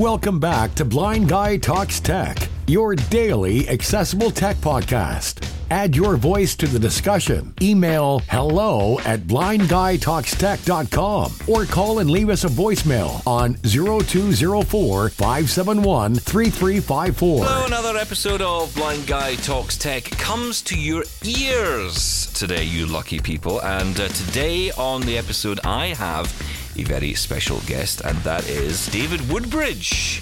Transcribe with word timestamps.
Welcome 0.00 0.40
back 0.40 0.74
to 0.76 0.86
Blind 0.86 1.28
Guy 1.28 1.58
Talks 1.58 2.00
Tech, 2.00 2.48
your 2.66 2.96
daily 2.96 3.68
accessible 3.68 4.30
tech 4.30 4.56
podcast. 4.56 5.46
Add 5.70 5.94
your 5.94 6.16
voice 6.16 6.56
to 6.56 6.66
the 6.66 6.78
discussion. 6.78 7.52
Email 7.60 8.20
hello 8.30 8.98
at 9.00 9.26
blindguytalkstech.com 9.26 11.32
or 11.46 11.66
call 11.66 11.98
and 11.98 12.10
leave 12.10 12.30
us 12.30 12.44
a 12.44 12.48
voicemail 12.48 13.20
on 13.26 13.56
0204 13.56 15.10
571 15.10 16.14
3354. 16.14 17.44
Hello, 17.44 17.66
another 17.66 17.98
episode 17.98 18.40
of 18.40 18.74
Blind 18.74 19.06
Guy 19.06 19.34
Talks 19.34 19.76
Tech 19.76 20.04
comes 20.04 20.62
to 20.62 20.80
your 20.80 21.04
ears 21.24 22.32
today, 22.32 22.64
you 22.64 22.86
lucky 22.86 23.20
people. 23.20 23.60
And 23.60 24.00
uh, 24.00 24.08
today 24.08 24.70
on 24.78 25.02
the 25.02 25.18
episode, 25.18 25.60
I 25.62 25.88
have 25.88 26.32
a 26.76 26.84
very 26.84 27.14
special 27.14 27.60
guest, 27.66 28.00
and 28.02 28.16
that 28.18 28.48
is 28.48 28.86
David 28.88 29.20
Woodbridge 29.30 30.20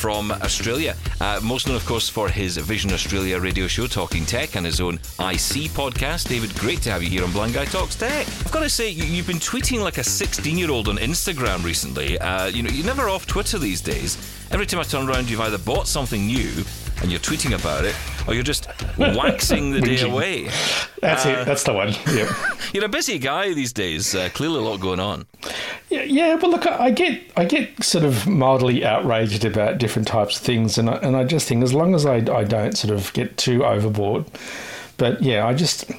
from 0.00 0.32
Australia. 0.32 0.96
Uh, 1.20 1.40
most 1.42 1.66
known, 1.66 1.76
of 1.76 1.84
course, 1.84 2.08
for 2.08 2.28
his 2.28 2.56
Vision 2.56 2.92
Australia 2.92 3.38
radio 3.38 3.66
show, 3.66 3.86
Talking 3.86 4.24
Tech, 4.24 4.56
and 4.56 4.64
his 4.64 4.80
own 4.80 4.94
IC 4.94 5.70
podcast. 5.76 6.28
David, 6.28 6.54
great 6.58 6.80
to 6.82 6.90
have 6.90 7.02
you 7.02 7.10
here 7.10 7.24
on 7.24 7.32
Blind 7.32 7.52
Guy 7.52 7.66
Talks 7.66 7.96
Tech. 7.96 8.26
I've 8.26 8.50
got 8.50 8.60
to 8.60 8.70
say, 8.70 8.88
you, 8.88 9.04
have 9.16 9.26
been 9.26 9.36
tweeting 9.36 9.80
like 9.80 9.98
a 9.98 10.04
16 10.04 10.56
year 10.56 10.70
old 10.70 10.88
on 10.88 10.96
Instagram 10.96 11.62
recently. 11.64 12.18
Uh, 12.18 12.46
you 12.46 12.62
know, 12.62 12.70
you're 12.70 12.86
never 12.86 13.08
off 13.08 13.26
Twitter 13.26 13.58
these 13.58 13.80
days. 13.80 14.16
Every 14.50 14.66
time 14.66 14.80
I 14.80 14.84
turn 14.84 15.08
around, 15.08 15.28
you've 15.28 15.40
either 15.40 15.58
bought 15.58 15.86
something 15.86 16.26
new 16.26 16.64
and 17.00 17.10
you're 17.10 17.20
tweeting 17.20 17.58
about 17.58 17.84
it, 17.84 17.94
or 18.26 18.34
you're 18.34 18.42
just 18.42 18.68
waxing 18.98 19.70
the 19.70 19.80
day 19.80 20.00
away. 20.10 20.50
That's 21.00 21.26
uh, 21.26 21.30
it. 21.30 21.44
That's 21.44 21.64
the 21.64 21.72
one. 21.72 21.94
Yep. 22.12 22.28
you're 22.72 22.84
a 22.84 22.88
busy 22.88 23.18
guy 23.18 23.54
these 23.54 23.72
days. 23.72 24.14
Uh, 24.14 24.28
clearly, 24.32 24.58
a 24.58 24.62
lot 24.62 24.80
going 24.80 25.00
on. 25.00 25.26
Yeah, 25.88 26.02
yeah. 26.02 26.34
Well, 26.36 26.50
look, 26.50 26.66
I 26.66 26.90
get, 26.90 27.22
I 27.36 27.44
get 27.44 27.82
sort 27.82 28.04
of 28.04 28.26
mildly 28.26 28.84
outraged 28.84 29.44
about 29.44 29.78
different 29.78 30.08
types 30.08 30.36
of 30.38 30.42
things, 30.42 30.78
and 30.78 30.90
I, 30.90 30.94
and 30.96 31.16
I 31.16 31.24
just 31.24 31.48
think 31.48 31.62
as 31.64 31.74
long 31.74 31.94
as 31.94 32.06
I, 32.06 32.16
I 32.16 32.44
don't 32.44 32.76
sort 32.76 32.94
of 32.94 33.12
get 33.12 33.36
too 33.36 33.64
overboard. 33.64 34.26
But 34.96 35.22
yeah, 35.22 35.46
I 35.46 35.54
just 35.54 35.90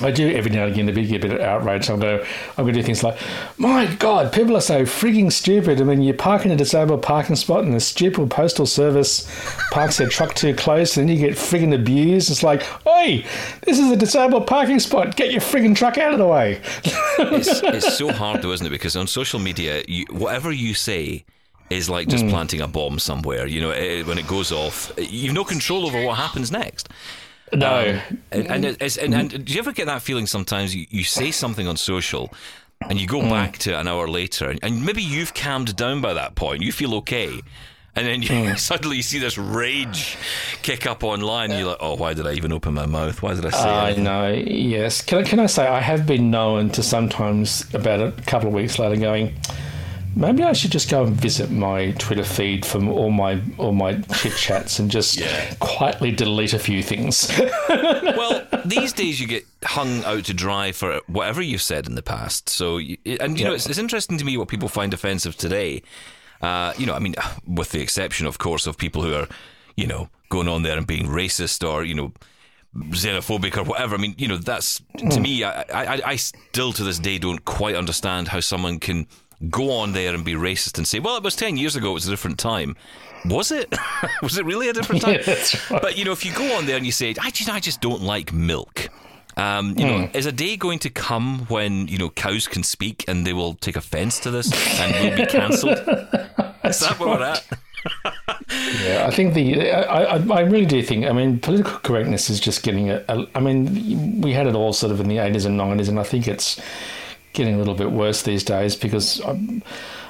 I 0.00 0.10
do 0.10 0.28
every 0.28 0.50
now 0.50 0.64
and 0.64 0.72
again 0.72 0.86
to 0.88 0.92
be 0.92 1.14
a 1.14 1.20
bit 1.20 1.30
of 1.30 1.40
outrage. 1.40 1.88
I'm 1.88 2.00
going, 2.00 2.18
to, 2.18 2.26
I'm 2.56 2.64
going 2.64 2.74
to 2.74 2.80
do 2.80 2.82
things 2.84 3.04
like, 3.04 3.16
my 3.58 3.86
God, 3.86 4.32
people 4.32 4.56
are 4.56 4.60
so 4.60 4.82
frigging 4.82 5.30
stupid. 5.30 5.80
I 5.80 5.84
mean, 5.84 6.02
you 6.02 6.12
park 6.12 6.44
in 6.44 6.50
a 6.50 6.56
disabled 6.56 7.02
parking 7.02 7.36
spot 7.36 7.62
and 7.62 7.72
the 7.72 7.78
stupid 7.78 8.28
postal 8.28 8.66
service 8.66 9.30
parks 9.70 9.98
their 9.98 10.08
truck 10.08 10.34
too 10.34 10.52
close, 10.52 10.96
and 10.96 11.08
then 11.08 11.16
you 11.16 11.24
get 11.24 11.36
frigging 11.36 11.72
abused. 11.72 12.28
It's 12.28 12.42
like, 12.42 12.64
oi, 12.88 13.24
this 13.62 13.78
is 13.78 13.92
a 13.92 13.96
disabled 13.96 14.48
parking 14.48 14.80
spot. 14.80 15.14
Get 15.14 15.30
your 15.30 15.40
frigging 15.40 15.76
truck 15.76 15.96
out 15.96 16.12
of 16.12 16.18
the 16.18 16.26
way. 16.26 16.60
it's, 16.84 17.48
it's, 17.62 17.96
so 17.96 18.10
hard, 18.10 18.42
though, 18.42 18.50
isn't 18.50 18.66
it? 18.66 18.70
Because 18.70 18.96
on 18.96 19.06
social 19.06 19.38
media, 19.38 19.84
you, 19.86 20.06
whatever 20.10 20.50
you 20.50 20.74
say 20.74 21.24
is 21.70 21.88
like 21.88 22.08
just 22.08 22.24
mm. 22.24 22.30
planting 22.30 22.60
a 22.60 22.66
bomb 22.66 22.98
somewhere. 22.98 23.46
You 23.46 23.60
know, 23.60 23.70
it, 23.70 24.06
when 24.06 24.18
it 24.18 24.26
goes 24.26 24.50
off, 24.50 24.92
you've 24.98 25.34
no 25.34 25.44
control 25.44 25.86
over 25.86 26.04
what 26.04 26.16
happens 26.16 26.50
next. 26.50 26.88
No. 27.52 28.00
Um, 28.10 28.22
and, 28.32 28.46
and, 28.64 28.64
and, 28.82 29.14
and, 29.14 29.44
do 29.44 29.52
you 29.52 29.58
ever 29.58 29.72
get 29.72 29.86
that 29.86 30.02
feeling 30.02 30.26
sometimes 30.26 30.74
you, 30.74 30.86
you 30.90 31.04
say 31.04 31.30
something 31.30 31.66
on 31.66 31.76
social 31.76 32.32
and 32.88 32.98
you 32.98 33.06
go 33.06 33.20
mm. 33.20 33.30
back 33.30 33.58
to 33.58 33.78
an 33.78 33.86
hour 33.86 34.08
later 34.08 34.50
and, 34.50 34.58
and, 34.62 34.84
maybe 34.84 35.02
you've 35.02 35.34
calmed 35.34 35.76
down 35.76 36.00
by 36.00 36.14
that 36.14 36.34
point, 36.34 36.62
you 36.62 36.72
feel 36.72 36.94
okay. 36.96 37.40
And 37.96 38.06
then 38.06 38.22
you, 38.22 38.28
mm. 38.28 38.58
suddenly 38.70 38.96
you 38.96 39.02
see 39.02 39.18
this 39.18 39.38
rage 39.38 40.16
kick 40.62 40.86
up 40.86 41.04
online. 41.04 41.50
And 41.50 41.60
you're 41.60 41.68
like, 41.68 41.78
oh, 41.80 41.94
why 41.96 42.14
did 42.14 42.26
I 42.26 42.32
even 42.32 42.52
open 42.52 42.74
my 42.74 42.86
mouth? 42.86 43.22
Why 43.22 43.34
did 43.34 43.46
I 43.46 43.50
say 43.50 43.58
I 43.58 43.86
anything? 43.86 44.04
know, 44.04 44.28
yes. 44.30 45.00
Can 45.00 45.18
I, 45.18 45.22
can 45.22 45.38
I 45.38 45.46
say, 45.46 45.66
I 45.66 45.80
have 45.80 46.06
been 46.06 46.30
known 46.30 46.70
to 46.70 46.82
sometimes, 46.82 47.72
about 47.72 48.00
a 48.00 48.10
couple 48.22 48.48
of 48.48 48.54
weeks 48.54 48.78
later, 48.78 49.00
going, 49.00 49.34
Maybe 50.16 50.42
I 50.42 50.52
should 50.52 50.70
just 50.70 50.90
go 50.90 51.04
and 51.04 51.14
visit 51.14 51.50
my 51.50 51.92
Twitter 51.92 52.24
feed 52.24 52.64
from 52.64 52.88
all 52.88 53.10
my 53.10 53.40
all 53.58 53.72
my 53.72 54.00
chit 54.16 54.34
chats 54.36 54.78
and 54.78 54.90
just 54.90 55.16
yeah. 55.16 55.54
quietly 55.60 56.12
delete 56.12 56.52
a 56.52 56.58
few 56.58 56.82
things. 56.82 57.30
well, 57.68 58.46
these 58.64 58.92
days 58.92 59.20
you 59.20 59.26
get 59.26 59.44
hung 59.64 60.04
out 60.04 60.24
to 60.26 60.34
dry 60.34 60.72
for 60.72 61.00
whatever 61.06 61.42
you've 61.42 61.62
said 61.62 61.86
in 61.86 61.96
the 61.96 62.02
past. 62.02 62.48
So, 62.48 62.78
and 62.78 63.38
you 63.38 63.44
know, 63.44 63.54
it's, 63.54 63.66
it's, 63.66 63.78
interesting 63.78 64.18
to 64.18 64.24
me 64.24 64.36
what 64.36 64.48
people 64.48 64.68
find 64.68 64.94
offensive 64.94 65.36
today. 65.36 65.82
Uh, 66.40 66.72
you 66.78 66.86
know, 66.86 66.94
I 66.94 67.00
mean, 67.00 67.14
with 67.46 67.70
the 67.70 67.80
exception, 67.80 68.26
of 68.26 68.38
course, 68.38 68.66
of 68.66 68.78
people 68.78 69.02
who 69.02 69.14
are, 69.14 69.28
you 69.76 69.86
know, 69.86 70.08
going 70.28 70.48
on 70.48 70.62
there 70.62 70.78
and 70.78 70.86
being 70.86 71.06
racist 71.06 71.68
or 71.68 71.84
you 71.84 71.94
know 71.94 72.12
xenophobic 72.76 73.56
or 73.56 73.62
whatever. 73.64 73.94
I 73.94 73.98
mean, 73.98 74.14
you 74.18 74.28
know, 74.28 74.36
that's 74.36 74.80
to 74.98 75.16
hmm. 75.16 75.22
me. 75.22 75.44
I, 75.44 75.62
I, 75.72 76.00
I 76.04 76.16
still 76.16 76.72
to 76.72 76.84
this 76.84 76.98
day 76.98 77.18
don't 77.18 77.44
quite 77.44 77.76
understand 77.76 78.28
how 78.28 78.40
someone 78.40 78.78
can 78.78 79.06
go 79.50 79.70
on 79.70 79.92
there 79.92 80.14
and 80.14 80.24
be 80.24 80.34
racist 80.34 80.78
and 80.78 80.86
say, 80.86 80.98
well, 80.98 81.16
it 81.16 81.22
was 81.22 81.36
10 81.36 81.56
years 81.56 81.76
ago, 81.76 81.90
it 81.90 81.94
was 81.94 82.06
a 82.06 82.10
different 82.10 82.38
time. 82.38 82.76
Was 83.26 83.50
it? 83.50 83.74
was 84.22 84.38
it 84.38 84.44
really 84.44 84.68
a 84.68 84.72
different 84.72 85.02
time? 85.02 85.20
Yeah, 85.26 85.34
right. 85.70 85.82
But, 85.82 85.98
you 85.98 86.04
know, 86.04 86.12
if 86.12 86.24
you 86.24 86.32
go 86.34 86.56
on 86.56 86.66
there 86.66 86.76
and 86.76 86.84
you 86.84 86.92
say, 86.92 87.14
I 87.20 87.30
just, 87.30 87.48
I 87.48 87.60
just 87.60 87.80
don't 87.80 88.02
like 88.02 88.32
milk. 88.32 88.88
Um, 89.36 89.70
you 89.70 89.74
mm. 89.74 89.78
know, 89.78 90.06
hmm. 90.06 90.16
is 90.16 90.26
a 90.26 90.32
day 90.32 90.56
going 90.56 90.78
to 90.80 90.90
come 90.90 91.40
when 91.46 91.88
you 91.88 91.98
know 91.98 92.08
cows 92.08 92.46
can 92.46 92.62
speak 92.62 93.04
and 93.08 93.26
they 93.26 93.32
will 93.32 93.54
take 93.54 93.74
offence 93.74 94.20
to 94.20 94.30
this 94.30 94.52
and 94.78 95.10
will 95.10 95.16
be 95.16 95.26
cancelled? 95.26 95.72
is 96.64 96.80
that 96.80 96.96
where 97.00 97.08
we're 97.08 97.22
at? 97.22 97.44
yeah, 98.84 99.06
I 99.06 99.10
think 99.10 99.34
the 99.34 99.72
I, 99.72 100.16
I, 100.16 100.36
I 100.36 100.40
really 100.40 100.66
do 100.66 100.82
think 100.82 101.04
I 101.06 101.12
mean 101.12 101.40
political 101.40 101.78
correctness 101.80 102.30
is 102.30 102.38
just 102.38 102.62
getting 102.62 102.90
a, 102.90 103.04
a 103.08 103.26
I 103.34 103.40
mean 103.40 104.20
we 104.20 104.32
had 104.32 104.46
it 104.46 104.54
all 104.54 104.72
sort 104.72 104.92
of 104.92 105.00
in 105.00 105.08
the 105.08 105.18
eighties 105.18 105.44
and 105.44 105.56
nineties 105.56 105.88
and 105.88 105.98
I 105.98 106.04
think 106.04 106.28
it's 106.28 106.60
getting 107.34 107.54
a 107.54 107.58
little 107.58 107.74
bit 107.74 107.92
worse 107.92 108.22
these 108.22 108.42
days 108.42 108.74
because 108.74 109.20
I, 109.20 109.62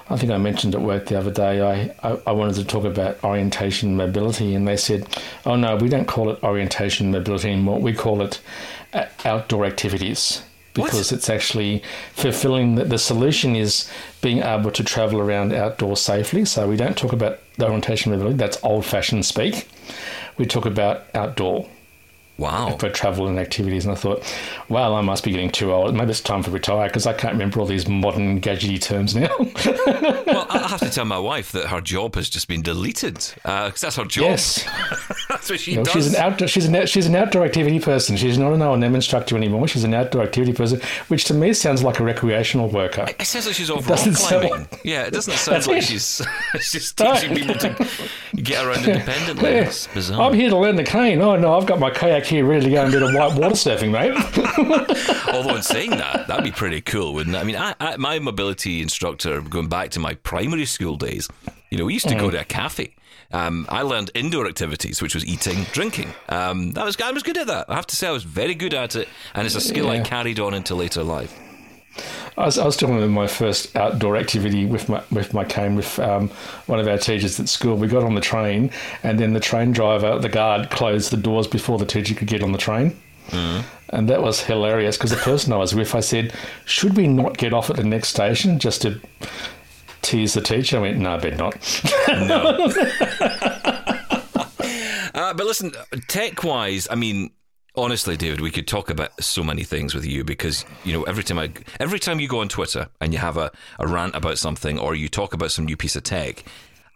I 0.09 0.17
think 0.17 0.31
I 0.31 0.39
mentioned 0.39 0.75
at 0.75 0.83
work 0.83 1.07
the 1.07 1.19
other 1.19 1.31
day 1.31 1.61
I, 1.61 2.09
I, 2.09 2.21
I, 2.27 2.33
wanted 2.33 2.55
to 2.57 2.65
talk 2.65 2.85
about 2.85 3.23
orientation 3.25 3.97
mobility 3.97 4.55
and 4.55 4.69
they 4.69 4.77
said, 4.77 5.09
oh 5.45 5.57
no, 5.57 5.77
we 5.77 5.89
don't 5.89 6.07
call 6.07 6.31
it 6.31 6.43
orientation 6.43 7.11
mobility 7.11 7.51
anymore. 7.51 7.81
We 7.81 7.95
call 7.95 8.23
it 8.23 8.41
uh, 8.93 9.07
outdoor 9.25 9.65
activities 9.65 10.43
because 10.75 11.11
what? 11.11 11.13
it's 11.13 11.31
actually 11.31 11.83
fulfilling 12.13 12.75
the, 12.75 12.85
the 12.85 12.99
solution 12.99 13.57
is 13.57 13.91
being 14.21 14.39
able 14.43 14.71
to 14.73 14.85
travel 14.85 15.21
around 15.21 15.53
outdoors 15.53 16.01
safely. 16.01 16.45
So 16.45 16.69
we 16.69 16.77
don't 16.77 16.99
talk 16.99 17.13
about 17.13 17.39
the 17.57 17.65
orientation 17.65 18.13
mobility, 18.13 18.37
that's 18.37 18.63
old 18.63 18.85
fashioned 18.85 19.25
speak. 19.25 19.69
We 20.37 20.47
talk 20.47 20.67
about 20.67 21.05
outdoor 21.15 21.69
Wow. 22.37 22.77
For 22.79 22.91
travel 22.91 23.29
and 23.29 23.39
activities. 23.39 23.85
And 23.85 23.93
I 23.93 23.95
thought, 23.95 24.25
well, 24.69 24.95
I 24.95 25.03
must 25.03 25.23
be 25.23 25.31
getting 25.31 25.51
too 25.51 25.73
old. 25.73 25.95
Maybe 25.95 26.11
it's 26.11 26.21
time 26.21 26.43
to 26.43 26.51
retire 26.51 26.89
because 26.89 27.07
I 27.07 27.13
can't 27.13 27.35
remember 27.35 27.61
all 27.61 27.67
these 27.67 27.87
modern 27.87 28.41
gadgety 28.41 28.81
terms 28.81 29.15
now. 29.15 29.29
well, 30.27 30.47
I 30.51 30.67
have 30.69 30.81
to 30.81 30.91
tell 30.91 31.05
my 31.05 31.19
wife 31.19 31.53
that 31.53 31.69
her 31.69 31.81
job 31.81 32.17
has 32.17 32.29
just 32.29 32.49
been 32.49 32.61
deleted 32.61 33.15
because 33.15 33.39
uh, 33.45 33.71
that's 33.81 33.97
her 33.97 34.05
job. 34.05 34.25
Yes. 34.25 34.65
that's 35.29 35.49
what 35.49 35.61
she 35.61 35.73
you 35.73 35.77
know, 35.79 35.85
does. 35.85 35.93
She's 35.93 36.15
an, 36.15 36.17
outdoor, 36.17 36.49
she's, 36.49 36.67
an, 36.67 36.87
she's 36.87 37.07
an 37.07 37.15
outdoor 37.15 37.45
activity 37.45 37.79
person. 37.79 38.17
She's 38.17 38.37
not 38.37 38.53
an 38.53 38.63
O&M 38.63 38.95
instructor 38.95 39.37
anymore. 39.37 39.69
She's 39.69 39.85
an 39.85 39.95
outdoor 39.95 40.23
activity 40.25 40.53
person, 40.53 40.81
which 41.07 41.27
to 41.27 41.35
me 41.35 41.53
sounds 41.53 41.85
like 41.85 42.01
a 42.01 42.05
recreational 42.05 42.69
worker. 42.69 43.07
It 43.09 43.27
sounds 43.27 43.47
like 43.47 43.55
she's 43.55 43.71
off 43.71 43.89
rock 43.89 44.01
climbing. 44.01 44.51
Sound, 44.51 44.69
yeah, 44.83 45.05
it 45.05 45.13
doesn't 45.13 45.35
sound 45.35 45.67
like 45.69 45.79
it. 45.79 45.85
she's, 45.85 46.21
she's 46.61 46.93
teaching 46.93 47.37
people 47.37 47.55
to 47.55 47.89
get 48.35 48.65
around 48.65 48.89
independently. 48.89 49.51
Yeah. 49.51 49.61
It's 49.67 49.87
bizarre. 49.87 50.23
I'm 50.23 50.35
here 50.35 50.51
to 50.51 50.59
learn 50.59 50.75
the 50.75 50.83
cane. 50.83 51.23
Oh, 51.23 51.37
no, 51.37 51.57
I've 51.57 51.67
got 51.67 51.79
my 51.79 51.91
kayak 51.91 52.24
back 52.25 52.31
here 52.31 52.47
ready 52.47 52.65
to 52.65 52.71
go 52.71 52.83
and 52.83 52.91
do 52.93 53.01
the 53.01 53.13
white 53.13 53.39
water 53.39 53.55
surfing, 53.55 53.91
mate. 53.91 54.15
Although 55.35 55.57
in 55.57 55.63
saying 55.63 55.91
that, 55.91 56.27
that'd 56.27 56.43
be 56.45 56.51
pretty 56.51 56.81
cool, 56.81 57.13
wouldn't 57.13 57.37
it? 57.37 57.39
I 57.39 57.45
mean, 57.45 57.57
I, 57.57 57.75
I, 57.79 57.97
my 57.99 58.19
mobility 58.19 58.81
instructor, 58.81 59.43
going 59.43 59.69
back 59.69 59.91
to 59.91 60.01
my 60.01 60.15
primary 60.15 60.65
school 60.65 60.97
days, 60.97 61.29
you 61.71 61.77
know, 61.77 61.85
we 61.85 61.93
used 61.93 62.09
to 62.09 62.15
mm. 62.15 62.21
go 62.21 62.31
to 62.31 62.41
a 62.41 62.45
cafe. 62.45 62.95
Um, 63.33 63.67
I 63.69 63.83
learned 63.83 64.11
indoor 64.15 64.47
activities, 64.47 65.03
which 65.03 65.15
was 65.15 65.27
eating, 65.27 65.65
drinking. 65.73 66.15
Um, 66.31 66.73
that 66.73 66.85
was 66.85 66.97
I 66.99 67.11
was 67.11 67.23
good 67.23 67.37
at 67.37 67.49
that. 67.49 67.69
I 67.69 67.75
have 67.75 67.87
to 67.89 67.97
say, 67.97 68.09
I 68.09 68.13
was 68.13 68.25
very 68.25 68.55
good 68.55 68.73
at 68.73 68.97
it, 68.97 69.09
and 69.35 69.45
it's 69.45 69.57
a 69.57 69.61
skill 69.61 69.87
yeah. 69.87 70.01
I 70.01 70.05
carried 70.05 70.41
on 70.41 70.55
into 70.55 70.75
later 70.75 71.03
life. 71.03 71.39
I 72.37 72.47
was, 72.47 72.59
I 72.59 72.65
was 72.65 72.83
about 72.83 73.09
my 73.09 73.29
first 73.29 73.77
outdoor 73.77 74.17
activity 74.17 74.67
with 74.67 74.89
my 74.89 75.03
with 75.11 75.33
my 75.33 75.45
cane 75.45 75.77
with 75.77 75.99
um, 76.01 76.29
one 76.67 76.81
of 76.81 76.89
our 76.89 76.99
teachers 76.99 77.39
at 77.39 77.49
school. 77.49 77.77
We 77.77 77.87
got 77.87 78.03
on 78.03 78.17
the 78.17 78.21
train, 78.21 78.71
and 79.03 79.21
then 79.21 79.35
the 79.35 79.41
train 79.41 79.73
driver, 79.73 80.19
the 80.19 80.29
guard, 80.29 80.71
closed 80.71 81.13
the 81.13 81.17
doors 81.17 81.47
before 81.47 81.79
the 81.79 81.87
teacher 81.87 82.15
could 82.15 82.29
get 82.29 82.43
on 82.43 82.53
the 82.53 82.59
train. 82.59 83.01
Mm. 83.29 83.65
And 83.91 84.09
that 84.09 84.23
was 84.23 84.41
hilarious 84.43 84.97
because 84.97 85.11
the 85.11 85.17
person 85.17 85.53
I 85.53 85.57
was 85.57 85.75
with, 85.75 85.95
I 85.95 86.01
said, 86.01 86.33
"Should 86.65 86.97
we 86.97 87.07
not 87.07 87.37
get 87.37 87.53
off 87.53 87.71
at 87.71 87.77
the 87.77 87.85
next 87.85 88.09
station 88.09 88.59
just 88.59 88.83
to 88.83 89.01
tease 90.03 90.35
the 90.35 90.41
teacher?" 90.41 90.79
I 90.79 90.81
went, 90.81 90.99
"No, 90.99 91.15
I 91.15 91.19
bet 91.19 91.39
not." 91.39 91.57
no. 92.09 92.73
uh, 95.15 95.35
but 95.35 95.47
listen, 95.47 95.73
tech-wise, 96.09 96.89
I 96.91 96.97
mean, 96.97 97.31
Honestly, 97.77 98.17
David, 98.17 98.41
we 98.41 98.53
could 98.53 98.69
talk 98.69 98.89
about 98.89 99.21
so 99.23 99.43
many 99.43 99.65
things 99.65 99.95
with 99.95 100.07
you 100.07 100.23
because 100.23 100.65
you 100.85 100.93
know 100.93 101.03
every 101.05 101.25
time 101.25 101.39
I 101.39 101.51
every 101.81 101.99
time 101.99 102.21
you 102.21 102.29
go 102.29 102.41
on 102.41 102.49
Twitter 102.49 102.89
and 103.01 103.13
you 103.13 103.19
have 103.19 103.37
a, 103.37 103.51
a 103.81 103.87
rant 103.87 104.15
about 104.15 104.39
something 104.39 104.79
or 104.79 104.95
you 104.95 105.09
talk 105.09 105.35
about 105.35 105.51
some 105.51 105.65
new 105.65 105.77
piece 105.77 105.97
of 105.97 106.05
tech, 106.05 106.45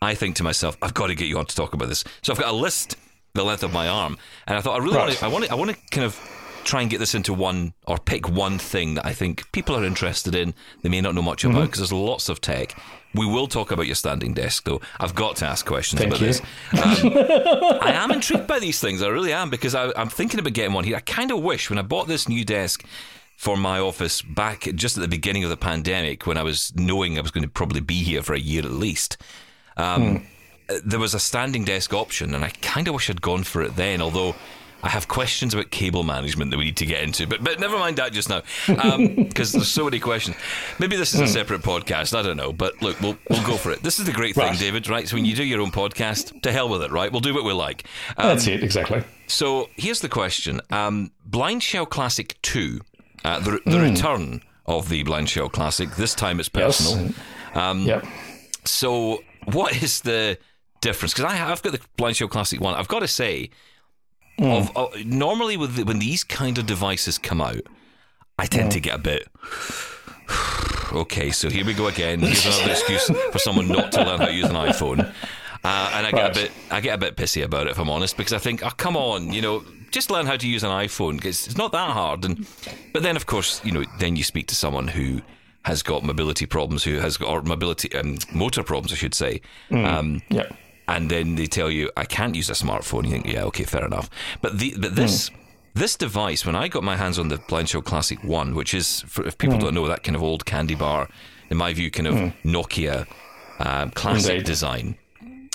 I 0.00 0.14
think 0.14 0.36
to 0.36 0.44
myself, 0.44 0.76
I've 0.80 0.94
got 0.94 1.08
to 1.08 1.16
get 1.16 1.26
you 1.26 1.38
on 1.38 1.46
to 1.46 1.56
talk 1.56 1.72
about 1.75 1.88
this. 1.88 2.04
So 2.22 2.32
I've 2.32 2.38
got 2.38 2.50
a 2.50 2.56
list 2.56 2.96
the 3.34 3.44
length 3.44 3.62
of 3.62 3.72
my 3.72 3.88
arm, 3.88 4.19
and 4.46 4.56
I 4.56 4.60
thought 4.60 4.80
I 4.80 4.84
really 4.84 4.96
right. 4.96 5.06
want 5.06 5.19
to 5.19 5.25
I 5.25 5.28
want 5.28 5.44
to 5.44 5.50
I 5.52 5.54
want 5.54 5.70
to 5.70 5.76
kind 5.90 6.04
of 6.04 6.19
try 6.64 6.82
and 6.82 6.90
get 6.90 6.98
this 6.98 7.14
into 7.14 7.32
one 7.32 7.72
or 7.86 7.98
pick 7.98 8.28
one 8.28 8.58
thing 8.58 8.94
that 8.94 9.06
I 9.06 9.14
think 9.14 9.50
people 9.52 9.74
are 9.76 9.84
interested 9.84 10.34
in. 10.34 10.54
They 10.82 10.88
may 10.88 11.00
not 11.00 11.14
know 11.14 11.22
much 11.22 11.44
about 11.44 11.54
mm-hmm. 11.54 11.66
because 11.66 11.78
there's 11.78 11.92
lots 11.92 12.28
of 12.28 12.40
tech. 12.40 12.76
We 13.14 13.26
will 13.26 13.46
talk 13.46 13.70
about 13.70 13.87
your 13.87 13.94
standing 13.94 14.34
desk, 14.34 14.64
though. 14.64 14.81
I've 15.00 15.14
got 15.14 15.37
to 15.37 15.46
ask 15.46 15.64
questions 15.64 16.00
Thank 16.00 16.12
about 16.12 16.20
you. 16.20 16.26
this. 16.26 16.40
Um, 16.72 17.78
I 17.82 17.93
am 17.94 18.10
intrigued 18.10 18.46
by 18.46 18.58
these 18.58 18.81
things. 18.81 19.02
I 19.02 19.08
really 19.08 19.32
am 19.32 19.49
because 19.50 19.75
I, 19.75 19.93
I'm 19.96 20.08
thinking 20.10 20.38
about 20.40 20.52
getting 20.52 20.75
one 20.75 20.84
here. 20.84 20.96
I 20.96 21.00
kind 21.00 21.31
of 21.32 21.40
wish 21.43 21.70
when 21.70 21.78
I 21.78 21.82
bought 21.82 22.06
this 22.06 22.28
new 22.28 22.44
desk 22.44 22.84
for 23.37 23.56
my 23.56 23.78
office 23.78 24.20
back 24.20 24.69
just 24.75 24.96
at 24.96 25.00
the 25.00 25.08
beginning 25.08 25.43
of 25.44 25.50
the 25.50 25.56
pandemic, 25.56 26.26
when 26.26 26.37
I 26.37 26.43
was 26.43 26.72
knowing 26.76 27.16
I 27.19 27.22
was 27.22 27.31
going 27.31 27.44
to 27.44 27.50
probably 27.50 27.81
be 27.81 28.02
here 28.02 28.22
for 28.22 28.34
a 28.34 28.38
year 28.40 28.62
at 28.62 28.72
least. 28.72 29.16
Um, 29.76 30.26
There 30.84 30.99
was 30.99 31.14
a 31.14 31.20
standing 31.20 31.64
desk 31.64 31.94
option, 31.94 32.34
and 32.34 32.44
I 32.44 32.50
kind 32.60 32.88
of 32.88 32.94
wish 32.94 33.08
I'd 33.08 33.22
gone 33.22 33.43
for 33.44 33.62
it 33.62 33.75
then. 33.76 34.02
Although 34.02 34.34
I 34.82 34.88
have 34.90 35.08
questions 35.08 35.54
about 35.54 35.70
cable 35.72 36.04
management 36.04 36.52
that 36.52 36.56
we 36.56 36.64
need 36.66 36.76
to 36.76 36.86
get 36.86 37.02
into, 37.02 37.26
but 37.26 37.42
but 37.42 37.58
never 37.58 37.76
mind 37.78 37.96
that 37.96 38.12
just 38.12 38.28
now, 38.28 38.42
because 38.69 39.52
there's 39.52 39.66
so 39.69 39.84
many 39.84 39.98
questions. 39.98 40.36
Maybe 40.78 40.94
this 40.96 41.14
is 41.14 41.20
a 41.20 41.26
separate 41.26 41.62
podcast. 41.62 42.16
I 42.16 42.22
don't 42.22 42.36
know, 42.36 42.52
but 42.52 42.80
look, 42.80 43.00
we'll 43.00 43.19
we'll 43.28 43.44
go 43.46 43.56
for 43.56 43.72
it. 43.72 43.82
This 43.82 43.98
is 43.98 44.06
the 44.06 44.12
great 44.12 44.34
thing, 44.36 44.44
Right. 44.46 44.58
David. 44.58 44.88
Right? 44.88 45.08
So 45.08 45.16
when 45.16 45.25
you 45.25 45.34
do 45.34 45.42
your 45.44 45.60
own 45.62 45.72
podcast, 45.72 46.42
to 46.42 46.52
hell 46.52 46.69
with 46.69 46.82
it. 46.82 46.92
Right? 46.92 47.10
We'll 47.10 47.20
do 47.20 47.34
what 47.34 47.42
we 47.44 47.52
like. 47.52 47.84
Um, 48.16 48.28
That's 48.28 48.46
it, 48.46 48.62
exactly. 48.62 49.02
so 49.26 49.69
here's 49.76 50.00
the 50.00 50.08
question: 50.08 50.60
um, 50.70 51.10
BlindShell 51.28 51.88
Classic 51.90 52.36
Two, 52.42 52.81
uh, 53.24 53.40
the, 53.40 53.60
the 53.66 53.81
return 53.81 54.42
of 54.66 54.88
the 54.90 55.02
BlindShell 55.02 55.50
Classic. 55.50 55.90
This 55.96 56.14
time 56.14 56.38
it's 56.38 56.50
Yes. 56.54 56.78
personal. 56.78 57.14
Um, 57.54 57.81
Yep. 57.81 58.06
So 58.64 59.22
what 59.46 59.82
is 59.82 60.02
the 60.02 60.38
difference? 60.81 61.14
Because 61.14 61.32
I've 61.32 61.62
got 61.62 61.72
the 61.72 61.81
BlindShell 61.96 62.31
Classic 62.31 62.60
One. 62.60 62.74
I've 62.74 62.88
got 62.88 63.00
to 63.00 63.08
say, 63.08 63.50
of, 64.38 64.76
of, 64.76 65.05
normally 65.05 65.56
with 65.56 65.75
the, 65.76 65.85
when 65.85 65.99
these 65.99 66.25
kind 66.25 66.58
of 66.58 66.67
devices 66.67 67.19
come 67.19 67.40
out, 67.40 67.62
I 68.38 68.46
tend 68.46 68.73
to 68.73 68.81
get 68.81 68.94
a 68.94 68.99
bit. 68.99 69.29
Okay, 70.90 71.31
so 71.31 71.50
here 71.50 71.67
we 71.67 71.75
go 71.75 71.87
again. 71.88 72.20
Here's 72.20 72.46
another 72.46 72.70
excuse 72.73 73.11
for 73.31 73.38
someone 73.38 73.69
not 73.69 73.93
to 73.93 74.02
learn 74.05 74.20
how 74.20 74.26
to 74.26 74.32
use 74.32 74.46
an 74.49 74.55
iPhone. 74.56 75.00
Uh, 75.62 75.90
and 75.94 76.06
I 76.06 76.11
get 76.11 76.23
Right. 76.23 76.31
a 76.31 76.40
bit, 76.40 76.52
I 76.70 76.81
get 76.81 76.94
a 76.94 76.99
bit 76.99 77.14
pissy 77.17 77.44
about 77.44 77.67
it 77.67 77.70
if 77.73 77.79
I'm 77.79 77.90
honest, 77.90 78.17
because 78.17 78.32
I 78.32 78.38
think, 78.38 78.64
oh 78.64 78.70
come 78.70 78.96
on, 78.96 79.31
you 79.32 79.43
know, 79.43 79.62
just 79.90 80.11
learn 80.11 80.25
how 80.25 80.37
to 80.38 80.49
use 80.49 80.64
an 80.64 80.70
iPhone 80.70 81.17
because 81.17 81.46
it's 81.46 81.58
not 81.58 81.73
that 81.73 81.91
hard. 81.91 82.25
And 82.25 82.46
but 82.94 83.02
then, 83.02 83.17
of 83.17 83.26
course, 83.26 83.61
you 83.64 83.73
know, 83.73 83.84
then 83.99 84.17
you 84.17 84.25
speak 84.25 84.46
to 84.49 84.55
someone 84.55 84.88
who 84.88 85.20
has 85.67 85.82
got 85.82 86.05
mobility 86.05 86.46
problems, 86.46 86.84
who 86.84 86.94
has 87.00 87.19
got 87.19 87.29
or 87.29 87.43
mobility 87.43 87.94
um, 87.94 88.17
motor 88.32 88.62
problems, 88.62 88.91
I 88.91 88.96
should 88.96 89.14
say. 89.14 89.43
Um, 89.70 90.23
Yep. 90.31 90.55
And 90.88 91.11
then 91.11 91.35
they 91.35 91.46
tell 91.46 91.70
you 91.70 91.90
I 91.96 92.05
can't 92.05 92.35
use 92.35 92.49
a 92.50 92.55
smartphone. 92.55 93.05
You 93.05 93.11
think, 93.11 93.26
yeah, 93.26 93.44
okay, 93.44 93.64
fair 93.64 93.85
enough. 93.85 94.08
But 94.40 94.58
the 94.58 94.75
but 94.79 94.96
this 94.96 95.31
this 95.75 95.96
device, 95.96 96.44
when 96.46 96.56
I 96.56 96.69
got 96.69 96.82
my 96.82 96.96
hands 96.96 97.19
on 97.19 97.29
the 97.29 97.37
BlindShell 97.37 97.85
Classic 97.85 98.23
One, 98.25 98.55
which 98.55 98.75
is 98.75 99.02
for, 99.02 99.26
if 99.26 99.37
people 99.38 99.58
don't 99.58 99.75
know 99.75 99.87
that 99.87 100.02
kind 100.02 100.17
of 100.17 100.23
old 100.23 100.44
candy 100.46 100.75
bar, 100.75 101.08
in 101.50 101.56
my 101.56 101.73
view, 101.75 101.90
kind 101.90 102.06
of 102.08 102.14
Nokia 102.44 103.06
um, 103.61 103.90
classic 103.90 104.31
Indeed. 104.32 104.46
design, 104.46 104.96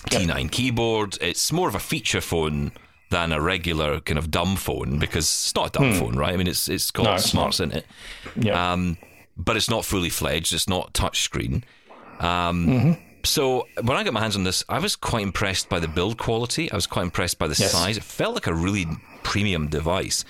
T9 0.10 0.52
keyboard. 0.52 1.18
It's 1.22 1.52
more 1.52 1.68
of 1.68 1.76
a 1.76 1.80
feature 1.80 2.22
phone 2.22 2.72
than 3.10 3.32
a 3.32 3.40
regular 3.42 4.00
kind 4.00 4.18
of 4.18 4.32
dumb 4.32 4.56
phone 4.56 4.98
because 4.98 5.26
it's 5.26 5.56
not 5.56 5.68
a 5.76 5.80
dumb 5.80 5.94
phone, 5.94 6.16
right? 6.16 6.34
I 6.34 6.38
mean, 6.38 6.48
it's 6.48 6.68
it's 6.68 6.92
got 6.92 7.04
No, 7.04 7.14
it's 7.14 7.26
smarts 7.26 7.60
in 7.60 7.72
it. 7.72 7.86
Yep. 8.36 8.56
Um, 8.56 8.98
but 9.36 9.56
it's 9.58 9.70
not 9.70 9.84
fully 9.86 10.10
fledged. 10.10 10.54
It's 10.54 10.68
not 10.70 10.94
touchscreen. 10.94 11.64
Um, 12.20 12.98
So 13.26 13.68
when 13.82 13.96
I 13.98 14.04
got 14.04 14.14
my 14.14 14.20
hands 14.22 14.36
on 14.36 14.44
this, 14.44 14.64
I 14.68 14.80
was 14.80 14.96
quite 14.96 15.24
impressed 15.24 15.70
by 15.70 15.80
the 15.80 15.88
build 15.88 16.18
quality. 16.18 16.72
I 16.72 16.76
was 16.76 16.88
quite 16.88 17.04
impressed 17.04 17.40
by 17.40 17.48
the 17.48 17.56
Yes. 17.58 17.72
size. 17.72 17.98
It 17.98 18.04
felt 18.04 18.34
like 18.34 18.48
a 18.48 18.54
really 18.54 18.86
premium 19.24 19.68
device. 19.68 20.26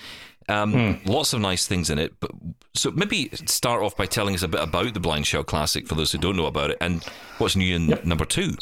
Um, 0.48 1.00
Lots 1.06 1.32
of 1.32 1.40
nice 1.40 1.66
things 1.66 1.90
in 1.90 1.98
it. 1.98 2.12
But 2.20 2.30
so 2.74 2.90
maybe 2.92 3.30
start 3.46 3.82
off 3.82 3.96
by 3.96 4.06
telling 4.06 4.34
us 4.34 4.42
a 4.42 4.48
bit 4.48 4.62
about 4.62 4.94
the 4.94 5.00
BlindShell 5.00 5.46
Classic 5.46 5.88
for 5.88 5.94
those 5.94 6.12
who 6.12 6.18
don't 6.18 6.36
know 6.36 6.46
about 6.46 6.70
it, 6.70 6.78
and 6.80 7.02
what's 7.38 7.56
new 7.56 7.74
in 7.74 7.98
number 8.04 8.24
two. 8.26 8.54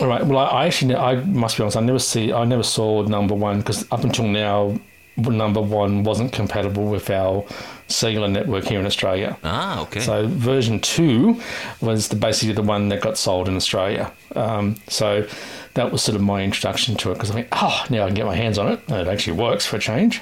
All 0.00 0.06
right. 0.08 0.24
Well, 0.26 0.38
I, 0.38 0.44
I 0.62 0.66
actually, 0.66 0.94
I 0.96 1.14
must 1.24 1.56
be 1.56 1.62
honest. 1.62 1.76
I 1.76 1.80
never 1.80 1.98
see, 1.98 2.32
I 2.32 2.44
never 2.44 2.62
saw 2.62 3.02
number 3.02 3.34
one 3.34 3.58
because 3.60 3.86
up 3.90 4.04
until 4.04 4.26
now, 4.26 4.78
number 5.18 5.60
one 5.60 6.04
wasn't 6.04 6.32
compatible 6.32 6.86
with 6.86 7.10
our 7.10 7.44
cellular 7.88 8.28
network 8.28 8.64
here 8.64 8.78
in 8.78 8.86
Australia. 8.86 9.36
Ah, 9.44 9.80
okay. 9.82 10.00
So 10.00 10.26
version 10.26 10.80
two 10.80 11.40
was 11.80 12.08
the, 12.08 12.16
basically 12.16 12.54
the 12.54 12.62
one 12.62 12.88
that 12.90 13.00
got 13.00 13.18
sold 13.18 13.48
in 13.48 13.56
Australia. 13.56 14.12
Um, 14.36 14.76
so 14.88 15.26
that 15.74 15.90
was 15.90 16.02
sort 16.02 16.16
of 16.16 16.22
my 16.22 16.42
introduction 16.42 16.96
to 16.96 17.10
it 17.10 17.14
because 17.14 17.30
I 17.30 17.34
think, 17.34 17.48
oh, 17.52 17.84
now 17.90 18.04
I 18.04 18.06
can 18.06 18.14
get 18.14 18.26
my 18.26 18.36
hands 18.36 18.58
on 18.58 18.68
it. 18.72 18.80
And 18.88 19.06
it 19.06 19.08
actually 19.08 19.36
works 19.38 19.66
for 19.66 19.76
a 19.76 19.80
change. 19.80 20.20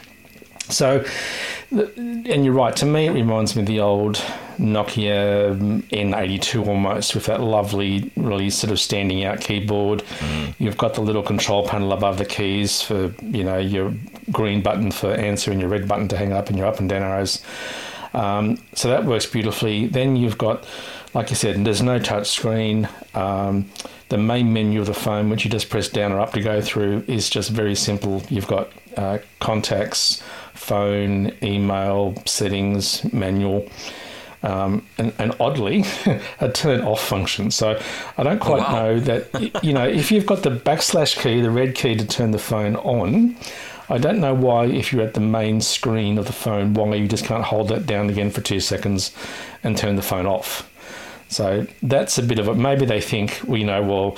So, 0.68 1.04
and 1.70 2.44
you're 2.44 2.54
right. 2.54 2.74
To 2.76 2.86
me, 2.86 3.06
it 3.06 3.12
reminds 3.12 3.56
me 3.56 3.62
of 3.62 3.66
the 3.66 3.80
old 3.80 4.16
Nokia 4.58 5.50
um, 5.52 5.82
N82 5.84 6.66
almost, 6.66 7.14
with 7.14 7.26
that 7.26 7.40
lovely, 7.40 8.10
really 8.16 8.50
sort 8.50 8.70
of 8.72 8.80
standing 8.80 9.24
out 9.24 9.40
keyboard. 9.40 10.02
You've 10.58 10.78
got 10.78 10.94
the 10.94 11.02
little 11.02 11.22
control 11.22 11.66
panel 11.68 11.92
above 11.92 12.18
the 12.18 12.24
keys 12.24 12.82
for 12.82 13.14
you 13.22 13.44
know 13.44 13.58
your 13.58 13.92
green 14.32 14.62
button 14.62 14.90
for 14.90 15.12
answer 15.12 15.50
and 15.50 15.60
your 15.60 15.70
red 15.70 15.86
button 15.86 16.08
to 16.08 16.16
hang 16.16 16.32
up 16.32 16.48
and 16.48 16.58
your 16.58 16.66
up 16.66 16.80
and 16.80 16.88
down 16.88 17.02
arrows. 17.02 17.42
Um, 18.14 18.58
so 18.72 18.88
that 18.88 19.04
works 19.04 19.26
beautifully. 19.26 19.86
Then 19.86 20.16
you've 20.16 20.38
got, 20.38 20.66
like 21.12 21.28
you 21.30 21.36
said, 21.36 21.62
there's 21.64 21.82
no 21.82 21.98
touch 21.98 22.28
screen. 22.28 22.88
Um, 23.14 23.70
the 24.08 24.16
main 24.16 24.52
menu 24.52 24.80
of 24.80 24.86
the 24.86 24.94
phone, 24.94 25.28
which 25.28 25.44
you 25.44 25.50
just 25.50 25.68
press 25.68 25.88
down 25.88 26.12
or 26.12 26.20
up 26.20 26.32
to 26.32 26.40
go 26.40 26.60
through, 26.62 27.04
is 27.06 27.28
just 27.28 27.50
very 27.50 27.74
simple. 27.74 28.22
You've 28.30 28.46
got 28.46 28.70
uh, 28.96 29.18
contacts, 29.40 30.22
phone, 30.56 31.32
email, 31.42 32.14
settings, 32.26 33.10
manual. 33.12 33.68
Um, 34.42 34.86
and, 34.98 35.12
and 35.18 35.34
oddly, 35.40 35.84
a 36.40 36.50
turn 36.50 36.82
off 36.82 37.00
function. 37.00 37.50
So 37.50 37.80
I 38.16 38.22
don't 38.22 38.38
quite 38.38 38.62
wow. 38.62 38.74
know 38.74 39.00
that, 39.00 39.64
you 39.64 39.72
know, 39.72 39.86
if 39.86 40.12
you've 40.12 40.26
got 40.26 40.42
the 40.42 40.50
backslash 40.50 41.20
key, 41.20 41.40
the 41.40 41.50
red 41.50 41.74
key 41.74 41.96
to 41.96 42.06
turn 42.06 42.30
the 42.30 42.38
phone 42.38 42.76
on, 42.76 43.36
I 43.88 43.98
don't 43.98 44.20
know 44.20 44.34
why, 44.34 44.66
if 44.66 44.92
you're 44.92 45.02
at 45.02 45.14
the 45.14 45.20
main 45.20 45.60
screen 45.60 46.18
of 46.18 46.26
the 46.26 46.32
phone, 46.32 46.74
why 46.74 46.94
you 46.94 47.06
just 47.06 47.24
can't 47.24 47.44
hold 47.44 47.68
that 47.68 47.86
down 47.86 48.10
again 48.10 48.30
for 48.30 48.40
two 48.40 48.60
seconds 48.60 49.14
and 49.62 49.76
turn 49.76 49.96
the 49.96 50.02
phone 50.02 50.26
off. 50.26 50.70
So 51.28 51.66
that's 51.82 52.18
a 52.18 52.22
bit 52.22 52.38
of 52.38 52.48
a 52.48 52.54
maybe 52.54 52.86
they 52.86 53.00
think, 53.00 53.40
well, 53.46 53.58
you 53.58 53.64
know, 53.64 53.82
well, 53.82 54.16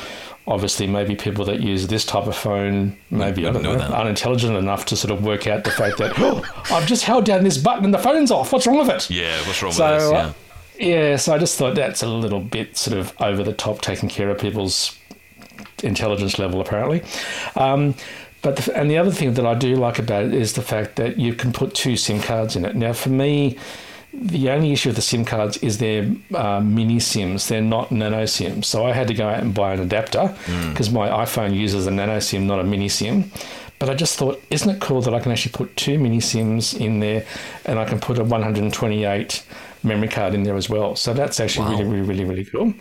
obviously 0.49 0.87
maybe 0.87 1.15
people 1.15 1.45
that 1.45 1.61
use 1.61 1.87
this 1.87 2.05
type 2.05 2.27
of 2.27 2.35
phone, 2.37 2.97
maybe 3.11 3.47
I 3.47 3.53
don't 3.53 3.63
know 3.63 3.77
know, 3.77 3.85
unintelligent 3.95 4.57
enough 4.57 4.87
to 4.87 4.97
sort 4.97 5.13
of 5.13 5.23
work 5.25 5.47
out 5.47 5.63
the 5.65 5.71
fact 5.71 5.99
that 5.99 6.15
oh, 6.19 6.43
I've 6.73 6.87
just 6.87 7.05
held 7.05 7.25
down 7.25 7.45
this 7.45 7.59
button 7.59 7.85
and 7.85 7.95
the 7.95 7.99
phone's 7.99 8.31
off. 8.31 8.53
What's 8.53 8.67
wrong 8.67 8.79
with 8.79 8.89
it? 8.89 9.11
yeah, 9.11 9.39
what's 9.47 9.63
wrong 9.63 9.73
So, 9.73 9.93
with 9.93 10.01
this? 10.01 10.11
Yeah. 10.11 10.19
uh, 10.19 10.33
yeah, 10.81 11.17
so 11.17 11.35
I 11.35 11.39
just 11.39 11.59
thought 11.59 11.75
that's 11.75 12.03
a 12.03 12.09
little 12.09 12.41
bit 12.41 12.77
sort 12.77 12.97
of 12.99 13.13
over 13.21 13.43
the 13.43 13.53
top, 13.53 13.81
taking 13.81 14.09
care 14.09 14.31
of 14.31 14.39
people's 14.41 14.97
intelligence 15.83 16.39
level, 16.39 16.61
apparently. 16.61 17.03
Um, 17.57 17.95
but 18.43 18.57
the, 18.57 18.77
and 18.77 18.91
the 18.91 18.99
other 18.99 19.11
thing 19.11 19.35
that 19.35 19.45
I 19.47 19.55
do 19.55 19.75
like 19.77 19.99
about 19.99 20.25
it 20.25 20.35
is 20.35 20.53
the 20.55 20.63
fact 20.63 20.97
that 20.97 21.19
you 21.19 21.35
can 21.35 21.53
put 21.53 21.75
two 21.75 21.97
SIM 21.97 22.21
cards 22.21 22.55
in 22.57 22.65
it. 22.65 22.77
Now, 22.77 22.93
for 22.93 23.09
me, 23.09 23.59
the 24.13 24.51
only 24.51 24.73
issue 24.73 24.89
with 24.89 24.97
the 24.97 25.03
SIM 25.03 25.25
cards 25.25 25.59
is 25.59 25.79
they're 25.79 26.11
uh, 26.35 26.61
mini 26.61 26.99
SIMs. 26.99 27.49
They're 27.49 27.61
not 27.63 27.93
nano 27.93 28.25
SIMs. 28.27 28.67
So 28.67 28.87
I 28.87 28.93
had 28.93 29.09
to 29.09 29.15
go 29.15 29.29
out 29.29 29.41
and 29.41 29.55
buy 29.55 29.75
an 29.75 29.81
adapter 29.81 30.35
because 30.71 30.91
my 30.91 31.09
iPhone 31.09 31.55
uses 31.55 31.87
a 31.87 31.91
nano 31.91 32.19
SIM, 32.19 32.47
not 32.47 32.59
a 32.59 32.65
mini 32.65 32.89
SIM. 32.89 33.31
But 33.79 33.91
I 33.91 33.95
just 33.95 34.19
thought, 34.19 34.43
isn't 34.51 34.69
it 34.69 34.81
cool 34.81 35.03
that 35.03 35.15
I 35.15 35.21
can 35.21 35.31
actually 35.31 35.53
put 35.53 35.77
two 35.77 35.99
mini 36.01 36.19
SIMs 36.21 36.75
in 36.75 36.99
there 37.01 37.25
and 37.65 37.79
I 37.79 37.85
can 37.85 38.01
put 38.01 38.19
a 38.19 38.25
128 38.25 39.45
memory 39.85 40.09
card 40.09 40.35
in 40.35 40.43
there 40.43 40.57
as 40.57 40.69
well. 40.69 40.97
So 40.97 41.15
that's 41.15 41.39
actually 41.39 41.67
Wow. 41.67 41.71
really, 41.83 41.85
really, 41.85 42.03
really, 42.03 42.25
really 42.25 42.45
cool. 42.47 42.75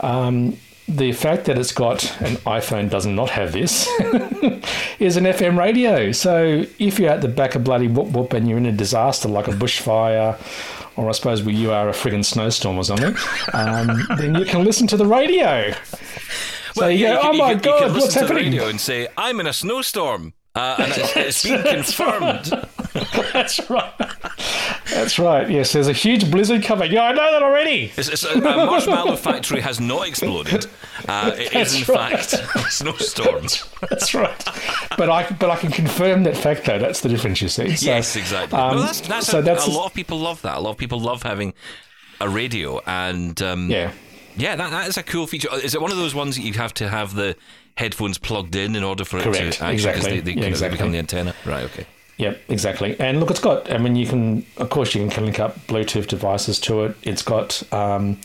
Um, 0.00 0.58
the 0.86 1.12
fact 1.12 1.46
that 1.46 1.56
it's 1.58 1.72
got 1.72 2.04
an 2.20 2.36
iPhone 2.44 2.90
does 2.90 3.06
not 3.06 3.30
have 3.30 3.52
this 3.52 3.86
is 4.98 5.16
an 5.16 5.24
FM 5.24 5.58
radio. 5.58 6.12
So 6.12 6.64
if 6.78 6.98
you're 6.98 7.10
at 7.10 7.20
the 7.22 7.28
back 7.28 7.54
of 7.54 7.64
bloody 7.64 7.88
whoop 7.88 8.08
whoop 8.08 8.32
and 8.34 8.46
you're 8.48 8.58
in 8.58 8.66
a 8.66 8.72
disaster 8.72 9.28
like 9.28 9.48
a 9.48 9.52
bushfire, 9.52 10.36
or 10.96 11.08
I 11.08 11.12
suppose 11.12 11.42
where 11.42 11.54
you 11.54 11.72
are 11.72 11.88
a 11.88 11.92
friggin' 11.92 12.24
snowstorm 12.24 12.76
or 12.76 12.84
something, 12.84 13.14
um, 13.52 14.06
then 14.18 14.34
you 14.34 14.44
can 14.44 14.62
listen 14.64 14.86
to 14.88 14.96
the 14.96 15.06
radio. 15.06 15.72
So 16.74 16.88
you 16.88 17.06
yeah, 17.06 17.14
go, 17.14 17.20
can- 17.22 17.30
oh 17.34 17.38
my 17.38 17.52
can- 17.54 17.62
god, 17.62 17.78
can 17.82 17.92
listen 17.94 18.00
what's 18.00 18.14
to 18.14 18.26
the 18.26 18.34
radio 18.34 18.68
and 18.68 18.80
say, 18.80 19.08
"I'm 19.16 19.40
in 19.40 19.46
a 19.46 19.52
snowstorm," 19.52 20.34
uh, 20.54 20.76
and 20.78 20.92
it's, 20.96 21.16
it's 21.16 21.42
been 21.44 21.62
confirmed. 21.84 22.52
That's 23.32 23.68
right. 23.70 23.92
That's 24.88 25.18
right. 25.18 25.50
Yes, 25.50 25.72
there's 25.72 25.88
a 25.88 25.92
huge 25.92 26.30
blizzard 26.30 26.62
coming. 26.62 26.92
Yeah, 26.92 27.04
I 27.04 27.12
know 27.12 27.32
that 27.32 27.42
already. 27.42 27.92
It's, 27.96 28.08
it's 28.08 28.24
a, 28.24 28.34
a 28.38 28.40
marshmallow 28.40 29.16
factory 29.16 29.60
has 29.60 29.80
not 29.80 30.06
exploded. 30.08 30.66
Uh, 31.06 31.32
it 31.36 31.52
is 31.54 31.74
in 31.74 31.80
That's 31.80 31.88
right. 31.90 32.18
fact 32.24 32.32
a 32.66 32.70
snowstorm. 32.70 33.42
That's 33.90 34.14
right. 34.14 34.44
But 34.96 35.10
I 35.10 35.28
but 35.38 35.50
I 35.50 35.56
can 35.56 35.70
confirm 35.70 36.22
that 36.22 36.34
fact 36.34 36.64
though. 36.64 36.78
That's 36.78 37.02
the 37.02 37.10
difference 37.10 37.42
you 37.42 37.48
see. 37.48 37.76
So, 37.76 37.84
yes, 37.84 38.16
exactly. 38.16 38.58
um, 38.58 38.76
no, 38.76 38.82
that's, 38.84 39.00
that's 39.02 39.26
so 39.26 39.40
a, 39.40 39.42
that's 39.42 39.66
a 39.66 39.70
lot 39.70 39.84
of 39.84 39.92
people 39.92 40.18
love 40.18 40.40
that. 40.42 40.56
A 40.56 40.60
lot 40.60 40.70
of 40.70 40.76
people 40.78 40.98
love 41.00 41.22
having 41.22 41.52
a 42.22 42.28
radio, 42.28 42.80
and 42.86 43.40
um, 43.42 43.70
Yeah. 43.70 43.92
yeah, 44.36 44.56
that, 44.56 44.70
that 44.70 44.88
is 44.88 44.96
a 44.96 45.02
cool 45.02 45.26
feature. 45.26 45.48
Is 45.62 45.74
it 45.74 45.82
one 45.82 45.90
of 45.90 45.98
those 45.98 46.14
ones 46.14 46.36
that 46.36 46.42
you 46.42 46.54
have 46.54 46.72
to 46.74 46.88
have 46.88 47.14
the 47.14 47.36
headphones 47.76 48.16
plugged 48.16 48.56
in 48.56 48.74
in 48.76 48.82
order 48.84 49.04
for 49.04 49.18
it 49.18 49.24
to 49.24 49.28
actually 49.30 49.50
'cause 49.58 49.72
Exactly. 49.74 50.10
they, 50.10 50.20
they, 50.20 50.30
Yeah, 50.30 50.34
kind 50.36 50.44
of 50.44 50.50
exactly. 50.52 50.76
become 50.78 50.92
the 50.92 50.98
antenna? 50.98 51.34
Right. 51.44 51.64
Okay. 51.64 51.86
Yep, 52.18 52.40
exactly. 52.48 52.98
And 53.00 53.18
look, 53.20 53.30
it's 53.30 53.40
got. 53.40 53.70
I 53.72 53.78
mean, 53.78 53.96
you 53.96 54.06
can, 54.06 54.46
of 54.58 54.70
course, 54.70 54.94
you 54.94 55.08
can 55.08 55.24
link 55.24 55.40
up 55.40 55.58
Bluetooth 55.66 56.06
devices 56.06 56.60
to 56.60 56.84
it. 56.84 56.96
It's 57.02 57.22
got, 57.22 57.60
um, 57.72 58.20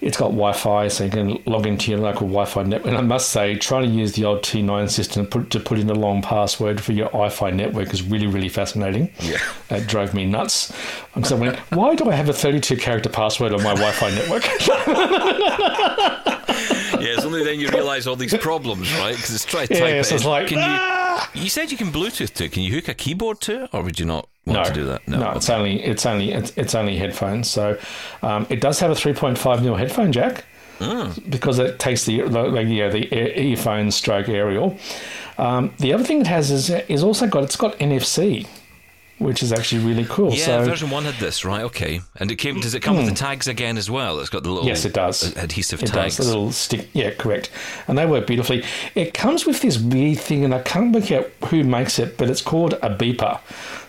it's 0.00 0.16
got 0.16 0.26
Wi-Fi, 0.26 0.88
so 0.88 1.04
you 1.04 1.10
can 1.10 1.42
log 1.46 1.66
into 1.66 1.90
your 1.90 1.98
local 2.00 2.28
Wi-Fi 2.28 2.62
network. 2.62 2.86
And 2.88 2.96
I 2.96 3.00
must 3.00 3.30
say, 3.30 3.56
trying 3.56 3.82
to 3.84 3.88
use 3.88 4.12
the 4.12 4.24
old 4.26 4.42
T9 4.42 4.88
system 4.90 5.24
to 5.24 5.30
put, 5.30 5.50
to 5.50 5.60
put 5.60 5.78
in 5.78 5.90
a 5.90 5.94
long 5.94 6.22
password 6.22 6.80
for 6.80 6.92
your 6.92 7.06
Wi-Fi 7.06 7.50
network 7.50 7.92
is 7.92 8.02
really, 8.02 8.26
really 8.28 8.48
fascinating. 8.48 9.10
Yeah. 9.20 9.38
It 9.70 9.88
drove 9.88 10.14
me 10.14 10.24
nuts. 10.26 10.72
Because 11.14 11.32
I 11.32 11.36
went, 11.36 11.58
why 11.72 11.96
do 11.96 12.08
I 12.10 12.14
have 12.14 12.28
a 12.28 12.32
32 12.32 12.76
character 12.76 13.08
password 13.08 13.52
on 13.54 13.62
my 13.64 13.74
Wi-Fi 13.74 14.10
network? 14.14 14.44
Yeah, 17.04 17.16
it's 17.16 17.24
only 17.24 17.44
then 17.44 17.60
you 17.60 17.68
realise 17.68 18.06
all 18.06 18.16
these 18.16 18.34
problems, 18.34 18.90
right? 18.94 19.14
Because 19.14 19.34
it's 19.34 19.44
trying 19.44 19.66
to 19.66 19.74
Yeah, 19.74 19.80
type 19.80 19.94
it 19.96 20.04
so 20.04 20.14
it's 20.14 20.24
like, 20.24 20.46
Can 20.46 20.58
"Ah!" 20.58 21.03
You? 21.34 21.48
Said 21.48 21.70
you 21.70 21.76
can 21.76 21.88
Bluetooth 21.92 22.32
to 22.34 22.44
it. 22.44 22.52
Can 22.52 22.62
you 22.62 22.74
hook 22.74 22.88
a 22.88 22.94
keyboard 22.94 23.40
to 23.42 23.64
it, 23.64 23.70
or 23.72 23.82
would 23.82 23.98
you 23.98 24.06
not 24.06 24.28
want 24.46 24.58
no, 24.58 24.64
to 24.64 24.72
do 24.72 24.84
that? 24.86 25.06
No, 25.08 25.18
no, 25.18 25.30
it's 25.32 25.50
only 25.50 25.82
it's 25.82 26.06
only 26.06 26.32
it's, 26.32 26.52
it's 26.56 26.74
only 26.74 26.96
headphones. 26.96 27.50
So 27.50 27.78
um, 28.22 28.46
it 28.50 28.60
does 28.60 28.80
have 28.80 28.90
a 28.90 28.94
3.5 28.94 29.62
mil 29.62 29.76
headphone 29.76 30.12
jack 30.12 30.44
because 31.28 31.58
it 31.58 31.78
takes 31.78 32.04
the 32.04 32.22
like 32.24 32.66
yeah 32.68 32.88
the 32.88 33.12
earphone 33.14 33.90
stroke 33.90 34.28
aerial. 34.28 34.78
Um, 35.38 35.74
the 35.78 35.92
other 35.92 36.04
thing 36.04 36.20
it 36.20 36.26
has 36.26 36.50
is 36.50 36.70
is 36.70 37.02
also 37.02 37.26
got 37.26 37.44
it's 37.44 37.56
got 37.56 37.78
NFC, 37.78 38.46
which 39.18 39.42
is 39.42 39.52
actually 39.52 39.84
really 39.84 40.04
cool. 40.04 40.32
Yeah, 40.32 40.44
so 40.44 40.64
version 40.64 40.90
one 40.90 41.04
had 41.04 41.14
this, 41.16 41.44
right? 41.44 41.62
Okay, 41.64 42.00
and 42.16 42.30
it 42.30 42.36
came. 42.36 42.60
Does 42.60 42.74
it 42.74 42.80
come 42.80 42.96
with 42.96 43.06
the 43.08 43.14
tags 43.14 43.46
again 43.48 43.76
as 43.78 43.90
well? 43.90 44.18
It's 44.20 44.28
got 44.28 44.42
the 44.42 44.48
little 44.50 44.64
Hmm. 44.64 44.68
Yes, 44.68 44.84
it 44.84 44.92
does. 44.92 45.36
adhesive 45.36 45.82
It 45.82 45.86
tags. 45.86 46.16
does. 46.16 46.26
The 46.26 46.32
little 46.32 46.52
stick. 46.52 46.88
Yeah, 46.92 47.10
correct. 47.10 47.50
And 47.88 47.96
they 47.96 48.06
work 48.06 48.26
beautifully. 48.26 48.64
It 48.94 49.14
comes 49.14 49.46
with 49.46 49.60
this 49.62 49.78
weird 49.78 50.18
thing, 50.20 50.44
and 50.44 50.54
I 50.54 50.60
can't 50.62 50.94
work 50.94 51.10
out 51.12 51.30
who 51.48 51.62
makes 51.64 51.98
it, 51.98 52.16
but 52.18 52.28
it's 52.28 52.42
called 52.42 52.74
a 52.74 52.90
beeper. 52.90 53.38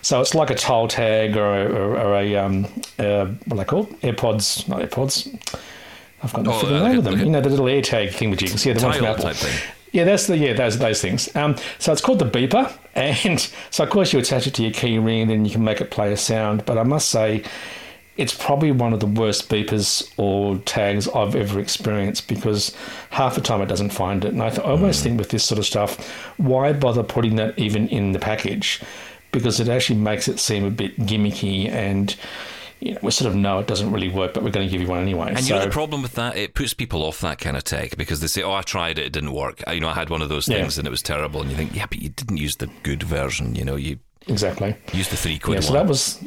So 0.02 0.20
it's 0.20 0.34
like 0.34 0.50
a 0.50 0.54
toll 0.54 0.86
tag 0.88 1.36
or 1.36 1.54
a, 1.62 1.64
or, 1.72 1.96
or 1.98 2.14
a 2.16 2.36
um, 2.36 2.64
uh, 2.98 3.26
what 3.46 3.52
are 3.52 3.56
they 3.56 3.64
called? 3.64 3.90
AirPods, 4.02 4.68
not 4.68 4.80
AirPods. 4.80 5.26
I've 6.22 6.32
got 6.32 6.44
the 6.44 6.50
Oh, 6.52 6.76
uh, 6.84 6.88
name 6.88 6.98
of 6.98 7.04
them. 7.04 7.18
you 7.18 7.26
know, 7.30 7.40
the 7.40 7.50
little 7.50 7.68
air 7.68 7.82
tag 7.82 8.10
thing 8.10 8.30
which 8.30 8.42
you 8.42 8.48
can 8.48 8.58
see. 8.58 8.72
The 8.72 8.82
one 8.84 8.96
from 8.96 9.06
Apple. 9.06 9.32
Yeah, 9.92 10.04
that's 10.04 10.26
the 10.26 10.36
yeah 10.36 10.52
those 10.52 10.78
those 10.78 11.00
things. 11.00 11.34
Um, 11.36 11.56
so 11.78 11.92
it's 11.92 12.00
called 12.02 12.18
the 12.18 12.24
beeper, 12.26 12.72
and 12.96 13.48
so 13.70 13.84
of 13.84 13.90
course 13.90 14.12
you 14.12 14.18
attach 14.18 14.46
it 14.46 14.54
to 14.54 14.62
your 14.62 14.72
key 14.72 14.98
ring, 14.98 15.22
and 15.22 15.30
then 15.30 15.44
you 15.44 15.50
can 15.50 15.64
make 15.64 15.80
it 15.80 15.90
play 15.90 16.12
a 16.12 16.16
sound. 16.16 16.64
But 16.64 16.78
I 16.78 16.82
must 16.82 17.08
say, 17.10 17.44
it's 18.16 18.34
probably 18.34 18.72
one 18.72 18.92
of 18.92 19.00
the 19.00 19.06
worst 19.06 19.48
beepers 19.50 20.10
or 20.16 20.56
tags 20.58 21.06
I've 21.08 21.36
ever 21.36 21.60
experienced 21.60 22.28
because 22.28 22.74
half 23.10 23.34
the 23.34 23.42
time 23.42 23.60
it 23.60 23.66
doesn't 23.66 23.90
find 23.90 24.24
it. 24.24 24.32
And 24.32 24.42
I, 24.42 24.48
th- 24.48 24.66
I 24.66 24.70
almost 24.70 25.00
hmm. 25.00 25.04
think 25.04 25.18
with 25.18 25.30
this 25.30 25.44
sort 25.44 25.58
of 25.58 25.66
stuff, 25.66 26.08
why 26.38 26.72
bother 26.72 27.02
putting 27.02 27.36
that 27.36 27.58
even 27.58 27.88
in 27.88 28.12
the 28.12 28.18
package? 28.18 28.80
Because 29.32 29.60
it 29.60 29.68
actually 29.68 29.98
makes 29.98 30.28
it 30.28 30.38
seem 30.38 30.64
a 30.64 30.70
bit 30.70 30.98
gimmicky 30.98 31.68
and. 31.68 32.16
You 32.86 32.92
know, 32.94 32.98
we 33.02 33.10
sort 33.10 33.28
of 33.28 33.34
know 33.36 33.58
it 33.58 33.66
doesn't 33.66 33.90
really 33.90 34.08
work, 34.08 34.34
but 34.34 34.42
we're 34.42 34.50
going 34.50 34.66
to 34.66 34.70
give 34.70 34.80
you 34.80 34.86
one 34.88 35.00
anyway. 35.00 35.28
And 35.30 35.40
so, 35.40 35.54
you 35.54 35.58
know 35.60 35.64
the 35.66 35.70
problem 35.72 36.02
with 36.02 36.14
that? 36.14 36.36
It 36.36 36.54
puts 36.54 36.72
people 36.74 37.02
off 37.02 37.20
that 37.20 37.38
kind 37.38 37.56
of 37.56 37.64
tech 37.64 37.96
because 37.96 38.20
they 38.20 38.26
say, 38.28 38.42
"Oh, 38.42 38.52
I 38.52 38.62
tried 38.62 38.98
it; 38.98 39.06
it 39.06 39.12
didn't 39.12 39.32
work." 39.32 39.62
I, 39.66 39.72
you 39.72 39.80
know, 39.80 39.88
I 39.88 39.94
had 39.94 40.08
one 40.10 40.22
of 40.22 40.28
those 40.28 40.48
Yeah. 40.48 40.58
things 40.58 40.78
and 40.78 40.86
it 40.86 40.90
was 40.90 41.02
terrible. 41.02 41.40
And 41.42 41.50
you 41.50 41.56
think, 41.56 41.74
"Yeah, 41.74 41.86
but 41.86 41.98
you 42.00 42.08
didn't 42.10 42.36
use 42.36 42.56
the 42.56 42.68
good 42.82 43.02
version. 43.02 43.54
You 43.54 43.64
know, 43.64 43.76
you 43.76 43.98
exactly. 44.28 44.76
use 44.92 45.08
the 45.08 45.16
three 45.16 45.38
quid 45.38 45.56
Yeah, 45.56 45.60
so 45.60 45.74
one." 45.74 45.82
that 45.82 45.88
was 45.88 46.22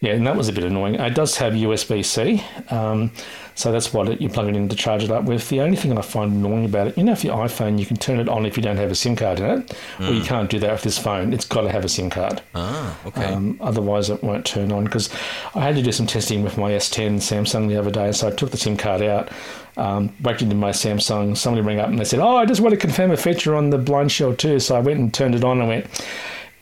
yeah, 0.00 0.12
and 0.12 0.26
that 0.26 0.36
was 0.36 0.48
a 0.48 0.52
bit 0.52 0.64
annoying. 0.64 0.94
It 0.94 1.14
does 1.14 1.36
have 1.36 1.52
USB 1.52 2.04
C, 2.04 2.42
um, 2.74 3.10
so 3.54 3.70
that's 3.70 3.92
what 3.92 4.08
it, 4.08 4.20
you 4.20 4.30
plug 4.30 4.48
it 4.48 4.56
in 4.56 4.68
to 4.70 4.76
charge 4.76 5.04
it 5.04 5.10
up 5.10 5.24
with. 5.24 5.48
The 5.50 5.60
only 5.60 5.76
thing 5.76 5.96
I 5.98 6.00
find 6.00 6.32
annoying 6.32 6.64
about 6.64 6.86
it, 6.86 6.96
you 6.96 7.04
know, 7.04 7.12
if 7.12 7.22
your 7.22 7.36
iPhone, 7.36 7.78
you 7.78 7.84
can 7.84 7.98
turn 7.98 8.18
it 8.18 8.28
on 8.28 8.46
if 8.46 8.56
you 8.56 8.62
don't 8.62 8.78
have 8.78 8.90
a 8.90 8.94
SIM 8.94 9.14
card 9.16 9.40
in 9.40 9.44
it, 9.60 9.76
well, 9.98 10.14
you 10.14 10.22
can't 10.22 10.48
do 10.48 10.58
that 10.60 10.72
with 10.72 10.82
this 10.82 10.96
phone. 10.98 11.34
It's 11.34 11.44
got 11.44 11.62
to 11.62 11.70
have 11.70 11.84
a 11.84 11.88
SIM 11.88 12.08
card. 12.08 12.40
ah, 12.54 12.98
okay. 13.04 13.24
Um, 13.26 13.58
otherwise, 13.60 14.08
it 14.08 14.22
won't 14.22 14.46
turn 14.46 14.72
on. 14.72 14.84
Because 14.84 15.10
I 15.54 15.60
had 15.60 15.74
to 15.76 15.82
do 15.82 15.92
some 15.92 16.06
testing 16.06 16.42
with 16.42 16.56
my 16.56 16.70
S10 16.70 17.16
Samsung 17.16 17.68
the 17.68 17.76
other 17.76 17.90
day, 17.90 18.12
so 18.12 18.28
I 18.28 18.30
took 18.30 18.50
the 18.50 18.56
SIM 18.56 18.78
card 18.78 19.02
out, 19.02 19.28
um, 19.76 20.08
whacked 20.22 20.40
into 20.40 20.56
my 20.56 20.70
Samsung. 20.70 21.36
Somebody 21.36 21.66
rang 21.66 21.78
up 21.80 21.88
and 21.88 21.98
they 21.98 22.04
said, 22.04 22.20
"Oh, 22.20 22.36
I 22.36 22.46
just 22.46 22.62
want 22.62 22.72
to 22.72 22.80
confirm 22.80 23.10
a 23.10 23.16
feature 23.18 23.54
on 23.54 23.68
the 23.68 23.78
BlindShell 23.78 24.38
too." 24.38 24.58
So 24.60 24.76
I 24.76 24.80
went 24.80 24.98
and 24.98 25.12
turned 25.12 25.34
it 25.34 25.44
on 25.44 25.58
and 25.60 25.68
went. 25.68 25.86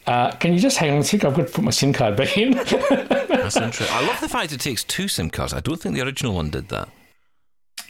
Uh, 0.09 0.31
can 0.37 0.53
you 0.55 0.59
just 0.59 0.79
hang 0.79 0.91
on 0.93 0.99
a 0.99 1.05
sec? 1.05 1.25
I've 1.25 1.35
got 1.37 1.47
to 1.49 1.53
put 1.53 1.63
my 1.65 1.71
SIM 1.71 1.93
card 1.93 2.17
back 2.17 2.37
in. 2.39 2.53
That's 2.57 2.73
interesting. 3.57 3.87
I 3.91 4.07
love 4.07 4.21
the 4.21 4.29
fact 4.29 4.53
it 4.53 4.61
takes 4.61 4.83
two 4.85 5.07
SIM 5.07 5.29
cards. 5.31 5.53
I 5.53 5.61
don't 5.61 5.79
think 5.81 5.95
the 5.95 6.03
original 6.05 6.35
one 6.35 6.51
did 6.51 6.69
that. 6.71 6.89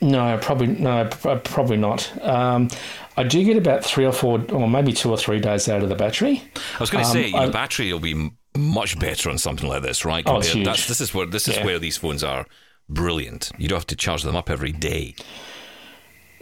No, 0.01 0.39
probably 0.43 0.67
no, 0.69 1.09
probably 1.45 1.77
not. 1.77 2.13
Um, 2.25 2.69
I 3.17 3.23
do 3.25 3.43
get 3.45 3.57
about 3.57 3.85
three 3.85 4.05
or 4.05 4.13
four, 4.13 4.45
or 4.53 4.69
maybe 4.69 4.93
two 4.93 5.11
or 5.11 5.17
three 5.17 5.41
days 5.41 5.69
out 5.69 5.83
of 5.83 5.89
the 5.89 5.97
battery. 5.97 6.43
I 6.77 6.79
was 6.79 6.91
going 6.91 7.03
to 7.05 7.09
Um, 7.09 7.15
say, 7.15 7.27
you 7.29 7.33
know, 7.33 7.39
I- 7.43 7.49
battery 7.51 7.93
will 7.93 7.99
be 8.01 8.31
much 8.57 8.99
better 8.99 9.31
on 9.31 9.39
something 9.39 9.69
like 9.69 9.83
this, 9.83 10.05
right? 10.05 10.25
Oh, 10.27 10.39
it's 10.39 10.49
huge. 10.53 10.67
That's, 10.67 10.87
this 10.89 11.01
is 11.01 11.15
where 11.15 11.27
this 11.27 11.49
is 11.49 11.57
Yeah. 11.57 11.65
where 11.65 11.79
these 11.79 11.97
phones 11.97 12.23
are 12.23 12.47
brilliant. 12.89 13.51
You 13.59 13.69
don't 13.69 13.79
have 13.79 13.87
to 13.89 13.97
charge 13.97 14.23
them 14.23 14.37
up 14.37 14.51
every 14.51 14.73
day. 14.73 15.15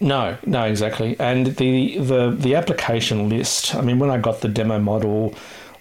No, 0.00 0.36
no, 0.44 0.64
exactly. 0.64 1.16
And 1.18 1.46
the 1.46 1.98
the 1.98 2.30
the 2.38 2.54
application 2.54 3.28
list. 3.30 3.74
I 3.74 3.80
mean, 3.80 3.98
when 3.98 4.10
I 4.10 4.18
got 4.18 4.40
the 4.42 4.48
demo 4.48 4.78
model 4.78 5.34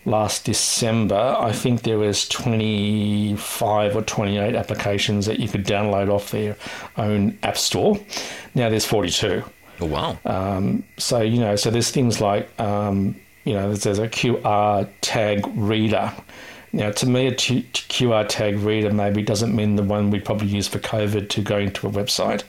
last 0.06 0.46
December, 0.46 1.36
I 1.40 1.52
think 1.52 1.82
there 1.82 1.98
was 1.98 2.28
twenty 2.30 3.36
five 3.36 3.96
or 3.96 4.02
twenty 4.02 4.38
eight 4.38 4.56
applications 4.56 5.26
that 5.26 5.40
you 5.40 5.48
could 5.48 5.66
download 5.66 6.10
off 6.10 6.32
their 6.32 6.56
own 6.98 7.38
app 7.44 7.58
store. 7.58 8.00
Now 8.54 8.70
there's 8.70 8.86
forty 8.86 9.10
two. 9.10 9.44
Oh 9.82 9.88
wow! 9.88 10.18
Um, 10.26 10.84
so 10.98 11.22
you 11.22 11.40
know, 11.40 11.56
so 11.56 11.70
there's 11.70 11.92
things 11.92 12.22
like 12.22 12.48
um, 12.60 13.16
you 13.46 13.54
know, 13.54 13.68
there's, 13.68 13.84
there's 13.84 14.00
a 14.00 14.08
QR 14.08 14.90
tag 15.02 15.46
reader. 15.56 16.12
Now, 16.74 16.92
to 16.92 17.08
me, 17.08 17.28
a 17.28 17.32
QR 17.32 18.28
tag 18.28 18.58
reader 18.58 18.92
maybe 18.92 19.22
doesn't 19.22 19.56
mean 19.56 19.78
the 19.78 19.84
one 19.84 20.10
we 20.12 20.20
probably 20.20 20.48
use 20.48 20.68
for 20.68 20.80
COVID 20.80 21.30
to 21.30 21.42
go 21.42 21.58
into 21.58 21.88
a 21.88 21.90
website. 21.90 22.44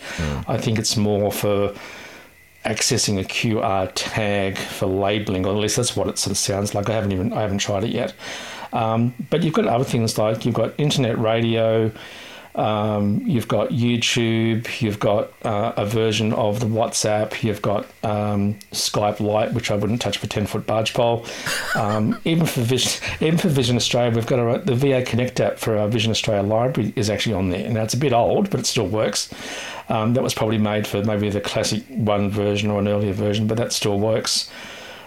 I 0.48 0.58
think 0.58 0.80
it's 0.80 0.96
more 0.96 1.30
for 1.30 1.72
accessing 2.66 3.20
a 3.20 3.24
QR 3.24 3.90
tag 3.94 4.58
for 4.58 4.86
labeling, 4.86 5.46
or 5.46 5.50
at 5.50 5.58
least 5.58 5.76
that's 5.76 5.96
what 5.96 6.08
it 6.08 6.18
sort 6.18 6.32
of 6.32 6.38
sounds 6.38 6.74
like. 6.74 6.90
I 6.90 6.94
haven't 6.94 7.12
even 7.12 7.32
I 7.32 7.40
haven't 7.42 7.58
tried 7.58 7.84
it 7.84 7.90
yet. 7.90 8.14
Um, 8.72 9.14
but 9.30 9.42
you've 9.42 9.54
got 9.54 9.66
other 9.66 9.84
things 9.84 10.18
like 10.18 10.44
you've 10.44 10.54
got 10.54 10.74
internet 10.78 11.18
radio, 11.18 11.92
um, 12.56 13.20
you've 13.24 13.48
got 13.48 13.68
YouTube, 13.68 14.80
you've 14.80 14.98
got 14.98 15.30
uh, 15.44 15.74
a 15.76 15.84
version 15.84 16.32
of 16.32 16.60
the 16.60 16.66
WhatsApp, 16.66 17.42
you've 17.42 17.62
got 17.62 17.86
um, 18.02 18.54
Skype 18.72 19.20
Lite, 19.20 19.52
which 19.52 19.70
I 19.70 19.76
wouldn't 19.76 20.00
touch 20.00 20.18
for 20.18 20.26
ten 20.26 20.46
foot 20.46 20.66
barge 20.66 20.94
pole. 20.94 21.26
Um, 21.74 22.18
even 22.24 22.46
for 22.46 22.62
Vision, 22.62 23.02
even 23.20 23.38
for 23.38 23.48
Vision 23.48 23.76
Australia, 23.76 24.14
we've 24.14 24.26
got 24.26 24.38
a, 24.38 24.58
the 24.64 24.74
VA 24.74 25.02
Connect 25.02 25.38
app 25.40 25.58
for 25.58 25.76
our 25.76 25.88
Vision 25.88 26.10
Australia 26.10 26.42
library 26.42 26.92
is 26.96 27.10
actually 27.10 27.34
on 27.34 27.50
there. 27.50 27.68
Now 27.68 27.82
it's 27.82 27.94
a 27.94 27.98
bit 27.98 28.12
old, 28.12 28.50
but 28.50 28.60
it 28.60 28.66
still 28.66 28.88
works. 28.88 29.32
Um, 29.88 30.14
that 30.14 30.22
was 30.22 30.34
probably 30.34 30.58
made 30.58 30.86
for 30.86 31.02
maybe 31.04 31.30
the 31.30 31.40
classic 31.40 31.84
one 31.88 32.28
version 32.30 32.70
or 32.70 32.80
an 32.80 32.88
earlier 32.88 33.12
version, 33.12 33.46
but 33.46 33.56
that 33.58 33.72
still 33.72 34.00
works. 34.00 34.50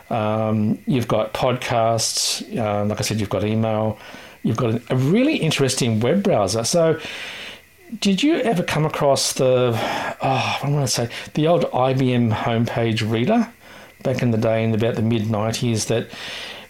Um, 0.09 0.79
you've 0.87 1.07
got 1.07 1.33
podcasts, 1.33 2.41
uh, 2.57 2.85
like 2.85 2.99
I 2.99 3.03
said, 3.03 3.19
you've 3.19 3.29
got 3.29 3.43
email, 3.43 3.99
you've 4.43 4.57
got 4.57 4.81
a 4.89 4.95
really 4.95 5.35
interesting 5.37 5.99
web 5.99 6.23
browser. 6.23 6.63
So, 6.63 6.99
did 7.99 8.21
you 8.21 8.35
ever 8.35 8.63
come 8.63 8.85
across 8.85 9.33
the, 9.33 9.73
oh, 10.21 10.57
what 10.61 10.63
am 10.63 10.69
I 10.69 10.71
going 10.71 10.85
to 10.85 10.87
say, 10.87 11.09
the 11.33 11.47
old 11.47 11.63
IBM 11.65 12.31
homepage 12.31 13.09
reader 13.09 13.51
back 14.03 14.21
in 14.21 14.31
the 14.31 14.37
day, 14.37 14.63
in 14.63 14.73
about 14.73 14.95
the 14.95 15.01
mid 15.01 15.23
90s, 15.23 15.87
that 15.87 16.07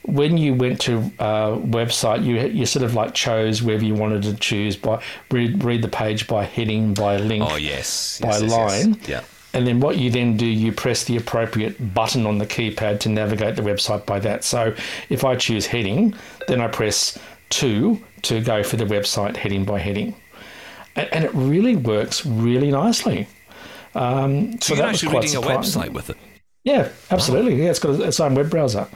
when 0.03 0.37
you 0.37 0.53
went 0.53 0.81
to 0.81 0.97
a 1.19 1.57
website, 1.57 2.23
you 2.23 2.39
you 2.39 2.65
sort 2.65 2.83
of 2.83 2.93
like 2.95 3.13
chose 3.13 3.61
whether 3.61 3.83
you 3.83 3.93
wanted 3.93 4.23
to 4.23 4.33
choose 4.35 4.75
by 4.75 5.01
read, 5.31 5.63
read 5.63 5.81
the 5.81 5.87
page 5.87 6.27
by 6.27 6.45
heading, 6.45 6.93
by 6.93 7.17
link, 7.17 7.43
Oh 7.47 7.55
yes, 7.55 8.19
by 8.21 8.29
yes, 8.29 8.41
yes, 8.41 8.51
yes. 8.51 8.85
line. 8.85 8.99
Yeah. 9.07 9.21
And 9.53 9.65
then 9.65 9.79
what 9.79 9.97
you 9.97 10.11
then 10.11 10.37
do, 10.37 10.45
you 10.45 10.71
press 10.71 11.05
the 11.05 11.17
appropriate 11.17 11.93
button 11.95 12.25
on 12.27 12.37
the 12.37 12.45
keypad 12.45 12.99
to 13.01 13.09
navigate 13.09 13.55
the 13.55 13.63
website 13.63 14.05
by 14.05 14.19
that. 14.19 14.43
So 14.43 14.75
if 15.09 15.25
I 15.25 15.35
choose 15.35 15.65
heading, 15.65 16.13
then 16.47 16.61
I 16.61 16.67
press 16.67 17.17
two 17.49 17.99
to 18.23 18.41
go 18.41 18.61
for 18.61 18.77
the 18.77 18.85
website 18.85 19.35
heading 19.37 19.65
by 19.65 19.79
heading. 19.79 20.15
And, 20.95 21.11
and 21.11 21.23
it 21.25 21.31
really 21.33 21.75
works 21.75 22.25
really 22.27 22.69
nicely. 22.69 23.27
Um, 23.95 24.61
So 24.61 24.75
that 24.75 24.81
you're 24.81 24.87
was 24.87 24.95
actually 24.95 25.09
quite 25.09 25.23
reading 25.23 25.37
a 25.37 25.41
surprising. 25.41 25.81
website 25.81 25.93
with 25.93 26.09
it. 26.11 26.17
Yeah, 26.63 26.89
absolutely. 27.09 27.55
Yeah, 27.63 27.71
it's 27.71 27.79
got 27.79 27.99
its 27.99 28.19
own 28.19 28.35
web 28.35 28.51
browser. 28.51 28.87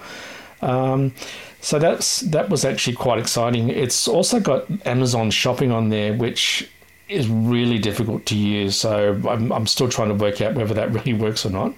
Um, 0.63 1.13
so 1.61 1.79
that's 1.79 2.21
that 2.21 2.49
was 2.49 2.65
actually 2.65 2.95
quite 2.95 3.19
exciting. 3.19 3.69
It's 3.69 4.07
also 4.07 4.39
got 4.39 4.65
Amazon 4.85 5.31
Shopping 5.31 5.71
on 5.71 5.89
there, 5.89 6.13
which 6.13 6.69
is 7.09 7.27
really 7.27 7.77
difficult 7.79 8.25
to 8.27 8.35
use. 8.35 8.75
So 8.75 9.19
I'm, 9.27 9.51
I'm 9.51 9.67
still 9.67 9.87
trying 9.89 10.09
to 10.09 10.15
work 10.15 10.41
out 10.41 10.55
whether 10.55 10.73
that 10.73 10.91
really 10.97 11.13
works 11.13 11.45
or 11.45 11.49
not. 11.51 11.73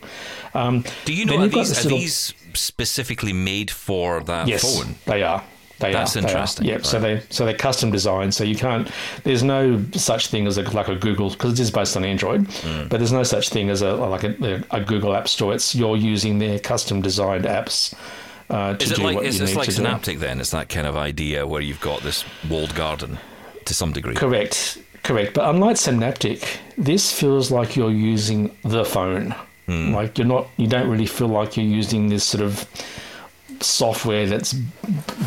Um, 0.54 0.84
Do 1.06 1.14
you 1.14 1.26
know 1.26 1.42
are 1.42 1.48
these 1.48 1.72
are 1.80 1.84
little- 1.84 1.98
these 2.00 2.34
specifically 2.54 3.34
made 3.34 3.70
for 3.70 4.22
that 4.24 4.48
yes, 4.48 4.64
phone? 4.64 4.96
they 5.06 5.22
are. 5.24 5.44
They 5.80 5.92
That's 5.92 6.16
are. 6.16 6.22
they 6.22 6.28
are. 6.28 6.30
interesting. 6.32 6.66
Yep. 6.68 6.86
So 6.86 7.00
they 7.02 7.22
so 7.30 7.44
they're 7.46 7.54
custom 7.54 7.92
designed. 7.92 8.34
So 8.34 8.44
you 8.46 8.56
can't. 8.56 8.90
There's 9.24 9.44
no 9.44 9.84
such 9.92 10.28
thing 10.28 10.48
as 10.48 10.58
a, 10.58 10.62
like 10.64 10.88
a 10.88 10.96
Google 10.96 11.30
because 11.32 11.52
it 11.54 11.60
is 11.60 11.70
based 11.70 11.98
on 11.98 12.06
Android, 12.06 12.48
Hmm. 12.48 12.88
but 12.88 12.98
there's 12.98 13.12
no 13.12 13.24
such 13.24 13.50
thing 13.50 13.70
as 13.70 13.82
a 13.82 13.94
like 13.94 14.24
a, 14.24 14.64
a 14.72 14.80
Google 14.80 15.14
App 15.16 15.28
Store. 15.28 15.54
It's 15.54 15.76
you're 15.76 15.98
using 15.98 16.40
their 16.40 16.60
custom 16.60 17.02
designed 17.02 17.44
apps 17.44 17.94
uh, 18.50 18.76
Is 18.80 18.92
it 18.92 19.00
like 19.00 19.24
is 19.24 19.40
this 19.40 19.56
like 19.56 19.70
Synapptic 19.70 20.20
then? 20.20 20.40
It's 20.40 20.52
that 20.52 20.70
kind 20.70 20.88
of 20.88 20.96
idea 20.96 21.48
where 21.48 21.62
you've 21.62 21.82
got 21.82 22.02
this 22.02 22.24
walled 22.50 22.76
garden 22.76 23.18
to 23.66 23.74
some 23.74 23.92
degree. 23.92 24.16
Correct, 24.16 24.78
correct. 25.04 25.34
But 25.34 25.50
unlike 25.50 25.78
Synapptic, 25.78 26.60
this 26.78 27.12
feels 27.12 27.52
like 27.52 27.76
you're 27.76 27.92
using 27.92 28.56
the 28.64 28.86
phone. 28.86 29.36
Hmm. 29.66 29.94
Like 29.94 30.18
you're 30.18 30.28
not, 30.28 30.48
you 30.58 30.68
don't 30.68 30.90
really 30.90 31.08
feel 31.08 31.28
like 31.28 31.58
you're 31.58 31.66
using 31.66 32.10
this 32.10 32.24
sort 32.24 32.44
of 32.44 32.68
software 33.62 34.28
that's 34.28 34.54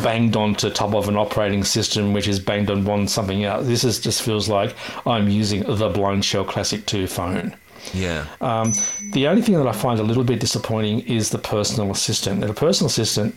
banged 0.01 0.35
onto 0.35 0.69
top 0.69 0.93
of 0.93 1.09
an 1.09 1.17
operating 1.17 1.63
system, 1.63 2.13
which 2.13 2.27
is 2.27 2.39
banged 2.39 2.69
on 2.69 2.85
one 2.85 3.07
something 3.07 3.43
else. 3.43 3.67
This 3.67 3.83
is 3.83 3.99
just 3.99 4.21
feels 4.21 4.47
like 4.47 4.75
I'm 5.05 5.27
using 5.29 5.61
the 5.61 5.89
BlindShell 5.89 6.47
Classic 6.47 6.85
2 6.85 7.07
phone. 7.07 7.55
Yeah. 7.93 8.27
Um, 8.41 8.73
the 9.11 9.27
only 9.27 9.41
thing 9.41 9.55
that 9.55 9.67
I 9.67 9.71
find 9.71 9.99
a 9.99 10.03
little 10.03 10.23
bit 10.23 10.39
disappointing 10.39 11.01
is 11.01 11.29
the 11.29 11.37
personal 11.37 11.91
assistant. 11.91 12.39
Now, 12.39 12.47
the 12.47 12.53
personal 12.53 12.87
assistant 12.87 13.35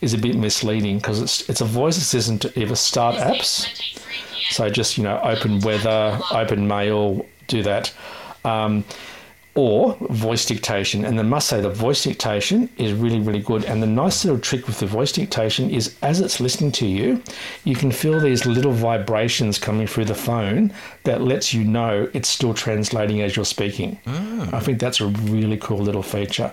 is 0.00 0.14
a 0.14 0.18
bit 0.18 0.36
misleading 0.36 0.98
because 0.98 1.20
it's 1.20 1.48
it's 1.48 1.60
a 1.60 1.64
voice 1.64 1.96
assistant 1.96 2.42
to 2.42 2.60
either 2.60 2.74
start 2.74 3.16
apps, 3.16 3.68
so 4.50 4.68
just 4.68 4.98
you 4.98 5.04
know 5.04 5.18
open 5.22 5.60
weather, 5.60 6.18
open 6.32 6.66
mail, 6.66 7.24
do 7.46 7.62
that, 7.62 7.92
um, 8.44 8.84
or 9.54 9.96
voice 10.08 10.46
dictation. 10.46 11.04
And 11.04 11.18
I 11.20 11.22
must 11.22 11.48
say 11.48 11.60
the 11.60 11.68
voice 11.68 12.04
dictation 12.04 12.70
is 12.78 12.92
really 12.92 13.20
really 13.20 13.40
good. 13.40 13.64
And 13.64 13.82
the 13.82 13.86
nice 13.86 14.24
little 14.24 14.40
trick 14.40 14.66
with 14.66 14.78
the 14.80 14.86
voice 14.86 15.12
dictation 15.12 15.70
is 15.70 15.96
as 16.02 16.20
it's 16.20 16.40
listening 16.40 16.72
to 16.72 16.86
you, 16.86 17.22
you 17.64 17.74
can 17.74 17.92
feel 17.92 18.18
these 18.18 18.46
little 18.46 18.72
vibrations 18.72 19.58
coming 19.58 19.86
through 19.86 20.06
the 20.06 20.14
phone 20.14 20.72
that 21.04 21.20
lets 21.20 21.52
you 21.52 21.64
know 21.64 22.08
it's 22.12 22.28
still 22.28 22.54
translating 22.54 23.20
as 23.20 23.36
you're 23.36 23.44
speaking. 23.44 23.98
I 24.52 24.60
think 24.60 24.78
that's 24.78 25.00
a 25.00 25.06
really 25.06 25.56
cool 25.58 25.78
little 25.78 26.02
feature. 26.02 26.52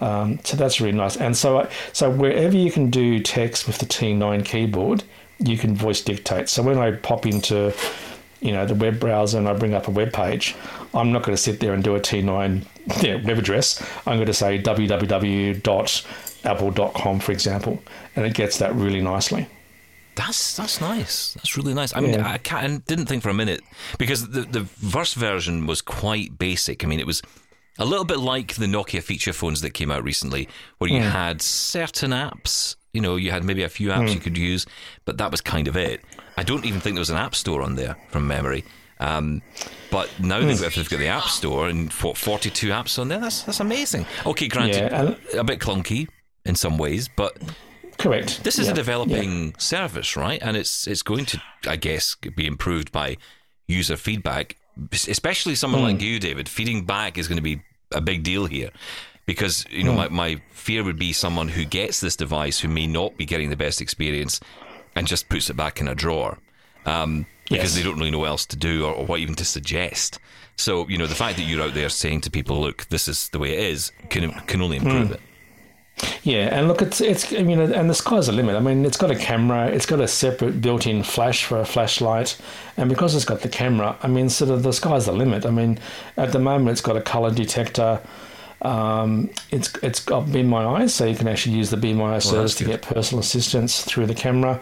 Um, 0.00 0.40
so 0.44 0.56
that's 0.56 0.80
really 0.80 0.96
nice. 0.96 1.16
And 1.16 1.36
so, 1.36 1.68
so 1.92 2.10
wherever 2.10 2.56
you 2.56 2.70
can 2.70 2.90
do 2.90 3.20
text 3.20 3.66
with 3.66 3.78
the 3.78 3.86
T9 3.86 4.44
keyboard, 4.44 5.04
you 5.38 5.56
can 5.56 5.74
voice 5.74 6.00
dictate. 6.00 6.48
So 6.48 6.62
when 6.62 6.78
I 6.78 6.92
pop 6.92 7.26
into, 7.26 7.72
you 8.40 8.52
know, 8.52 8.66
the 8.66 8.74
web 8.74 9.00
browser 9.00 9.38
and 9.38 9.48
I 9.48 9.54
bring 9.54 9.74
up 9.74 9.88
a 9.88 9.90
web 9.90 10.12
page, 10.12 10.54
I'm 10.94 11.12
not 11.12 11.22
going 11.22 11.36
to 11.36 11.42
sit 11.42 11.60
there 11.60 11.72
and 11.74 11.82
do 11.82 11.96
a 11.96 12.00
T9 12.00 12.64
yeah, 13.02 13.16
web 13.26 13.38
address. 13.38 13.82
I'm 14.06 14.16
going 14.16 14.26
to 14.26 14.34
say 14.34 14.60
www.apple.com, 14.60 15.60
for 17.20 17.32
example, 17.32 17.82
and 18.16 18.24
it 18.26 18.34
gets 18.34 18.58
that 18.58 18.74
really 18.74 19.00
nicely. 19.00 19.48
That's 20.16 20.56
that's 20.56 20.80
nice. 20.80 21.34
That's 21.34 21.56
really 21.56 21.74
nice. 21.74 21.94
I 21.94 22.00
mean, 22.00 22.14
Yeah. 22.14 22.30
I, 22.30 22.38
can't, 22.38 22.64
I 22.64 22.76
didn't 22.86 23.06
think 23.06 23.24
for 23.24 23.30
a 23.30 23.34
minute 23.34 23.62
because 23.98 24.28
the 24.28 24.42
the 24.42 24.60
verse 24.60 25.14
version 25.14 25.66
was 25.66 25.82
quite 25.82 26.38
basic. 26.38 26.84
I 26.84 26.86
mean, 26.86 27.00
it 27.00 27.06
was 27.06 27.20
a 27.78 27.84
little 27.84 28.04
bit 28.04 28.20
like 28.20 28.54
the 28.54 28.66
Nokia 28.66 29.02
feature 29.02 29.32
phones 29.32 29.60
that 29.62 29.70
came 29.70 29.90
out 29.90 30.04
recently, 30.04 30.48
where 30.78 30.88
you 30.88 31.02
hmm. 31.02 31.08
had 31.08 31.42
certain 31.42 32.12
apps. 32.12 32.76
You 32.92 33.00
know, 33.00 33.16
you 33.16 33.32
had 33.32 33.42
maybe 33.42 33.64
a 33.64 33.68
few 33.68 33.88
apps 33.88 34.08
hmm. 34.10 34.14
you 34.14 34.20
could 34.20 34.38
use, 34.38 34.66
but 35.04 35.18
that 35.18 35.32
was 35.32 35.40
kind 35.40 35.66
of 35.66 35.76
it. 35.76 36.00
I 36.36 36.44
don't 36.44 36.64
even 36.64 36.80
think 36.80 36.94
there 36.94 37.00
was 37.00 37.10
an 37.10 37.16
app 37.16 37.34
store 37.34 37.62
on 37.62 37.74
there 37.74 37.96
from 38.10 38.28
memory. 38.28 38.64
Um, 39.00 39.42
but 39.90 40.08
now 40.20 40.40
they've, 40.40 40.60
got, 40.60 40.72
they've 40.72 40.88
got 40.88 40.98
the 40.98 41.08
app 41.08 41.24
store 41.24 41.68
and 41.68 41.92
what, 41.94 42.16
42 42.16 42.68
apps 42.68 42.98
on 42.98 43.08
there. 43.08 43.18
That's 43.18 43.42
that's 43.42 43.60
amazing. 43.60 44.06
Okay, 44.24 44.48
granted, 44.48 44.90
Yeah, 44.90 45.14
a 45.40 45.44
bit 45.44 45.60
clunky 45.60 46.08
in 46.44 46.54
some 46.54 46.78
ways, 46.78 47.08
but 47.08 47.36
Correct. 47.98 48.44
this 48.44 48.58
is 48.58 48.66
Yeah, 48.66 48.72
a 48.72 48.74
developing 48.74 49.54
service, 49.58 50.16
right? 50.16 50.40
And 50.42 50.56
it's 50.56 50.86
it's 50.86 51.02
going 51.02 51.24
to, 51.26 51.42
I 51.66 51.76
guess, 51.76 52.14
be 52.36 52.46
improved 52.46 52.92
by 52.92 53.16
user 53.68 53.96
feedback. 53.96 54.56
Especially 54.92 55.54
someone 55.54 55.82
like 55.82 56.00
you, 56.00 56.18
David. 56.18 56.48
Feeding 56.48 56.84
back 56.84 57.16
is 57.18 57.28
going 57.28 57.36
to 57.36 57.42
be 57.42 57.62
a 57.92 58.00
big 58.00 58.24
deal 58.24 58.46
here, 58.46 58.70
because 59.26 59.64
you 59.70 59.84
know 59.84 59.92
my 59.92 60.08
my 60.08 60.42
fear 60.50 60.82
would 60.82 60.98
be 60.98 61.12
someone 61.12 61.46
who 61.48 61.64
gets 61.64 62.00
this 62.00 62.16
device 62.16 62.58
who 62.58 62.68
may 62.68 62.86
not 62.88 63.16
be 63.16 63.24
getting 63.24 63.50
the 63.50 63.56
best 63.56 63.80
experience, 63.80 64.40
and 64.96 65.06
just 65.06 65.28
puts 65.28 65.48
it 65.48 65.56
back 65.56 65.80
in 65.80 65.86
a 65.86 65.94
drawer, 65.94 66.38
um, 66.86 67.24
because 67.56 67.74
Yes. 67.74 67.82
they 67.82 67.88
don't 67.88 67.98
really 67.98 68.10
know 68.10 68.18
what 68.18 68.28
else 68.28 68.46
to 68.46 68.56
do 68.56 68.84
or, 68.84 68.92
or 68.92 69.06
what 69.06 69.20
even 69.20 69.34
to 69.36 69.44
suggest. 69.44 70.18
So 70.56 70.88
you 70.88 70.98
know 70.98 71.06
the 71.06 71.14
fact 71.14 71.36
that 71.36 71.42
you're 71.42 71.62
out 71.62 71.74
there 71.74 71.88
saying 71.88 72.22
to 72.22 72.30
people, 72.30 72.60
"Look, 72.60 72.86
this 72.88 73.08
is 73.08 73.28
the 73.30 73.38
way 73.38 73.52
it 73.52 73.58
is," 73.72 73.92
can 74.10 74.30
can 74.46 74.62
only 74.62 74.78
hmm. 74.78 74.88
improve 74.88 75.10
it. 75.12 75.20
Yeah, 76.22 76.48
and 76.56 76.66
look, 76.66 76.82
it's 76.82 77.00
it's 77.00 77.32
I 77.32 77.42
mean, 77.42 77.60
and 77.60 77.88
the 77.88 77.94
sky's 77.94 78.26
the 78.26 78.32
limit. 78.32 78.56
I 78.56 78.60
mean, 78.60 78.84
it's 78.84 78.96
got 78.96 79.10
a 79.10 79.16
camera, 79.16 79.68
it's 79.68 79.86
got 79.86 80.00
a 80.00 80.08
separate 80.08 80.60
built-in 80.60 81.02
flash 81.04 81.44
for 81.44 81.60
a 81.60 81.64
flashlight, 81.64 82.36
and 82.76 82.88
because 82.88 83.14
it's 83.14 83.24
got 83.24 83.40
the 83.42 83.48
camera, 83.48 83.96
I 84.02 84.08
mean, 84.08 84.28
sort 84.28 84.50
of 84.50 84.62
the 84.64 84.72
sky's 84.72 85.06
the 85.06 85.12
limit. 85.12 85.46
I 85.46 85.50
mean, 85.50 85.78
at 86.16 86.32
the 86.32 86.40
moment, 86.40 86.70
it's 86.70 86.80
got 86.80 86.96
a 86.96 87.00
color 87.00 87.30
detector. 87.30 88.00
Um, 88.64 89.30
it's 89.50 89.72
it's 89.82 90.02
got 90.02 90.32
Be 90.32 90.42
My 90.42 90.64
Eyes, 90.64 90.94
so 90.94 91.04
you 91.04 91.14
can 91.14 91.28
actually 91.28 91.56
use 91.56 91.70
the 91.70 91.76
Be 91.76 91.92
My 91.92 92.14
Eyes 92.14 92.24
service 92.24 92.54
to 92.56 92.64
get 92.64 92.82
personal 92.82 93.20
assistance 93.20 93.84
through 93.84 94.06
the 94.06 94.14
camera. 94.14 94.60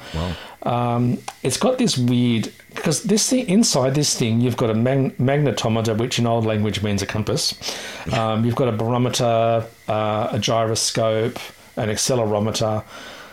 Um, 0.64 1.18
it's 1.42 1.56
got 1.56 1.78
this 1.78 1.96
weird 1.96 2.52
because 2.74 3.02
this 3.04 3.28
thing 3.30 3.48
inside 3.48 3.94
this 3.94 4.16
thing, 4.18 4.40
you've 4.40 4.56
got 4.56 4.70
a 4.70 4.74
mag- 4.74 5.16
magnetometer, 5.18 5.96
which 5.98 6.18
in 6.18 6.26
old 6.26 6.46
language 6.46 6.82
means 6.82 7.02
a 7.02 7.06
compass. 7.06 7.54
Um, 8.12 8.44
you've 8.44 8.56
got 8.56 8.66
a 8.68 8.72
barometer, 8.72 9.64
uh, 9.88 10.28
a 10.32 10.38
gyroscope, 10.38 11.38
an 11.76 11.88
accelerometer. 11.88 12.82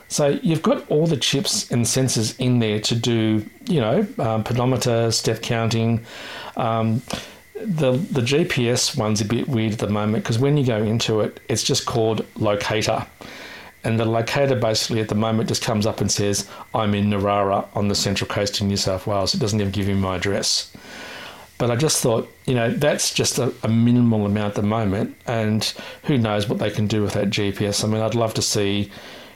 So 0.10 0.40
you've 0.44 0.62
got 0.62 0.88
all 0.90 1.08
the 1.08 1.18
chips 1.18 1.72
and 1.72 1.86
sensors 1.86 2.40
in 2.40 2.60
there 2.60 2.80
to 2.82 2.96
do, 2.96 3.46
you 3.68 3.82
know, 3.82 4.08
um, 4.20 4.44
pedometer, 4.44 5.12
step 5.12 5.42
counting. 5.42 6.06
Um, 6.56 7.02
the 7.62 7.92
the 7.92 8.22
GPS 8.22 8.98
one's 8.98 9.22
a 9.22 9.26
bit 9.26 9.48
weird 9.48 9.74
at 9.74 9.80
the 9.80 9.90
moment 9.90 10.24
because 10.24 10.40
when 10.40 10.58
you 10.58 10.66
go 10.66 10.82
into 10.82 11.22
it, 11.22 11.40
it's 11.50 11.64
just 11.64 11.86
called 11.86 12.26
locator. 12.36 13.06
And 13.84 14.00
the 14.00 14.06
locator 14.06 14.56
basically 14.56 15.00
at 15.00 15.08
the 15.08 15.16
moment 15.16 15.48
just 15.48 15.64
comes 15.64 15.86
up 15.86 16.02
and 16.02 16.12
says, 16.12 16.50
I'm 16.74 16.94
in 16.94 17.10
Narara 17.10 17.66
on 17.76 17.88
the 17.88 17.96
central 17.96 18.30
coast 18.30 18.60
of 18.60 18.68
New 18.68 18.76
South 18.76 19.08
Wales. 19.08 19.34
It 19.34 19.40
doesn't 19.40 19.60
even 19.60 19.72
give 19.72 19.88
you 19.88 19.96
my 19.96 20.18
address. 20.18 20.74
But 21.58 21.72
I 21.72 21.76
just 21.76 22.02
thought, 22.02 22.30
you 22.46 22.56
know, 22.56 22.72
that's 22.72 23.14
just 23.14 23.38
a, 23.38 23.54
a 23.64 23.70
minimal 23.70 24.26
amount 24.26 24.52
at 24.52 24.56
the 24.56 24.68
moment. 24.68 25.16
And 25.28 25.64
who 26.04 26.18
knows 26.18 26.50
what 26.50 26.60
they 26.60 26.70
can 26.70 26.88
do 26.88 27.02
with 27.02 27.14
that 27.14 27.30
GPS. 27.30 27.84
I 27.84 27.88
mean, 27.88 28.02
I'd 28.02 28.16
love 28.16 28.34
to 28.36 28.42
see, 28.42 28.92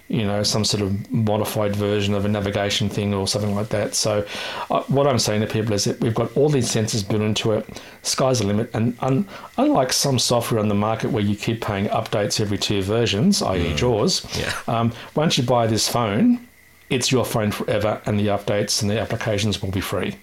you 0.10 0.24
know, 0.26 0.44
some 0.44 0.64
sort 0.66 0.84
of 0.84 1.12
modified 1.12 1.76
version 1.76 2.14
of 2.14 2.26
a 2.26 2.28
navigation 2.28 2.90
thing 2.90 3.14
or 3.14 3.28
something 3.28 3.56
like 3.56 3.70
that. 3.70 3.96
So, 3.96 4.26
uh, 4.70 4.84
what 4.84 5.08
I'm 5.08 5.18
saying 5.18 5.42
to 5.42 5.48
people 5.48 5.74
is 5.74 5.86
that 5.86 6.00
we've 6.02 6.14
got 6.14 6.36
all 6.38 6.50
these 6.50 6.68
sensors 6.70 7.08
built 7.08 7.22
into 7.22 7.54
it. 7.54 7.82
Sky's 8.04 8.40
the 8.40 8.46
limit. 8.48 8.70
And 8.74 8.96
un- 9.02 9.28
unlike 9.58 9.94
some 9.94 10.20
software 10.20 10.60
on 10.60 10.68
the 10.68 10.76
market 10.76 11.12
where 11.12 11.24
you 11.24 11.36
keep 11.36 11.62
paying 11.62 11.86
updates 11.88 12.40
every 12.42 12.58
two 12.58 12.82
versions, 12.84 13.42
i.e., 13.42 13.74
JAWS, 13.76 14.26
Yeah. 14.38 14.54
um, 14.68 14.92
once 15.16 15.38
you 15.38 15.44
buy 15.46 15.68
this 15.68 15.88
phone, 15.88 16.48
it's 16.90 17.12
your 17.12 17.26
phone 17.26 17.52
forever, 17.52 18.02
and 18.06 18.20
the 18.20 18.28
updates 18.28 18.82
and 18.82 18.92
the 18.92 19.00
applications 19.00 19.62
will 19.62 19.72
be 19.72 19.82
free. 19.82 20.16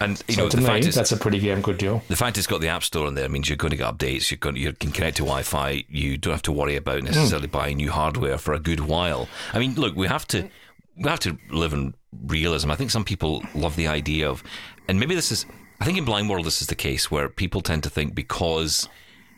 And 0.00 0.22
you 0.28 0.34
So 0.34 0.42
know, 0.42 0.48
to 0.50 0.56
the 0.56 0.62
me, 0.62 0.68
fact 0.68 0.84
is, 0.86 0.94
that's 0.94 1.12
a 1.12 1.16
pretty 1.16 1.38
damn 1.38 1.62
good 1.62 1.78
deal. 1.78 2.02
The 2.08 2.16
fact 2.16 2.36
it's 2.38 2.46
got 2.46 2.60
the 2.60 2.68
App 2.68 2.82
Store 2.84 3.06
on 3.06 3.14
there 3.14 3.28
means 3.28 3.48
you're 3.48 3.56
going 3.56 3.70
to 3.70 3.76
get 3.76 3.96
updates. 3.96 4.30
You're 4.30 4.38
going, 4.38 4.56
you 4.56 4.72
can 4.72 4.92
connect 4.92 5.16
to 5.18 5.22
Wi-Fi. 5.22 5.84
You 5.88 6.18
don't 6.18 6.32
have 6.32 6.42
to 6.42 6.52
worry 6.52 6.76
about 6.76 7.02
necessarily 7.02 7.46
buying 7.46 7.78
new 7.78 7.90
hardware 7.90 8.36
for 8.38 8.52
a 8.52 8.58
good 8.58 8.80
while. 8.80 9.28
I 9.54 9.58
mean, 9.58 9.74
look, 9.74 9.96
we 9.96 10.06
have 10.06 10.26
to 10.28 10.48
we 10.96 11.08
have 11.08 11.20
to 11.20 11.38
live 11.50 11.72
in 11.72 11.94
realism. 12.26 12.70
I 12.70 12.74
think 12.76 12.90
some 12.90 13.04
people 13.04 13.42
love 13.54 13.76
the 13.76 13.86
idea 13.86 14.28
of, 14.28 14.42
and 14.88 15.00
maybe 15.00 15.14
this 15.14 15.32
is. 15.32 15.46
I 15.80 15.84
think 15.84 15.98
in 15.98 16.04
Blind 16.06 16.28
World 16.30 16.46
this 16.46 16.60
is 16.62 16.68
the 16.68 16.74
case 16.74 17.10
where 17.10 17.28
people 17.28 17.60
tend 17.60 17.82
to 17.84 17.90
think 17.90 18.14
because. 18.14 18.88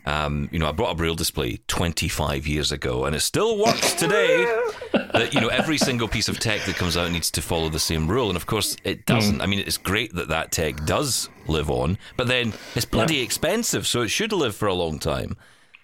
Um, 0.05 0.49
you 0.51 0.57
know, 0.57 0.67
I 0.67 0.71
brought 0.71 0.91
a 0.91 0.95
braille 0.95 1.13
display 1.13 1.59
25 1.67 2.47
years 2.47 2.71
ago, 2.71 3.03
and 3.05 3.15
it 3.15 3.19
still 3.19 3.57
works 3.59 3.93
today. 3.93 4.45
that 5.13 5.33
you 5.33 5.41
know, 5.41 5.47
every 5.49 5.77
single 5.77 6.07
piece 6.07 6.27
of 6.29 6.39
tech 6.39 6.61
that 6.65 6.75
comes 6.75 6.95
out 6.97 7.11
needs 7.11 7.31
to 7.31 7.41
follow 7.41 7.69
the 7.69 7.79
same 7.79 8.07
rule, 8.07 8.27
and 8.29 8.35
of 8.37 8.45
course, 8.45 8.75
it 8.83 9.05
doesn't. 9.05 9.41
I 9.41 9.45
mean, 9.45 9.59
it's 9.59 9.77
great 9.77 10.13
that 10.15 10.27
that 10.29 10.51
tech 10.51 10.85
does 10.85 11.29
live 11.47 11.69
on, 11.69 11.97
but 12.17 12.27
then 12.27 12.53
it's 12.75 12.85
bloody 12.85 13.21
expensive, 13.21 13.87
so 13.87 14.01
it 14.01 14.09
should 14.09 14.31
live 14.31 14.55
for 14.55 14.67
a 14.67 14.73
long 14.73 14.99
time. 14.99 15.37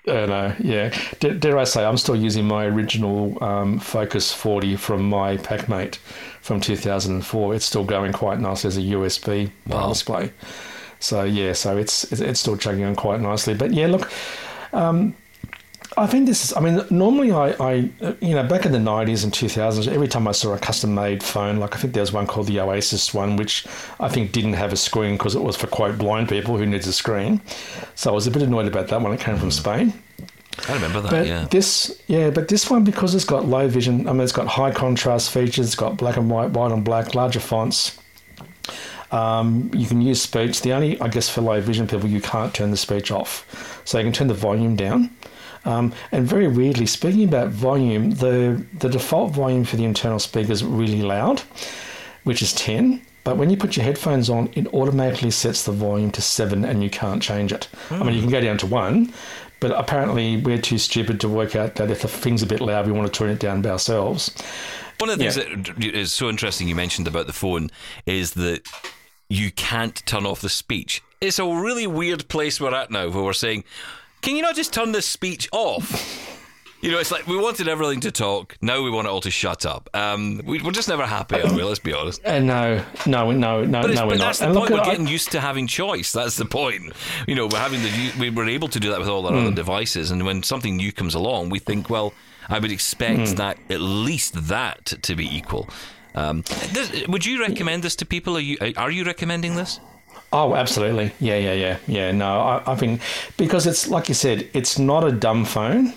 Uh, 0.07 0.25
no, 0.27 0.55
yeah. 0.59 0.95
D- 1.19 1.31
dare 1.31 1.57
I 1.57 1.63
say, 1.63 1.83
I'm 1.83 1.97
still 1.97 2.15
using 2.15 2.45
my 2.45 2.65
original 2.65 3.43
um, 3.43 3.79
Focus 3.79 4.31
40 4.31 4.75
from 4.75 5.09
my 5.09 5.37
PAC 5.37 5.67
Mate 5.67 5.95
from 6.41 6.61
2004. 6.61 7.55
It's 7.55 7.65
still 7.65 7.83
going 7.83 8.13
quite 8.13 8.39
nice 8.39 8.65
as 8.65 8.77
a 8.77 8.81
USB 8.81 9.49
Wow. 9.65 9.89
display. 9.89 10.31
So 10.99 11.23
yeah, 11.23 11.53
so 11.53 11.77
it's 11.77 12.03
it's 12.11 12.21
it's 12.21 12.39
still 12.39 12.55
chugging 12.55 12.83
on 12.83 12.95
quite 12.95 13.19
nicely. 13.19 13.55
But 13.55 13.73
yeah, 13.73 13.87
look, 13.87 14.11
um, 14.73 15.15
I 15.97 16.07
think 16.07 16.25
this 16.25 16.43
is. 16.43 16.53
I 16.53 16.59
mean, 16.59 16.81
normally 16.89 17.31
I, 17.31 17.51
I, 17.59 17.73
you 18.19 18.35
know, 18.35 18.43
back 18.43 18.65
in 18.65 18.71
the 18.71 18.79
'90s 18.79 19.23
and 19.23 19.31
2000s, 19.31 19.87
every 19.87 20.07
time 20.07 20.27
I 20.27 20.33
saw 20.33 20.53
a 20.53 20.59
custom-made 20.59 21.23
phone, 21.23 21.57
like 21.57 21.75
I 21.75 21.77
think 21.77 21.93
there 21.93 22.01
was 22.01 22.11
one 22.11 22.27
called 22.27 22.47
the 22.47 22.57
Owasys 22.57 23.13
one, 23.13 23.37
which 23.37 23.65
I 23.99 24.09
think 24.09 24.31
didn't 24.31 24.53
have 24.53 24.73
a 24.73 24.77
screen 24.77 25.17
because 25.17 25.35
it 25.35 25.41
was 25.41 25.55
for 25.55 25.67
quote 25.67 25.97
blind 25.97 26.27
people 26.27 26.57
who 26.57 26.65
needs 26.65 26.85
a 26.87 26.93
screen. 26.93 27.41
So 27.95 28.11
I 28.11 28.13
was 28.13 28.27
a 28.27 28.31
bit 28.31 28.41
annoyed 28.41 28.67
about 28.67 28.89
that 28.89 29.01
when 29.01 29.13
it 29.13 29.19
came 29.21 29.37
from 29.37 29.51
Spain. 29.51 29.93
I 30.67 30.73
remember 30.73 31.01
that. 31.01 31.11
But 31.11 31.27
yeah, 31.27 31.45
this, 31.45 32.01
yeah, 32.07 32.29
but 32.29 32.47
this 32.47 32.69
one 32.69 32.83
because 32.83 33.15
it's 33.15 33.25
got 33.25 33.45
low 33.45 33.67
vision. 33.67 34.07
I 34.07 34.13
mean, 34.13 34.21
it's 34.21 34.31
got 34.31 34.47
high 34.47 34.71
contrast 34.71 35.31
features. 35.31 35.67
It's 35.67 35.75
got 35.75 35.97
black 35.97 36.17
and 36.17 36.29
white, 36.29 36.51
white 36.51 36.71
on 36.71 36.83
black, 36.83 37.15
larger 37.15 37.39
fonts. 37.39 37.97
Um, 39.11 39.71
you 39.73 39.87
can 39.87 40.01
use 40.01 40.21
speech. 40.21 40.61
The 40.61 40.73
only, 40.73 40.99
I 40.99 41.07
guess, 41.07 41.29
for 41.29 41.41
low 41.41 41.61
vision 41.61 41.87
people, 41.87 42.09
you 42.09 42.21
can't 42.21 42.53
turn 42.53 42.71
the 42.71 42.77
speech 42.77 43.11
off, 43.11 43.81
so 43.85 43.97
you 43.97 44.03
can 44.03 44.13
turn 44.13 44.27
the 44.27 44.33
volume 44.33 44.75
down. 44.75 45.09
Um, 45.65 45.93
and 46.11 46.27
very 46.27 46.47
weirdly, 46.47 46.85
speaking 46.85 47.27
about 47.27 47.49
volume, 47.49 48.11
the 48.11 48.63
the 48.79 48.89
default 48.89 49.31
volume 49.33 49.65
for 49.65 49.75
the 49.75 49.85
internal 49.85 50.19
speaker 50.19 50.51
is 50.51 50.63
really 50.63 51.01
loud, 51.01 51.41
which 52.23 52.41
is 52.41 52.53
ten. 52.53 53.01
But 53.23 53.37
when 53.37 53.49
you 53.49 53.57
put 53.57 53.75
your 53.75 53.83
headphones 53.83 54.29
on, 54.29 54.51
it 54.53 54.67
automatically 54.67 55.31
sets 55.31 55.63
the 55.63 55.71
volume 55.71 56.11
to 56.11 56.21
seven, 56.21 56.63
and 56.63 56.83
you 56.83 56.91
can't 56.91 57.23
change 57.23 57.51
it. 57.51 57.67
I 57.89 58.03
mean, 58.03 58.13
you 58.13 58.21
can 58.21 58.29
go 58.29 58.39
down 58.39 58.59
to 58.59 58.67
one, 58.67 59.11
but 59.59 59.71
apparently 59.71 60.37
we're 60.37 60.61
too 60.61 60.77
stupid 60.77 61.19
to 61.21 61.29
work 61.29 61.55
out 61.55 61.73
that 61.75 61.89
if 61.89 62.03
the 62.03 62.07
thing's 62.07 62.43
a 62.43 62.45
bit 62.45 62.61
loud, 62.61 62.85
we 62.85 62.91
want 62.91 63.11
to 63.11 63.17
turn 63.17 63.31
it 63.31 63.39
down 63.39 63.63
by 63.63 63.69
ourselves. 63.71 64.31
One 64.99 65.09
of 65.09 65.17
the 65.17 65.23
things 65.23 65.35
that 65.35 65.83
is 65.83 66.13
so 66.13 66.29
interesting 66.29 66.67
you 66.67 66.75
mentioned 66.75 67.07
about 67.07 67.25
the 67.25 67.33
phone 67.33 67.71
is 68.05 68.33
that 68.35 68.67
you 69.27 69.51
can't 69.51 70.05
turn 70.05 70.27
off 70.27 70.41
the 70.41 70.49
speech. 70.49 71.01
It's 71.19 71.39
a 71.39 71.45
really 71.45 71.87
weird 71.87 72.27
place 72.27 72.61
we're 72.61 72.75
at 72.75 72.91
now 72.91 73.09
where 73.09 73.23
we're 73.23 73.33
saying, 73.33 73.63
can 74.25 74.35
you 74.35 74.41
not 74.41 74.55
just 74.55 74.73
turn 74.73 74.91
this 74.91 75.05
speech 75.05 75.47
off? 75.51 76.23
You 76.81 76.91
know, 76.91 76.99
it's 76.99 77.11
like 77.11 77.25
we 77.25 77.35
wanted 77.37 77.67
everything 77.67 78.01
to 78.01 78.11
talk. 78.11 78.57
Now 78.61 78.83
we 78.83 78.91
want 78.91 79.07
it 79.07 79.09
all 79.09 79.21
to 79.21 79.31
shut 79.31 79.65
up. 79.65 79.89
Um, 79.95 80.41
we, 80.45 80.59
are 80.59 80.71
just 80.71 80.87
never 80.89 81.05
happy, 81.05 81.41
are 81.41 81.51
we? 81.53 81.63
Let's 81.63 81.79
be 81.79 81.93
honest. 81.93 82.23
Uh, 82.23 82.39
no, 82.39 82.83
no, 83.07 83.31
no, 83.31 83.63
no, 83.63 83.81
but 83.81 83.91
no, 83.91 84.03
we're 84.05 84.09
but 84.11 84.17
not. 84.19 84.25
that's 84.25 84.39
the 84.39 84.47
And 84.47 84.55
point. 84.55 84.71
We're 84.71 84.83
getting 84.83 85.07
used 85.07 85.31
to 85.31 85.39
having 85.41 85.65
choice. 85.65 86.11
That's 86.11 86.35
the 86.37 86.45
point. 86.45 86.93
You 87.27 87.33
know, 87.35 87.47
we're 87.47 87.57
having 87.57 87.81
the 87.81 88.11
we 88.19 88.29
were 88.29 88.47
able 88.47 88.67
to 88.67 88.79
do 88.79 88.91
that 88.91 88.99
with 88.99 89.07
all 89.07 89.25
our 89.25 89.33
other 89.33 89.49
Hmm. 89.49 89.55
devices, 89.55 90.11
and 90.11 90.25
when 90.25 90.43
something 90.43 90.75
new 90.77 90.91
comes 90.91 91.15
along, 91.15 91.49
we 91.49 91.57
think, 91.57 91.89
well, 91.89 92.13
I 92.49 92.59
would 92.59 92.71
expect 92.71 93.29
Hmm. 93.29 93.35
that 93.35 93.57
at 93.71 93.81
least 93.81 94.47
that 94.49 94.85
to 95.01 95.15
be 95.15 95.25
equal. 95.35 95.67
Um, 96.13 96.43
this, 96.71 97.07
would 97.07 97.25
you 97.25 97.41
recommend 97.41 97.83
this 97.83 97.95
to 97.97 98.05
people? 98.05 98.37
Are 98.37 98.41
you 98.41 98.57
are 98.77 98.91
you 98.91 99.05
recommending 99.05 99.55
this? 99.55 99.79
Oh, 100.35 100.53
absolutely. 100.53 101.13
Yeah, 101.21 101.37
yeah, 101.37 101.53
yeah, 101.53 101.77
yeah. 101.87 102.11
No, 102.11 102.41
I, 102.41 102.73
I 102.73 102.75
think 102.75 102.99
because 103.37 103.65
it's 103.65 103.87
like 103.87 104.09
you 104.09 104.13
said, 104.13 104.49
it's 104.53 104.77
not 104.77 105.05
a 105.05 105.11
dumb 105.13 105.45
phone. 105.45 105.93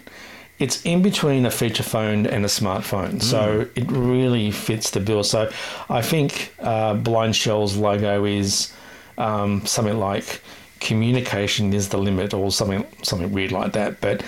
It's 0.61 0.81
in 0.85 1.03
between 1.03 1.45
a 1.45 1.51
feature 1.51 1.83
phone 1.83 2.25
and 2.25 2.45
a 2.45 2.49
smartphone, 2.49 3.21
so 3.21 3.67
it 3.75 3.91
really 3.91 4.53
fits 4.53 4.91
the 4.91 5.01
bill. 5.01 5.25
So, 5.25 5.51
I 5.89 6.03
think 6.03 6.53
uh, 6.61 6.95
BlindShell's 6.95 7.77
logo 7.77 8.25
is 8.25 8.73
um, 9.19 9.67
something 9.67 9.99
like 9.99 10.41
"communication 10.79 11.73
is 11.73 11.89
the 11.89 11.99
limit" 11.99 12.33
or 12.33 12.53
something 12.53 12.87
something 13.03 13.33
weird 13.33 13.51
like 13.51 13.73
that. 13.73 14.01
But 14.01 14.23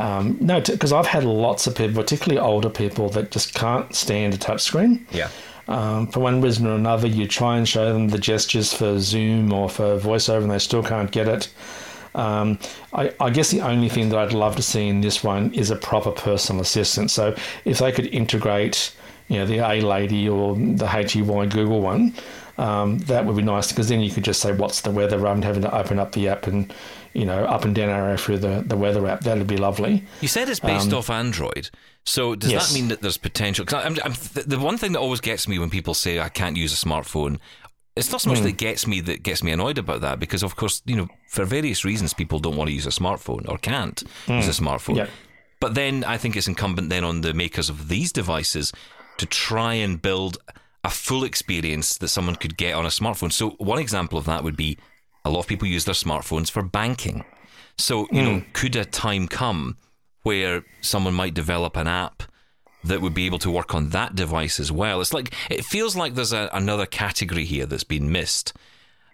um, 0.00 0.38
no, 0.40 0.60
because 0.60 0.92
I've 0.92 1.06
had 1.06 1.22
lots 1.22 1.68
of 1.68 1.76
people, 1.76 2.02
particularly 2.02 2.40
older 2.40 2.70
people, 2.70 3.08
that 3.10 3.30
just 3.30 3.54
can't 3.54 3.94
stand 3.94 4.34
a 4.34 4.38
touchscreen. 4.38 5.02
Yeah. 5.12 5.28
Um, 5.68 6.06
for 6.08 6.20
one 6.20 6.40
reason 6.40 6.66
or 6.66 6.74
another, 6.74 7.06
you 7.06 7.26
try 7.26 7.56
and 7.56 7.68
show 7.68 7.92
them 7.92 8.08
the 8.08 8.18
gestures 8.18 8.72
for 8.72 8.98
Zoom 8.98 9.52
or 9.52 9.68
for 9.68 9.98
VoiceOver, 9.98 10.42
and 10.42 10.50
they 10.50 10.58
still 10.58 10.82
can't 10.82 11.10
get 11.10 11.28
it. 11.28 11.52
Um, 12.14 12.58
I, 12.92 13.12
I 13.20 13.30
guess 13.30 13.50
the 13.50 13.62
only 13.62 13.88
thing 13.88 14.10
that 14.10 14.18
I'd 14.18 14.32
love 14.32 14.56
to 14.56 14.62
see 14.62 14.88
in 14.88 15.00
this 15.00 15.24
one 15.24 15.52
is 15.54 15.70
a 15.70 15.76
proper 15.76 16.10
personal 16.10 16.62
assistant. 16.62 17.10
So 17.10 17.34
if 17.64 17.78
they 17.78 17.92
could 17.92 18.06
integrate, 18.06 18.94
you 19.28 19.38
know, 19.38 19.46
the 19.46 19.58
A 19.58 19.80
Lady 19.80 20.28
or 20.28 20.54
the 20.54 20.86
HEY 20.86 21.22
Google 21.22 21.80
one, 21.80 22.14
um, 22.58 22.98
that 23.00 23.24
would 23.24 23.36
be 23.36 23.42
nice 23.42 23.72
because 23.72 23.88
then 23.88 24.00
you 24.00 24.10
could 24.10 24.24
just 24.24 24.40
say 24.40 24.52
what's 24.52 24.82
the 24.82 24.90
weather 24.90 25.18
rather 25.18 25.40
than 25.40 25.42
having 25.42 25.62
to 25.62 25.74
open 25.74 25.98
up 25.98 26.12
the 26.12 26.28
app 26.28 26.46
and 26.46 26.72
you 27.14 27.24
know 27.24 27.44
up 27.44 27.64
and 27.64 27.74
down 27.74 27.88
arrow 27.90 28.16
through 28.16 28.38
the, 28.38 28.62
the 28.66 28.76
weather 28.76 29.06
app. 29.06 29.20
That'd 29.20 29.46
be 29.46 29.56
lovely. 29.56 30.04
You 30.20 30.28
said 30.28 30.48
it's 30.48 30.60
based 30.60 30.92
off 30.92 31.10
Android. 31.10 31.70
So 32.04 32.34
does 32.34 32.50
Um, 32.50 32.54
yes. 32.54 32.68
that 32.72 32.74
mean 32.78 32.88
that 32.88 33.00
there's 33.00 33.18
potential? 33.18 33.64
Because 33.64 33.84
I'm, 33.84 33.96
I'm, 34.04 34.12
th- 34.14 34.46
the 34.46 34.58
one 34.58 34.76
thing 34.76 34.92
that 34.92 34.98
always 35.00 35.20
gets 35.20 35.46
me 35.46 35.58
when 35.58 35.70
people 35.70 35.94
say 35.94 36.18
I 36.18 36.28
can't 36.28 36.56
use 36.56 36.72
a 36.72 36.76
smartphone, 36.86 37.38
it's 37.94 38.10
not 38.10 38.20
so 38.22 38.30
much 38.30 38.40
that 38.40 38.56
gets 38.56 38.86
me 38.86 39.00
that 39.02 39.22
gets 39.22 39.42
me 39.42 39.52
annoyed 39.52 39.78
about 39.78 40.00
that 40.00 40.18
because 40.18 40.42
of 40.42 40.56
course 40.56 40.82
you 40.86 40.96
know 40.96 41.08
for 41.28 41.44
various 41.44 41.84
reasons 41.84 42.14
people 42.14 42.38
don't 42.40 42.56
want 42.56 42.68
to 42.68 42.74
use 42.74 42.86
a 42.86 42.90
smartphone 42.90 43.48
or 43.48 43.58
can't 43.58 44.02
use 44.26 44.48
a 44.48 44.62
smartphone. 44.62 44.96
Yeah. 44.96 45.06
But 45.60 45.74
then 45.74 46.02
I 46.04 46.16
think 46.18 46.34
it's 46.36 46.48
incumbent 46.48 46.88
then 46.90 47.04
on 47.04 47.20
the 47.20 47.32
makers 47.34 47.68
of 47.68 47.88
these 47.88 48.10
devices 48.12 48.72
to 49.18 49.26
try 49.26 49.74
and 49.74 50.00
build 50.02 50.38
a 50.82 50.90
full 50.90 51.22
experience 51.22 51.98
that 51.98 52.08
someone 52.08 52.34
could 52.34 52.56
get 52.56 52.74
on 52.74 52.84
a 52.84 52.88
smartphone. 52.88 53.30
So 53.30 53.50
one 53.58 53.78
example 53.78 54.18
of 54.18 54.24
that 54.24 54.42
would 54.42 54.56
be 54.56 54.78
a 55.24 55.30
lot 55.30 55.40
of 55.40 55.46
people 55.46 55.68
use 55.68 55.84
their 55.84 55.94
smartphones 55.94 56.50
for 56.50 56.62
banking. 56.62 57.24
So, 57.78 58.06
you 58.10 58.22
know, 58.22 58.38
hmm. 58.40 58.50
could 58.52 58.76
a 58.76 58.84
time 58.84 59.28
come 59.28 59.76
where 60.22 60.64
someone 60.80 61.14
might 61.14 61.34
develop 61.34 61.76
an 61.76 61.88
app 61.88 62.22
that 62.84 63.00
would 63.00 63.14
be 63.14 63.26
able 63.26 63.38
to 63.38 63.50
work 63.50 63.74
on 63.74 63.90
that 63.90 64.14
device 64.14 64.60
as 64.60 64.70
well? 64.70 65.00
It's 65.00 65.14
like 65.14 65.34
it 65.50 65.64
feels 65.64 65.96
like 65.96 66.14
there's 66.14 66.32
a, 66.32 66.50
another 66.52 66.86
category 66.86 67.44
here 67.44 67.66
that's 67.66 67.84
been 67.84 68.12
missed. 68.12 68.52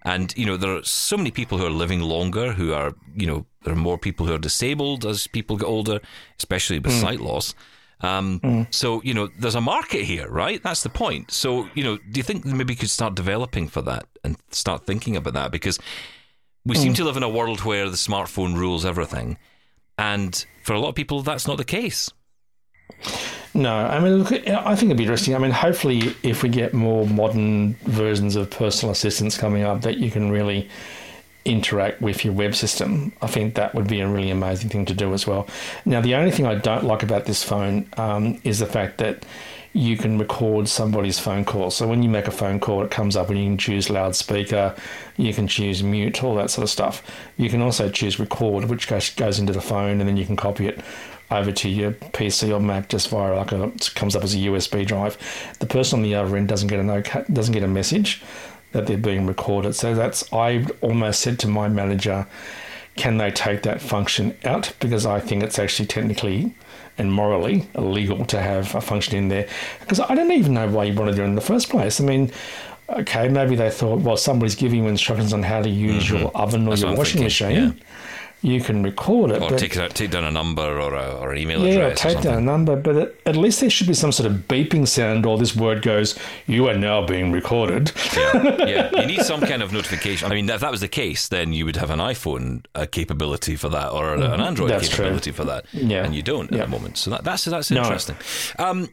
And, 0.04 0.32
you 0.36 0.46
know, 0.46 0.56
there 0.56 0.76
are 0.76 0.84
so 0.84 1.16
many 1.16 1.30
people 1.30 1.58
who 1.58 1.66
are 1.66 1.70
living 1.70 2.00
longer, 2.00 2.52
who 2.52 2.72
are, 2.72 2.94
you 3.14 3.26
know, 3.26 3.46
there 3.64 3.74
are 3.74 3.76
more 3.76 3.98
people 3.98 4.26
who 4.26 4.34
are 4.34 4.38
disabled 4.38 5.04
as 5.04 5.26
people 5.26 5.56
get 5.56 5.66
older, 5.66 6.00
especially 6.38 6.78
with 6.78 6.92
hmm. 6.92 7.00
sight 7.00 7.20
loss. 7.20 7.54
Um, 8.00 8.66
So, 8.70 9.02
you 9.02 9.14
know, 9.14 9.28
there's 9.38 9.54
a 9.54 9.60
market 9.60 10.04
here, 10.04 10.28
right? 10.28 10.62
That's 10.62 10.82
the 10.82 10.88
point. 10.88 11.30
So, 11.30 11.68
you 11.74 11.82
know, 11.82 11.96
do 12.10 12.18
you 12.18 12.22
think 12.22 12.44
maybe 12.44 12.74
you 12.74 12.78
could 12.78 12.90
start 12.90 13.14
developing 13.14 13.68
for 13.68 13.82
that 13.82 14.06
and 14.22 14.36
start 14.50 14.86
thinking 14.86 15.16
about 15.16 15.34
that? 15.34 15.50
Because 15.50 15.78
we 16.64 16.74
seem 16.76 16.94
to 16.94 17.04
live 17.04 17.16
in 17.16 17.22
a 17.22 17.28
world 17.28 17.60
where 17.64 17.88
the 17.88 17.96
smartphone 17.96 18.54
rules 18.56 18.84
everything. 18.84 19.38
And 19.96 20.44
for 20.62 20.74
a 20.74 20.80
lot 20.80 20.90
of 20.90 20.94
people, 20.94 21.22
that's 21.22 21.46
not 21.48 21.56
the 21.56 21.64
case. 21.64 22.10
No, 23.54 23.74
I 23.74 23.98
mean, 24.00 24.18
look, 24.22 24.32
I 24.32 24.74
think 24.76 24.90
it'd 24.90 24.96
be 24.96 25.04
interesting. 25.04 25.34
I 25.34 25.38
mean, 25.38 25.50
hopefully, 25.50 26.14
if 26.22 26.42
we 26.42 26.48
get 26.48 26.74
more 26.74 27.06
modern 27.06 27.74
versions 27.84 28.36
of 28.36 28.50
personal 28.50 28.92
assistants 28.92 29.36
coming 29.36 29.62
up, 29.62 29.80
that 29.82 29.98
you 29.98 30.10
can 30.10 30.30
really 30.30 30.68
interact 31.44 32.00
with 32.00 32.24
your 32.24 32.34
web 32.34 32.54
system, 32.54 33.12
I 33.22 33.26
think 33.26 33.54
that 33.54 33.74
would 33.74 33.88
be 33.88 34.00
a 34.00 34.08
really 34.08 34.30
amazing 34.30 34.70
thing 34.70 34.84
to 34.86 34.94
do 34.94 35.14
as 35.14 35.26
well. 35.26 35.46
Now, 35.84 36.00
the 36.00 36.14
only 36.14 36.30
thing 36.30 36.46
I 36.46 36.54
don't 36.54 36.84
like 36.84 37.02
about 37.02 37.24
this 37.24 37.42
phone 37.42 37.86
um, 37.96 38.40
is 38.44 38.58
the 38.58 38.66
fact 38.66 38.98
that 38.98 39.24
you 39.72 39.96
can 39.96 40.18
record 40.18 40.68
somebody's 40.68 41.18
phone 41.18 41.44
call. 41.44 41.70
So 41.70 41.86
when 41.86 42.02
you 42.02 42.08
make 42.08 42.26
a 42.26 42.32
phone 42.32 42.58
call, 42.58 42.82
it 42.82 42.90
comes 42.90 43.16
up 43.16 43.28
and 43.28 43.38
you 43.38 43.44
can 43.44 43.58
choose 43.58 43.90
loudspeaker, 43.90 44.74
you 45.16 45.32
can 45.32 45.46
choose 45.46 45.82
mute, 45.82 46.24
all 46.24 46.34
that 46.36 46.50
sort 46.50 46.64
of 46.64 46.70
stuff. 46.70 47.02
You 47.36 47.48
can 47.50 47.62
also 47.62 47.88
choose 47.90 48.18
record, 48.18 48.64
which 48.64 48.88
goes, 48.88 49.10
goes 49.10 49.38
into 49.38 49.52
the 49.52 49.60
phone, 49.60 50.00
and 50.00 50.08
then 50.08 50.16
you 50.16 50.26
can 50.26 50.36
copy 50.36 50.66
it 50.66 50.80
over 51.30 51.52
to 51.52 51.68
your 51.68 51.92
PC 51.92 52.54
or 52.54 52.60
Mac 52.60 52.88
just 52.88 53.10
via 53.10 53.36
like 53.36 53.52
a 53.52 53.64
it 53.64 53.90
comes 53.94 54.16
up 54.16 54.24
as 54.24 54.34
a 54.34 54.38
USB 54.38 54.86
drive. 54.86 55.18
The 55.58 55.66
person 55.66 55.98
on 55.98 56.02
the 56.02 56.14
other 56.14 56.36
end 56.36 56.48
doesn't 56.48 56.68
get 56.68 56.80
a 56.80 56.82
no 56.82 57.02
doesn't 57.32 57.52
get 57.52 57.62
a 57.62 57.68
message 57.68 58.22
that 58.72 58.86
they're 58.86 58.96
being 58.98 59.26
recorded. 59.26 59.74
So 59.74 59.94
that's 59.94 60.30
I 60.32 60.66
almost 60.80 61.20
said 61.20 61.38
to 61.40 61.48
my 61.48 61.68
manager, 61.68 62.26
can 62.96 63.18
they 63.18 63.30
take 63.30 63.62
that 63.62 63.80
function 63.80 64.36
out 64.44 64.72
because 64.80 65.06
I 65.06 65.20
think 65.20 65.42
it's 65.42 65.58
actually 65.58 65.86
technically 65.86 66.54
and 66.96 67.12
morally 67.12 67.68
illegal 67.74 68.24
to 68.26 68.40
have 68.40 68.74
a 68.74 68.80
function 68.80 69.16
in 69.16 69.28
there 69.28 69.48
because 69.80 70.00
I 70.00 70.14
don't 70.14 70.32
even 70.32 70.54
know 70.54 70.68
why 70.68 70.84
you 70.84 70.94
wanted 70.94 71.18
it 71.18 71.22
in 71.22 71.34
the 71.34 71.40
first 71.40 71.70
place. 71.70 72.00
I 72.00 72.04
mean. 72.04 72.32
Okay, 72.90 73.28
maybe 73.28 73.54
they 73.54 73.68
thought, 73.68 74.00
well, 74.00 74.16
somebody's 74.16 74.54
giving 74.54 74.82
you 74.82 74.88
instructions 74.88 75.34
on 75.34 75.42
how 75.42 75.60
to 75.60 75.68
use 75.68 76.08
your 76.08 76.30
oven 76.34 76.66
or 76.66 76.70
Mm-hmm. 76.70 76.70
That's 76.70 76.80
your 76.80 76.96
washing 76.96 77.20
thinking, 77.20 77.24
machine. 77.24 77.82
You 78.40 78.60
can 78.60 78.84
record 78.84 79.32
it, 79.32 79.42
Or 79.42 79.50
but 79.50 79.58
take, 79.58 79.72
take 79.94 80.10
down 80.12 80.22
a 80.22 80.30
number 80.30 80.62
or, 80.62 80.94
a, 80.94 81.12
or 81.16 81.32
an 81.32 81.38
email 81.38 81.66
yeah, 81.66 81.74
address. 81.88 82.04
or 82.04 82.08
take 82.14 82.22
down 82.22 82.38
a 82.38 82.40
number, 82.40 82.76
but 82.76 82.96
at, 82.96 83.14
at 83.26 83.36
least 83.36 83.60
there 83.60 83.68
should 83.68 83.88
be 83.88 83.94
some 83.94 84.12
sort 84.12 84.30
of 84.30 84.46
beeping 84.46 84.86
sound, 84.86 85.26
or 85.26 85.36
this 85.38 85.56
word 85.56 85.82
goes, 85.82 86.16
"You 86.46 86.68
are 86.68 86.78
now 86.78 87.04
being 87.04 87.32
recorded." 87.32 87.90
yeah, 88.16 88.56
yeah. 88.66 89.00
You 89.00 89.06
need 89.06 89.22
some 89.22 89.40
kind 89.40 89.60
of 89.60 89.72
notification. 89.72 90.30
I 90.30 90.34
mean, 90.36 90.48
if 90.48 90.60
that 90.60 90.70
was 90.70 90.80
the 90.80 90.86
case, 90.88 91.26
then 91.26 91.52
you 91.52 91.64
would 91.64 91.74
have 91.76 91.90
an 91.90 91.98
iPhone 91.98 92.64
uh, 92.76 92.86
capability 92.90 93.56
for 93.56 93.68
that, 93.70 93.90
or 93.90 94.14
an 94.14 94.22
Android 94.22 94.70
Mm-hmm. 94.70 94.78
That's 94.78 94.88
true. 94.88 94.96
capability 95.06 95.32
for 95.32 95.44
that. 95.44 95.64
Yeah. 95.72 96.04
and 96.04 96.14
you 96.14 96.22
don't 96.22 96.52
Yeah. 96.52 96.58
at 96.60 96.64
the 96.66 96.70
moment. 96.70 96.96
So 96.98 97.10
that, 97.10 97.24
that's 97.24 97.44
that's 97.46 97.72
No. 97.72 97.82
interesting. 97.82 98.16
Um, 98.60 98.88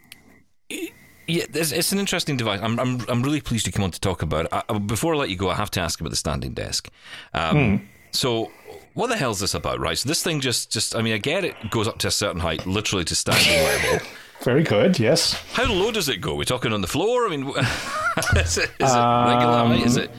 yeah, 1.27 1.45
it's, 1.53 1.71
it's 1.71 1.91
an 1.91 1.99
interesting 1.99 2.37
device. 2.37 2.59
I'm, 2.63 2.79
I'm 2.79 3.01
I'm 3.09 3.21
really 3.21 3.41
pleased 3.41 3.67
you 3.67 3.73
come 3.73 3.83
on 3.83 3.91
to 3.91 3.99
talk 3.99 4.21
about 4.23 4.45
it. 4.45 4.53
Uh, 4.69 4.79
before 4.79 5.13
I 5.13 5.17
let 5.17 5.29
you 5.29 5.35
go, 5.35 5.49
I 5.51 5.55
have 5.55 5.69
to 5.71 5.81
ask 5.81 5.99
about 5.99 6.09
the 6.09 6.15
standing 6.15 6.53
desk. 6.53 6.89
Um, 7.35 7.77
Hmm. 7.77 7.85
So. 8.11 8.51
What 8.95 9.07
the 9.07 9.17
hell 9.17 9.31
is 9.31 9.39
this 9.39 9.53
about, 9.53 9.81
right? 9.81 9.97
So 9.97 10.07
this 10.07 10.23
thing 10.23 10.39
just, 10.39 10.71
just 10.71 10.95
I 10.95 11.01
mean, 11.01 11.13
I 11.13 11.17
get 11.17 11.43
it 11.43 11.69
goes 11.69 11.85
up 11.85 11.97
to 11.99 12.07
a 12.07 12.11
certain 12.11 12.39
height, 12.39 12.65
literally 12.65 13.03
to 13.03 13.13
standing 13.13 13.63
level. 13.63 14.07
Very 14.41 14.63
good. 14.63 14.97
Yes. 14.97 15.33
How 15.51 15.69
low 15.71 15.91
does 15.91 16.07
it 16.07 16.21
go? 16.21 16.35
We're 16.35 16.45
talking 16.45 16.71
on 16.71 16.79
the 16.79 16.87
floor. 16.87 17.27
I 17.27 17.29
mean, 17.29 17.47
is 18.37 18.57
it, 18.57 18.71
is 18.79 18.91
it 18.91 18.97
um, 18.97 19.27
regular 19.27 19.67
height? 19.67 19.85
Is 19.85 19.97
it? 19.97 20.11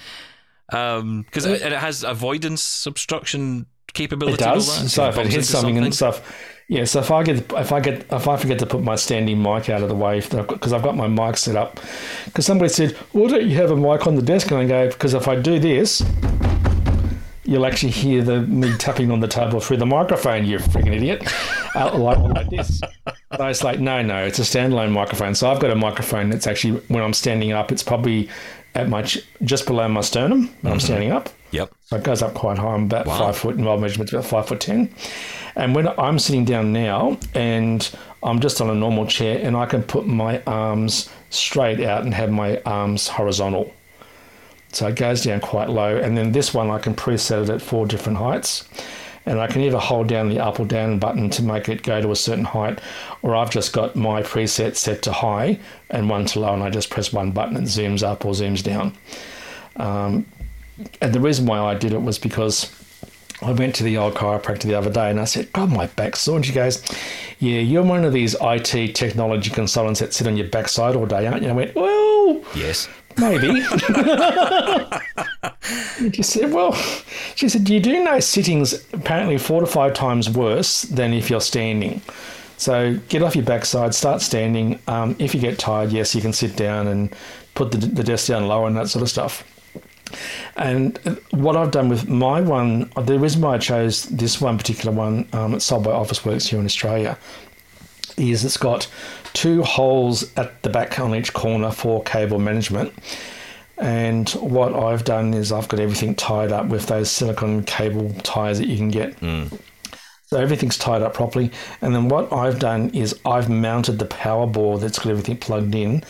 Um, 0.70 1.22
because 1.22 1.46
it, 1.46 1.62
and 1.62 1.72
it 1.72 1.80
has 1.80 2.04
avoidance 2.04 2.86
obstruction 2.86 3.64
capability. 3.94 4.34
It 4.34 4.46
does. 4.46 4.92
So 4.92 5.08
if 5.08 5.16
it 5.16 5.24
hits 5.24 5.36
into 5.36 5.46
something 5.46 5.78
and 5.78 5.94
stuff, 5.94 6.36
yeah. 6.68 6.84
So 6.84 7.00
if 7.00 7.10
I 7.10 7.22
get, 7.22 7.50
if 7.52 7.72
I 7.72 7.80
get, 7.80 8.12
if 8.12 8.28
I 8.28 8.36
forget 8.36 8.58
to 8.58 8.66
put 8.66 8.82
my 8.82 8.96
standing 8.96 9.40
mic 9.42 9.70
out 9.70 9.82
of 9.82 9.88
the 9.88 9.94
way, 9.94 10.20
because 10.20 10.74
I've 10.74 10.82
got 10.82 10.96
my 10.96 11.08
mic 11.08 11.38
set 11.38 11.56
up, 11.56 11.80
because 12.26 12.44
somebody 12.44 12.68
said, 12.68 12.92
"Why 13.12 13.28
don't 13.28 13.46
you 13.46 13.56
have 13.56 13.70
a 13.70 13.76
mic 13.76 14.06
on 14.06 14.16
the 14.16 14.22
desk?" 14.22 14.50
And 14.50 14.60
I 14.60 14.66
go, 14.66 14.88
"Because 14.88 15.14
if 15.14 15.28
I 15.28 15.36
do 15.36 15.58
this." 15.58 16.02
You'll 17.46 17.64
actually 17.66 17.92
hear 17.92 18.22
the 18.22 18.40
me 18.42 18.76
tapping 18.76 19.10
on 19.10 19.20
the 19.20 19.28
table 19.28 19.60
through 19.60 19.76
the 19.76 19.86
microphone. 19.86 20.44
You 20.44 20.58
freaking 20.58 20.94
idiot! 20.94 21.22
Uh, 21.74 21.96
like, 21.96 22.18
like 22.18 22.50
this. 22.50 22.80
But 23.30 23.40
I 23.40 23.48
was 23.48 23.62
like, 23.62 23.78
no, 23.78 24.02
no, 24.02 24.24
it's 24.24 24.38
a 24.38 24.42
standalone 24.42 24.90
microphone. 24.92 25.34
So 25.34 25.50
I've 25.50 25.60
got 25.60 25.70
a 25.70 25.76
microphone 25.76 26.30
that's 26.30 26.46
actually 26.46 26.80
when 26.88 27.02
I'm 27.02 27.12
standing 27.12 27.52
up, 27.52 27.70
it's 27.70 27.82
probably 27.82 28.28
at 28.74 28.88
my 28.88 29.02
ch- 29.02 29.24
just 29.42 29.66
below 29.66 29.86
my 29.88 30.00
sternum 30.00 30.48
when 30.62 30.72
I'm 30.72 30.80
standing 30.80 31.12
up. 31.12 31.28
Yep. 31.52 31.72
So 31.84 31.96
it 31.96 32.02
goes 32.02 32.20
up 32.22 32.34
quite 32.34 32.58
high. 32.58 32.74
I'm 32.74 32.84
about 32.84 33.06
Wow. 33.06 33.18
five 33.18 33.36
foot, 33.36 33.54
and 33.56 33.64
my 33.64 33.76
measurement's 33.76 34.12
about 34.12 34.24
five 34.26 34.48
foot 34.48 34.60
ten. 34.60 34.92
And 35.54 35.74
when 35.74 35.88
I'm 35.98 36.18
sitting 36.18 36.44
down 36.44 36.72
now 36.72 37.16
and 37.34 37.88
I'm 38.22 38.40
just 38.40 38.60
on 38.60 38.68
a 38.68 38.74
normal 38.74 39.06
chair 39.06 39.38
and 39.42 39.56
I 39.56 39.66
can 39.66 39.82
put 39.84 40.06
my 40.06 40.42
arms 40.46 41.08
straight 41.30 41.80
out 41.80 42.02
and 42.02 42.12
have 42.12 42.30
my 42.30 42.60
arms 42.66 43.08
horizontal. 43.08 43.72
So 44.76 44.88
it 44.88 44.96
goes 44.96 45.24
down 45.24 45.40
quite 45.40 45.70
low. 45.70 45.96
And 45.96 46.18
then 46.18 46.32
this 46.32 46.52
one 46.52 46.70
I 46.70 46.78
can 46.78 46.94
preset 46.94 47.44
it 47.44 47.48
at 47.48 47.62
four 47.62 47.86
different 47.86 48.18
heights. 48.18 48.68
And 49.24 49.40
I 49.40 49.46
can 49.46 49.62
either 49.62 49.78
hold 49.78 50.06
down 50.06 50.28
the 50.28 50.38
up 50.38 50.60
or 50.60 50.66
down 50.66 50.98
button 50.98 51.30
to 51.30 51.42
make 51.42 51.68
it 51.68 51.82
go 51.82 52.00
to 52.00 52.12
a 52.12 52.16
certain 52.16 52.44
height, 52.44 52.78
or 53.22 53.34
I've 53.34 53.50
just 53.50 53.72
got 53.72 53.96
my 53.96 54.22
preset 54.22 54.76
set 54.76 55.02
to 55.02 55.12
high 55.12 55.58
and 55.90 56.08
one 56.08 56.26
to 56.26 56.40
low, 56.40 56.54
and 56.54 56.62
I 56.62 56.70
just 56.70 56.90
press 56.90 57.12
one 57.12 57.32
button 57.32 57.56
and 57.56 57.66
zooms 57.66 58.04
up 58.04 58.24
or 58.24 58.34
zooms 58.34 58.62
down. 58.62 58.92
Um, 59.76 60.26
and 61.00 61.12
the 61.12 61.18
reason 61.18 61.46
why 61.46 61.58
I 61.58 61.74
did 61.74 61.92
it 61.92 62.02
was 62.02 62.18
because 62.20 62.70
I 63.42 63.52
went 63.52 63.74
to 63.76 63.82
the 63.82 63.96
old 63.96 64.14
chiropractor 64.14 64.62
the 64.62 64.74
other 64.74 64.90
day 64.90 65.10
and 65.10 65.18
I 65.18 65.24
said, 65.24 65.52
God, 65.52 65.72
my 65.72 65.86
back's 65.88 66.20
sore. 66.20 66.36
And 66.36 66.46
she 66.46 66.52
goes, 66.52 66.82
Yeah, 67.38 67.60
you're 67.60 67.82
one 67.82 68.04
of 68.04 68.12
these 68.12 68.36
IT 68.40 68.94
technology 68.94 69.50
consultants 69.50 70.00
that 70.00 70.14
sit 70.14 70.26
on 70.26 70.36
your 70.36 70.48
backside 70.48 70.96
all 70.96 71.06
day, 71.06 71.26
aren't 71.26 71.42
you? 71.42 71.48
And 71.48 71.58
I 71.58 71.62
went, 71.64 71.74
Well, 71.74 72.42
Yes. 72.54 72.88
Maybe. 73.18 73.62
she 76.12 76.22
said, 76.22 76.52
Well, 76.52 76.72
she 77.34 77.48
said, 77.48 77.68
You 77.68 77.80
do 77.80 78.04
know 78.04 78.20
sitting's 78.20 78.74
apparently 78.92 79.38
four 79.38 79.60
to 79.60 79.66
five 79.66 79.94
times 79.94 80.30
worse 80.30 80.82
than 80.82 81.12
if 81.12 81.30
you're 81.30 81.40
standing. 81.40 82.02
So 82.58 82.98
get 83.08 83.22
off 83.22 83.36
your 83.36 83.44
backside, 83.44 83.94
start 83.94 84.22
standing. 84.22 84.78
Um, 84.86 85.16
if 85.18 85.34
you 85.34 85.40
get 85.40 85.58
tired, 85.58 85.92
yes, 85.92 86.14
you 86.14 86.22
can 86.22 86.32
sit 86.32 86.56
down 86.56 86.86
and 86.86 87.14
put 87.54 87.72
the, 87.72 87.78
the 87.78 88.02
desk 88.02 88.28
down 88.28 88.48
lower 88.48 88.66
and 88.66 88.76
that 88.76 88.88
sort 88.88 89.02
of 89.02 89.10
stuff. 89.10 89.44
And 90.56 90.98
what 91.30 91.56
I've 91.56 91.70
done 91.70 91.88
with 91.88 92.08
my 92.08 92.40
one, 92.40 92.90
the 93.02 93.18
reason 93.18 93.42
why 93.42 93.54
I 93.54 93.58
chose 93.58 94.04
this 94.04 94.40
one 94.40 94.56
particular 94.56 94.94
one, 94.94 95.28
um, 95.32 95.54
it's 95.54 95.64
sold 95.64 95.84
by 95.84 95.90
Officeworks 95.90 96.48
here 96.48 96.58
in 96.58 96.64
Australia, 96.64 97.18
is 98.16 98.44
it's 98.44 98.56
got 98.56 98.84
two 99.36 99.62
holes 99.62 100.34
at 100.38 100.62
the 100.62 100.70
back 100.70 100.98
on 100.98 101.14
each 101.14 101.34
corner 101.34 101.70
for 101.70 102.02
cable 102.04 102.38
management. 102.38 102.92
And 103.78 104.28
what 104.30 104.74
I've 104.74 105.04
done 105.04 105.34
is 105.34 105.52
I've 105.52 105.68
got 105.68 105.78
everything 105.78 106.14
tied 106.14 106.50
up 106.50 106.66
with 106.66 106.86
those 106.86 107.10
silicon 107.10 107.62
cable 107.64 108.14
ties 108.22 108.58
that 108.58 108.66
you 108.68 108.78
can 108.78 108.90
get. 108.90 109.20
Mm. 109.20 109.60
So 110.28 110.38
everything's 110.40 110.78
tied 110.78 111.02
up 111.02 111.12
properly. 111.12 111.50
And 111.82 111.94
then 111.94 112.08
what 112.08 112.32
I've 112.32 112.58
done 112.58 112.88
is 112.94 113.14
I've 113.26 113.50
mounted 113.50 113.98
the 113.98 114.06
power 114.06 114.46
board 114.46 114.80
that's 114.80 114.98
got 114.98 115.08
everything 115.10 115.36
plugged 115.36 115.74
in 115.74 116.02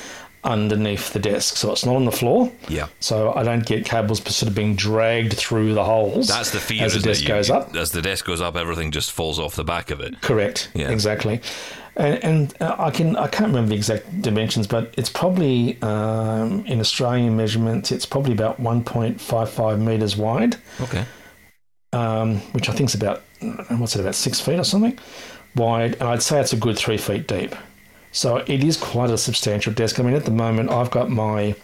underneath 0.44 1.12
the 1.12 1.18
desk. 1.18 1.56
So 1.56 1.72
it's 1.72 1.84
not 1.84 1.96
on 1.96 2.04
the 2.04 2.12
floor. 2.12 2.52
Yeah. 2.68 2.86
So 3.00 3.32
I 3.34 3.42
don't 3.42 3.66
get 3.66 3.84
cables 3.84 4.22
sort 4.22 4.48
of 4.48 4.54
being 4.54 4.76
dragged 4.76 5.32
through 5.34 5.74
the 5.74 5.84
holes. 5.84 6.28
That's 6.28 6.52
the 6.52 6.60
fear 6.60 6.84
as 6.84 6.94
the 6.94 7.00
desk 7.00 7.22
You- 7.22 7.28
goes 7.28 7.50
up. 7.50 7.74
As 7.74 7.90
the 7.90 8.00
desk 8.00 8.24
goes 8.24 8.40
up, 8.40 8.54
everything 8.56 8.92
just 8.92 9.10
falls 9.10 9.40
off 9.40 9.56
the 9.56 9.64
back 9.64 9.90
of 9.90 10.00
it. 10.00 10.20
Correct. 10.22 10.70
Yeah. 10.72 10.90
Exactly. 10.90 11.40
And, 11.96 12.24
and 12.24 12.54
uh, 12.60 12.76
I 12.78 12.90
can 12.90 13.16
I 13.16 13.26
can't 13.26 13.48
remember 13.48 13.70
the 13.70 13.76
exact 13.76 14.20
dimensions, 14.20 14.66
but 14.66 14.92
it's 14.98 15.08
probably 15.08 15.80
um, 15.82 16.64
in 16.66 16.78
Australian 16.80 17.36
measurements, 17.36 17.90
it's 17.90 18.04
probably 18.04 18.32
about 18.32 18.60
1.55 18.60 19.80
meters 19.80 20.14
wide, 20.16 20.56
Okay. 20.80 21.06
um, 21.94 22.36
which 22.52 22.68
I 22.68 22.72
think 22.72 22.90
is 22.90 22.94
about 22.94 23.22
what's 23.78 23.96
it 23.96 24.00
about 24.00 24.14
six 24.14 24.40
feet 24.40 24.58
or 24.58 24.64
something 24.64 24.98
wide, 25.54 25.94
and 25.94 26.02
I'd 26.02 26.22
say 26.22 26.38
it's 26.40 26.52
a 26.52 26.56
good 26.56 26.76
three 26.76 26.98
feet 26.98 27.26
deep. 27.26 27.54
So 28.12 28.38
it 28.46 28.62
is 28.62 28.76
quite 28.76 29.10
a 29.10 29.18
substantial 29.18 29.72
desk. 29.72 29.98
I 29.98 30.02
mean, 30.02 30.14
at 30.14 30.24
the 30.24 30.30
moment, 30.30 30.70
I've 30.70 30.90
got 30.90 31.10
my 31.10 31.54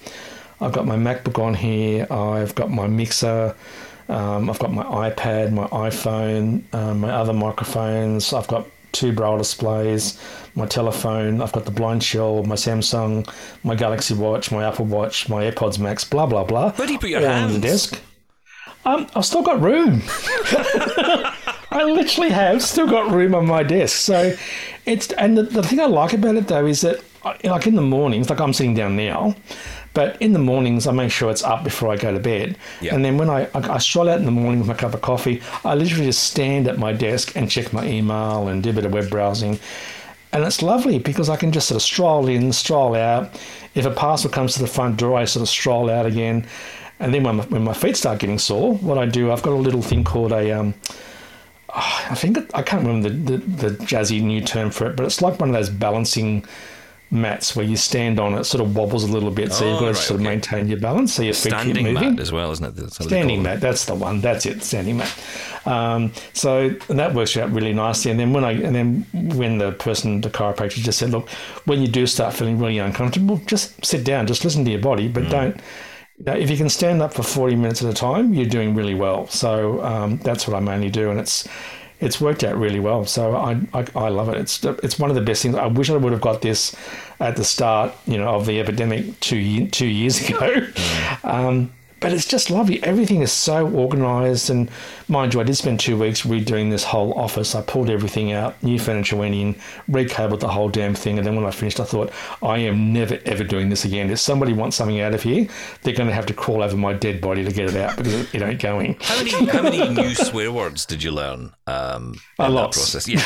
I've 0.60 0.72
got 0.72 0.86
my 0.86 0.96
MacBook 0.96 1.42
on 1.42 1.54
here. 1.54 2.06
I've 2.10 2.54
got 2.54 2.70
my 2.70 2.86
mixer. 2.86 3.54
Um, 4.08 4.48
I've 4.50 4.58
got 4.58 4.72
my 4.72 4.84
iPad, 5.10 5.52
my 5.52 5.66
iPhone, 5.68 6.62
um, 6.74 7.00
my 7.00 7.10
other 7.10 7.32
microphones. 7.32 8.32
I've 8.32 8.46
got 8.48 8.66
two 8.92 9.12
braille 9.12 9.38
displays, 9.38 10.20
my 10.54 10.66
telephone. 10.66 11.40
I've 11.42 11.52
got 11.52 11.64
the 11.64 11.72
BlindShell, 11.72 12.46
my 12.46 12.54
Samsung, 12.54 13.28
my 13.64 13.74
Galaxy 13.74 14.14
Watch, 14.14 14.52
my 14.52 14.64
Apple 14.66 14.84
Watch, 14.84 15.28
my 15.28 15.50
AirPods 15.50 15.78
Max. 15.78 16.04
Blah 16.04 16.26
blah 16.26 16.44
blah. 16.44 16.72
Where 16.72 16.86
do 16.86 16.92
you 16.92 16.98
put 16.98 17.10
your 17.10 17.20
all 17.26 17.26
on 17.44 17.52
the 17.52 17.58
desk. 17.58 18.00
Um, 18.84 19.06
I've 19.14 19.24
still 19.24 19.42
got 19.42 19.60
room. 19.60 20.02
I 21.70 21.84
literally 21.84 22.30
have 22.30 22.62
still 22.62 22.86
got 22.86 23.10
room 23.12 23.34
on 23.34 23.46
my 23.46 23.62
desk. 23.62 23.96
So 23.96 24.34
it's 24.86 25.10
and 25.12 25.38
the, 25.38 25.44
the 25.44 25.62
thing 25.62 25.80
I 25.80 25.86
like 25.86 26.12
about 26.12 26.36
it 26.36 26.48
though 26.48 26.66
is 26.66 26.80
that 26.82 27.00
I- 27.24 27.38
like 27.44 27.66
in 27.66 27.76
the 27.76 27.82
mornings, 27.82 28.28
like 28.28 28.40
I'm 28.40 28.52
sitting 28.52 28.74
down 28.74 28.96
now, 28.96 29.34
but 29.94 30.20
in 30.20 30.32
the 30.32 30.38
mornings 30.38 30.86
I 30.86 30.92
make 30.92 31.10
sure 31.10 31.30
it's 31.30 31.42
up 31.42 31.64
before 31.64 31.92
I 31.92 31.96
go 31.96 32.12
to 32.12 32.20
bed. 32.20 32.56
Yeah. 32.80 32.94
And 32.94 33.04
then 33.04 33.18
when 33.18 33.30
I, 33.30 33.48
I 33.54 33.74
I 33.74 33.78
stroll 33.78 34.08
out 34.08 34.18
in 34.18 34.24
the 34.24 34.30
morning 34.30 34.60
with 34.60 34.68
my 34.68 34.74
cup 34.74 34.94
of 34.94 35.00
coffee, 35.00 35.42
I 35.64 35.74
literally 35.74 36.06
just 36.06 36.24
stand 36.24 36.68
at 36.68 36.78
my 36.78 36.92
desk 36.92 37.36
and 37.36 37.50
check 37.50 37.72
my 37.72 37.86
email 37.86 38.48
and 38.48 38.62
do 38.62 38.70
a 38.70 38.72
bit 38.72 38.84
of 38.84 38.92
web 38.92 39.10
browsing. 39.10 39.58
And 40.32 40.44
it's 40.44 40.62
lovely 40.62 40.98
because 40.98 41.28
I 41.28 41.36
can 41.36 41.52
just 41.52 41.68
sort 41.68 41.76
of 41.76 41.82
stroll 41.82 42.26
in, 42.26 42.52
stroll 42.52 42.94
out. 42.94 43.38
If 43.74 43.84
a 43.84 43.90
parcel 43.90 44.30
comes 44.30 44.54
to 44.54 44.60
the 44.60 44.66
front 44.66 44.96
door, 44.96 45.18
I 45.18 45.26
sort 45.26 45.42
of 45.42 45.48
stroll 45.48 45.90
out 45.90 46.06
again. 46.06 46.46
And 47.00 47.12
then 47.12 47.22
when 47.24 47.36
my, 47.36 47.44
when 47.44 47.64
my 47.64 47.74
feet 47.74 47.96
start 47.96 48.20
getting 48.20 48.38
sore, 48.38 48.74
what 48.76 48.96
I 48.96 49.04
do, 49.06 49.30
I've 49.30 49.42
got 49.42 49.52
a 49.52 49.56
little 49.56 49.82
thing 49.82 50.04
called 50.04 50.32
a, 50.32 50.52
um, 50.52 50.72
oh, 51.68 52.06
I 52.10 52.14
think 52.14 52.38
it, 52.38 52.50
I 52.54 52.62
can't 52.62 52.86
remember 52.86 53.10
the, 53.10 53.36
the, 53.36 53.68
the 53.68 53.84
jazzy 53.84 54.22
new 54.22 54.40
term 54.40 54.70
for 54.70 54.86
it, 54.86 54.96
but 54.96 55.04
it's 55.04 55.20
like 55.20 55.38
one 55.38 55.50
of 55.50 55.54
those 55.54 55.68
balancing 55.68 56.46
mats 57.12 57.54
where 57.54 57.64
you 57.66 57.76
stand 57.76 58.18
on 58.18 58.32
it, 58.34 58.44
sort 58.44 58.64
of 58.64 58.74
wobbles 58.74 59.04
a 59.04 59.06
little 59.12 59.30
bit, 59.30 59.52
so 59.52 59.64
you've 59.66 59.76
Oh, 59.76 59.80
got 59.80 59.86
to 59.86 59.92
right, 59.92 59.96
sort 59.96 60.20
of 60.20 60.26
okay. 60.26 60.30
maintain 60.34 60.66
your 60.68 60.78
balance, 60.80 61.12
so 61.12 61.22
your 61.22 61.34
feet 61.34 61.52
keep 61.52 61.60
Standing 61.60 61.92
moving. 61.92 62.10
mat 62.14 62.20
as 62.20 62.32
well, 62.32 62.50
isn't 62.50 62.64
it? 62.64 62.74
That's 62.74 63.04
Standing 63.04 63.42
mat, 63.42 63.60
that's 63.60 63.84
the 63.84 63.94
one. 63.94 64.20
That's 64.22 64.46
it, 64.46 64.62
standing 64.64 64.96
mat. 64.96 65.14
Um, 65.66 66.12
so 66.32 66.74
and 66.88 66.98
that 66.98 67.14
works 67.14 67.36
out 67.36 67.50
really 67.52 67.72
nicely. 67.74 68.10
And 68.10 68.18
then 68.18 68.32
when 68.32 68.44
I 68.44 68.52
and 68.52 68.74
then 68.74 69.06
when 69.36 69.58
the 69.58 69.72
person, 69.72 70.20
the 70.22 70.30
chiropractor, 70.30 70.76
just 70.82 70.98
said, 70.98 71.10
look, 71.10 71.28
when 71.66 71.80
you 71.82 71.86
do 71.88 72.06
start 72.06 72.34
feeling 72.34 72.58
really 72.58 72.78
uncomfortable, 72.78 73.36
just 73.46 73.84
sit 73.84 74.04
down, 74.04 74.26
just 74.26 74.42
listen 74.44 74.64
to 74.64 74.70
your 74.70 74.80
body, 74.80 75.08
Mm. 75.08 75.12
but 75.14 75.28
don't. 75.28 75.56
You 76.18 76.24
know, 76.26 76.34
if 76.34 76.50
you 76.50 76.56
can 76.56 76.68
stand 76.68 77.02
up 77.02 77.12
for 77.14 77.22
forty 77.22 77.56
minutes 77.56 77.82
at 77.82 77.90
a 77.90 77.94
time, 77.94 78.32
you're 78.34 78.46
doing 78.46 78.74
really 78.74 78.94
well. 78.94 79.26
So 79.28 79.82
um, 79.82 80.18
that's 80.18 80.46
what 80.48 80.56
I 80.56 80.60
mainly 80.60 80.90
do, 80.90 81.10
and 81.10 81.18
it's 81.20 81.48
it's 82.02 82.20
worked 82.20 82.42
out 82.44 82.56
really 82.56 82.80
well. 82.80 83.06
So 83.06 83.36
I, 83.36 83.60
I 83.72 83.86
I 83.94 84.08
love 84.08 84.28
it. 84.28 84.36
It's 84.36 84.62
it's 84.64 84.98
one 84.98 85.08
of 85.08 85.16
the 85.16 85.22
best 85.22 85.42
things. 85.42 85.54
I 85.54 85.66
wish 85.66 85.88
I 85.88 85.96
would 85.96 86.12
have 86.12 86.20
got 86.20 86.42
this 86.42 86.74
at 87.20 87.36
the 87.36 87.44
start, 87.44 87.94
you 88.06 88.18
know, 88.18 88.34
of 88.34 88.44
the 88.46 88.60
epidemic 88.60 89.18
two 89.20 89.68
two 89.68 89.86
years 89.86 90.20
ago. 90.28 90.66
Um, 91.24 91.72
but 92.02 92.12
it's 92.12 92.26
just 92.26 92.50
lovely. 92.50 92.82
Everything 92.82 93.22
is 93.22 93.32
so 93.32 93.66
organised, 93.74 94.50
and 94.50 94.70
mind 95.08 95.32
you, 95.34 95.40
I 95.40 95.44
did 95.44 95.56
spend 95.56 95.80
two 95.80 95.98
weeks 95.98 96.22
redoing 96.22 96.70
this 96.70 96.84
whole 96.84 97.14
office. 97.14 97.54
I 97.54 97.62
pulled 97.62 97.88
everything 97.88 98.32
out, 98.32 98.60
new 98.62 98.78
furniture 98.78 99.16
went 99.16 99.34
in, 99.34 99.54
recabled 99.88 100.40
the 100.40 100.48
whole 100.48 100.68
damn 100.68 100.94
thing, 100.94 101.18
and 101.18 101.26
then 101.26 101.36
when 101.36 101.46
I 101.46 101.50
finished, 101.50 101.80
I 101.80 101.84
thought, 101.84 102.12
I 102.42 102.58
am 102.58 102.92
never 102.92 103.18
ever 103.24 103.44
doing 103.44 103.68
this 103.70 103.84
again. 103.84 104.10
If 104.10 104.18
somebody 104.18 104.52
wants 104.52 104.76
something 104.76 105.00
out 105.00 105.14
of 105.14 105.22
here, 105.22 105.46
they're 105.82 105.94
going 105.94 106.08
to 106.08 106.14
have 106.14 106.26
to 106.26 106.34
crawl 106.34 106.62
over 106.62 106.76
my 106.76 106.92
dead 106.92 107.20
body 107.20 107.44
to 107.44 107.52
get 107.52 107.68
it 107.70 107.76
out 107.76 107.96
because 107.96 108.34
it 108.34 108.42
ain't 108.42 108.60
going. 108.60 108.96
How 109.00 109.16
many 109.16 109.30
how 109.46 109.62
many 109.62 109.88
new 109.88 110.14
swear 110.14 110.50
words 110.52 110.84
did 110.84 111.02
you 111.02 111.12
learn? 111.12 111.52
Um, 111.66 112.20
A 112.38 112.50
lot. 112.50 112.72
process. 112.72 113.08
Yeah. 113.08 113.22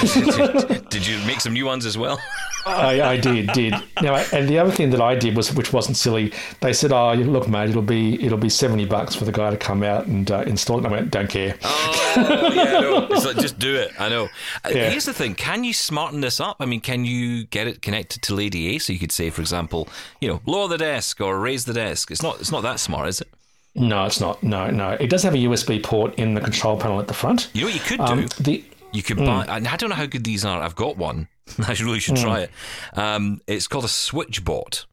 did 0.91 1.07
you 1.07 1.19
make 1.27 1.41
some 1.41 1.55
new 1.55 1.65
ones 1.67 1.87
as 1.87 1.97
well? 1.97 2.21
I, 2.67 3.11
I 3.13 3.17
did, 3.17 3.47
did. 3.53 3.75
Now, 4.03 4.17
and 4.33 4.49
the 4.49 4.59
other 4.59 4.73
thing 4.73 4.91
that 4.91 5.01
I 5.01 5.15
did 5.15 5.37
was, 5.37 5.55
which 5.55 5.73
wasn't 5.73 5.97
silly, 5.97 6.33
they 6.61 6.73
said, 6.73 6.93
"Oh, 6.93 7.13
look, 7.15 7.49
mate, 7.49 7.71
it'll 7.71 7.81
be 7.83 8.23
it'll 8.25 8.39
be 8.39 8.49
seventy 8.49 8.85
bucks 8.85 9.15
for 9.15 9.25
the 9.25 9.33
guy 9.33 9.51
to 9.51 9.57
come 9.57 9.83
out 9.83 10.07
and 10.07 10.31
uh, 10.31 10.41
install 10.47 10.77
it." 10.79 10.85
And 10.85 10.89
I 10.89 10.91
went, 10.91 11.11
"Don't 11.11 11.31
care." 11.31 11.57
Oh 11.65 12.51
yeah, 12.55 12.81
no. 12.81 13.07
It's 13.11 13.25
like 13.25 13.37
just 13.37 13.59
do 13.59 13.75
it. 13.77 13.93
I 14.01 14.09
know. 14.09 14.25
Uh, 14.65 14.71
Yeah. 14.75 14.91
Here's 14.91 15.05
the 15.05 15.13
thing: 15.15 15.35
can 15.35 15.65
you 15.65 15.73
smarten 15.73 16.21
this 16.23 16.41
up? 16.41 16.57
I 16.61 16.67
mean, 16.67 16.81
can 16.81 17.05
you 17.05 17.45
get 17.45 17.67
it 17.69 17.83
connected 17.83 18.23
to 18.23 18.35
Lady 18.35 18.75
A? 18.75 18.79
So 18.79 18.93
you 18.93 18.99
could 18.99 19.13
say, 19.13 19.31
for 19.31 19.41
example, 19.43 19.89
you 20.21 20.29
know, 20.29 20.41
lower 20.47 20.67
the 20.69 20.79
desk 20.79 21.21
or 21.21 21.39
raise 21.39 21.65
the 21.67 21.75
desk. 21.75 22.11
It's 22.11 22.23
not. 22.23 22.41
It's 22.41 22.51
not 22.51 22.63
that 22.63 22.81
smart, 22.81 23.09
is 23.09 23.21
it? 23.21 23.29
No, 23.75 24.07
it's 24.07 24.21
not. 24.21 24.43
No, 24.43 24.71
no. 24.71 24.91
It 24.99 25.09
does 25.11 25.23
have 25.23 25.35
a 25.35 25.39
USB 25.39 25.83
port 25.83 26.15
in 26.17 26.35
the 26.35 26.41
control 26.41 26.79
panel 26.79 26.99
at 26.99 27.07
the 27.09 27.15
front. 27.15 27.51
You 27.53 27.61
know 27.61 27.67
what 27.67 27.75
you 27.75 27.81
could 27.81 27.99
do? 27.99 28.05
Um, 28.05 28.27
the 28.41 28.65
You 28.93 29.03
could 29.03 29.19
buy. 29.19 29.45
and 29.49 29.69
I 29.69 29.77
don't 29.77 29.91
know 29.91 29.97
how 29.97 30.07
good 30.07 30.25
these 30.25 30.45
are. 30.47 30.63
I've 30.63 30.75
got 30.77 30.97
one. 30.97 31.29
I 31.67 31.73
really 31.81 32.01
should 32.01 32.17
try 32.17 32.41
it. 32.41 32.51
Um, 32.95 33.41
it's 33.47 33.67
called 33.69 33.85
a 33.85 33.89
SwitchBot. 33.89 34.87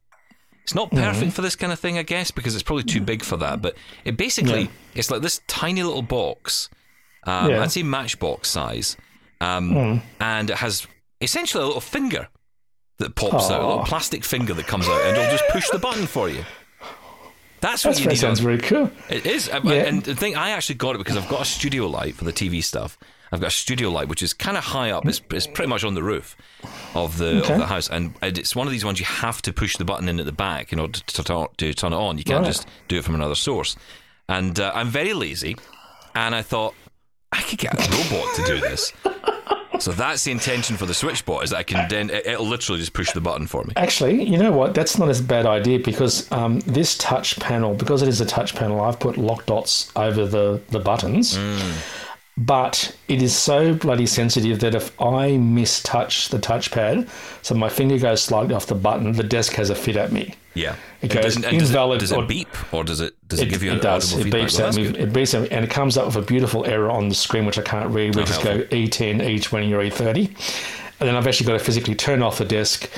It's 0.62 0.74
not 0.74 0.90
perfect 0.90 1.32
for 1.34 1.42
this 1.42 1.56
kind 1.56 1.72
of 1.72 1.78
thing, 1.78 1.98
I 1.98 2.02
guess, 2.02 2.30
because 2.30 2.54
it's 2.54 2.62
probably 2.62 2.84
too 2.84 3.02
big 3.02 3.22
for 3.22 3.36
that. 3.36 3.60
But 3.60 3.76
it 4.04 4.16
basically, 4.16 4.62
Yeah. 4.62 4.68
it's 4.94 5.10
like 5.10 5.20
this 5.20 5.40
tiny 5.46 5.82
little 5.82 6.00
box. 6.02 6.70
Um, 7.24 7.50
Yeah. 7.50 7.62
I'd 7.62 7.72
say 7.72 7.82
matchbox 7.82 8.48
size, 8.48 8.96
um, 9.40 10.00
and 10.20 10.50
it 10.50 10.56
has 10.58 10.86
essentially 11.20 11.62
a 11.62 11.66
little 11.66 11.80
finger 11.82 12.28
that 12.98 13.14
pops 13.14 13.50
out, 13.50 13.60
a 13.60 13.66
little 13.66 13.84
plastic 13.84 14.24
finger 14.24 14.54
that 14.54 14.66
comes 14.66 14.86
out, 14.88 15.00
and 15.02 15.16
it'll 15.16 15.30
just 15.30 15.44
push 15.50 15.68
the 15.70 15.78
button 15.78 16.06
for 16.06 16.28
you. 16.30 16.44
That's 17.60 17.84
what 17.84 17.90
that's, 17.92 18.00
you 18.00 18.04
that 18.06 18.10
need. 18.12 18.16
sounds 18.18 18.40
very 18.40 18.58
cool. 18.58 18.90
it 19.08 19.24
is, 19.26 19.48
Yeah. 19.48 19.60
and 19.72 20.02
the 20.02 20.14
thing 20.14 20.36
I 20.36 20.50
actually 20.50 20.74
got 20.76 20.94
it 20.94 20.98
because 20.98 21.16
I've 21.16 21.28
got 21.28 21.40
a 21.42 21.44
studio 21.46 21.86
light 21.88 22.14
for 22.14 22.24
the 22.24 22.32
TV 22.32 22.62
stuff. 22.62 22.98
I've 23.34 23.40
got 23.40 23.48
a 23.48 23.50
studio 23.50 23.90
light 23.90 24.08
which 24.08 24.22
is 24.22 24.32
kind 24.32 24.56
of 24.56 24.64
high 24.64 24.90
up. 24.90 25.06
It's, 25.06 25.20
it's 25.30 25.46
pretty 25.46 25.68
much 25.68 25.84
on 25.84 25.94
the 25.94 26.02
roof 26.02 26.36
of 26.94 27.18
the 27.18 27.42
Okay. 27.42 27.52
of 27.54 27.58
the 27.58 27.66
house, 27.66 27.88
and 27.90 28.14
it's 28.22 28.54
one 28.54 28.66
of 28.66 28.72
these 28.72 28.84
ones 28.84 29.00
you 29.00 29.06
have 29.06 29.42
to 29.42 29.52
push 29.52 29.76
the 29.76 29.84
button 29.84 30.08
in 30.08 30.20
at 30.20 30.26
the 30.26 30.32
back 30.32 30.72
in 30.72 30.78
order 30.78 31.00
to, 31.00 31.22
to, 31.24 31.48
to 31.56 31.74
turn 31.74 31.92
it 31.92 31.96
on. 31.96 32.16
You 32.18 32.24
can't 32.24 32.42
Right. 32.42 32.46
just 32.46 32.68
do 32.88 32.98
it 32.98 33.04
from 33.04 33.14
another 33.16 33.34
source. 33.34 33.76
And 34.28 34.58
uh, 34.60 34.70
I'm 34.74 34.88
very 34.88 35.12
lazy, 35.12 35.56
and 36.14 36.34
I 36.34 36.42
thought 36.42 36.74
I 37.32 37.42
could 37.42 37.58
get 37.58 37.74
a 37.74 37.90
robot 37.90 38.34
to 38.36 38.42
do 38.44 38.60
this. 38.60 38.92
So 39.80 39.90
that's 39.90 40.22
the 40.22 40.30
intention 40.30 40.76
for 40.76 40.86
the 40.86 40.92
SwitchBot 40.92 41.42
is 41.42 41.50
that 41.50 41.56
I 41.56 41.62
can 41.64 41.88
then 41.88 42.08
it, 42.08 42.24
it'll 42.26 42.46
literally 42.46 42.78
just 42.80 42.92
push 42.92 43.10
the 43.10 43.20
button 43.20 43.48
for 43.48 43.64
me. 43.64 43.72
Actually, 43.76 44.22
you 44.22 44.38
know 44.38 44.52
what? 44.52 44.72
That's 44.72 44.96
not 44.98 45.08
as 45.08 45.20
bad 45.20 45.46
idea 45.46 45.80
because 45.80 46.30
um, 46.30 46.60
this 46.60 46.96
touch 46.96 47.38
panel, 47.40 47.74
because 47.74 48.00
it 48.00 48.08
is 48.08 48.20
a 48.20 48.24
touch 48.24 48.54
panel, 48.54 48.80
I've 48.80 49.00
put 49.00 49.16
lock 49.18 49.46
dots 49.46 49.90
over 49.96 50.26
the 50.26 50.62
the 50.70 50.78
buttons. 50.78 51.36
But 52.36 52.96
it 53.06 53.22
is 53.22 53.34
so 53.36 53.74
bloody 53.74 54.06
sensitive 54.06 54.58
that 54.60 54.74
if 54.74 55.00
I 55.00 55.30
mistouch 55.38 56.30
the 56.30 56.38
touchpad, 56.38 57.08
so 57.42 57.54
my 57.54 57.68
finger 57.68 57.96
goes 57.96 58.22
slightly 58.22 58.54
off 58.56 58.66
the 58.66 58.74
button, 58.74 59.12
the 59.12 59.22
desk 59.22 59.52
has 59.52 59.70
a 59.70 59.74
fit 59.76 59.96
at 59.96 60.10
me. 60.10 60.34
Yeah. 60.54 60.72
It 61.00 61.12
And 61.12 61.22
goes 61.22 61.34
does, 61.36 61.44
and 61.44 61.58
does 61.60 61.70
invalid 61.70 61.98
it, 61.98 62.00
does 62.00 62.12
or- 62.12 62.24
it 62.24 62.28
beep 62.28 62.48
or 62.74 62.82
does 62.82 63.00
it 63.00 63.14
does 63.28 63.38
it, 63.40 63.46
It, 63.46 63.50
give 63.50 63.62
you 63.62 63.70
it 63.70 63.74
an 63.74 63.80
does. 63.82 64.12
audible 64.12 64.20
It 64.20 64.24
feedback? 64.32 64.48
beeps 64.50 64.58
Well, 64.58 64.68
at 64.68 64.74
me. 64.74 64.82
good. 64.84 64.96
It 64.96 65.12
beeps 65.12 65.34
at 65.34 65.42
me, 65.42 65.48
and 65.50 65.64
it 65.64 65.70
comes 65.70 65.96
up 65.96 66.06
with 66.06 66.16
a 66.16 66.22
beautiful 66.22 66.64
error 66.66 66.90
on 66.90 67.08
the 67.08 67.14
screen, 67.14 67.46
which 67.46 67.58
I 67.58 67.62
can't 67.62 67.90
read. 67.90 68.16
We 68.16 68.22
Not 68.22 68.28
just 68.28 68.42
helpful. 68.42 68.66
go 68.66 68.76
E10, 68.76 69.20
E20, 69.20 69.72
or 69.72 69.78
E30, 69.82 70.26
and 71.00 71.08
then 71.08 71.14
I've 71.14 71.26
actually 71.28 71.46
got 71.46 71.52
to 71.58 71.64
physically 71.64 71.94
turn 71.94 72.20
off 72.22 72.38
the 72.38 72.44
desk, 72.44 72.88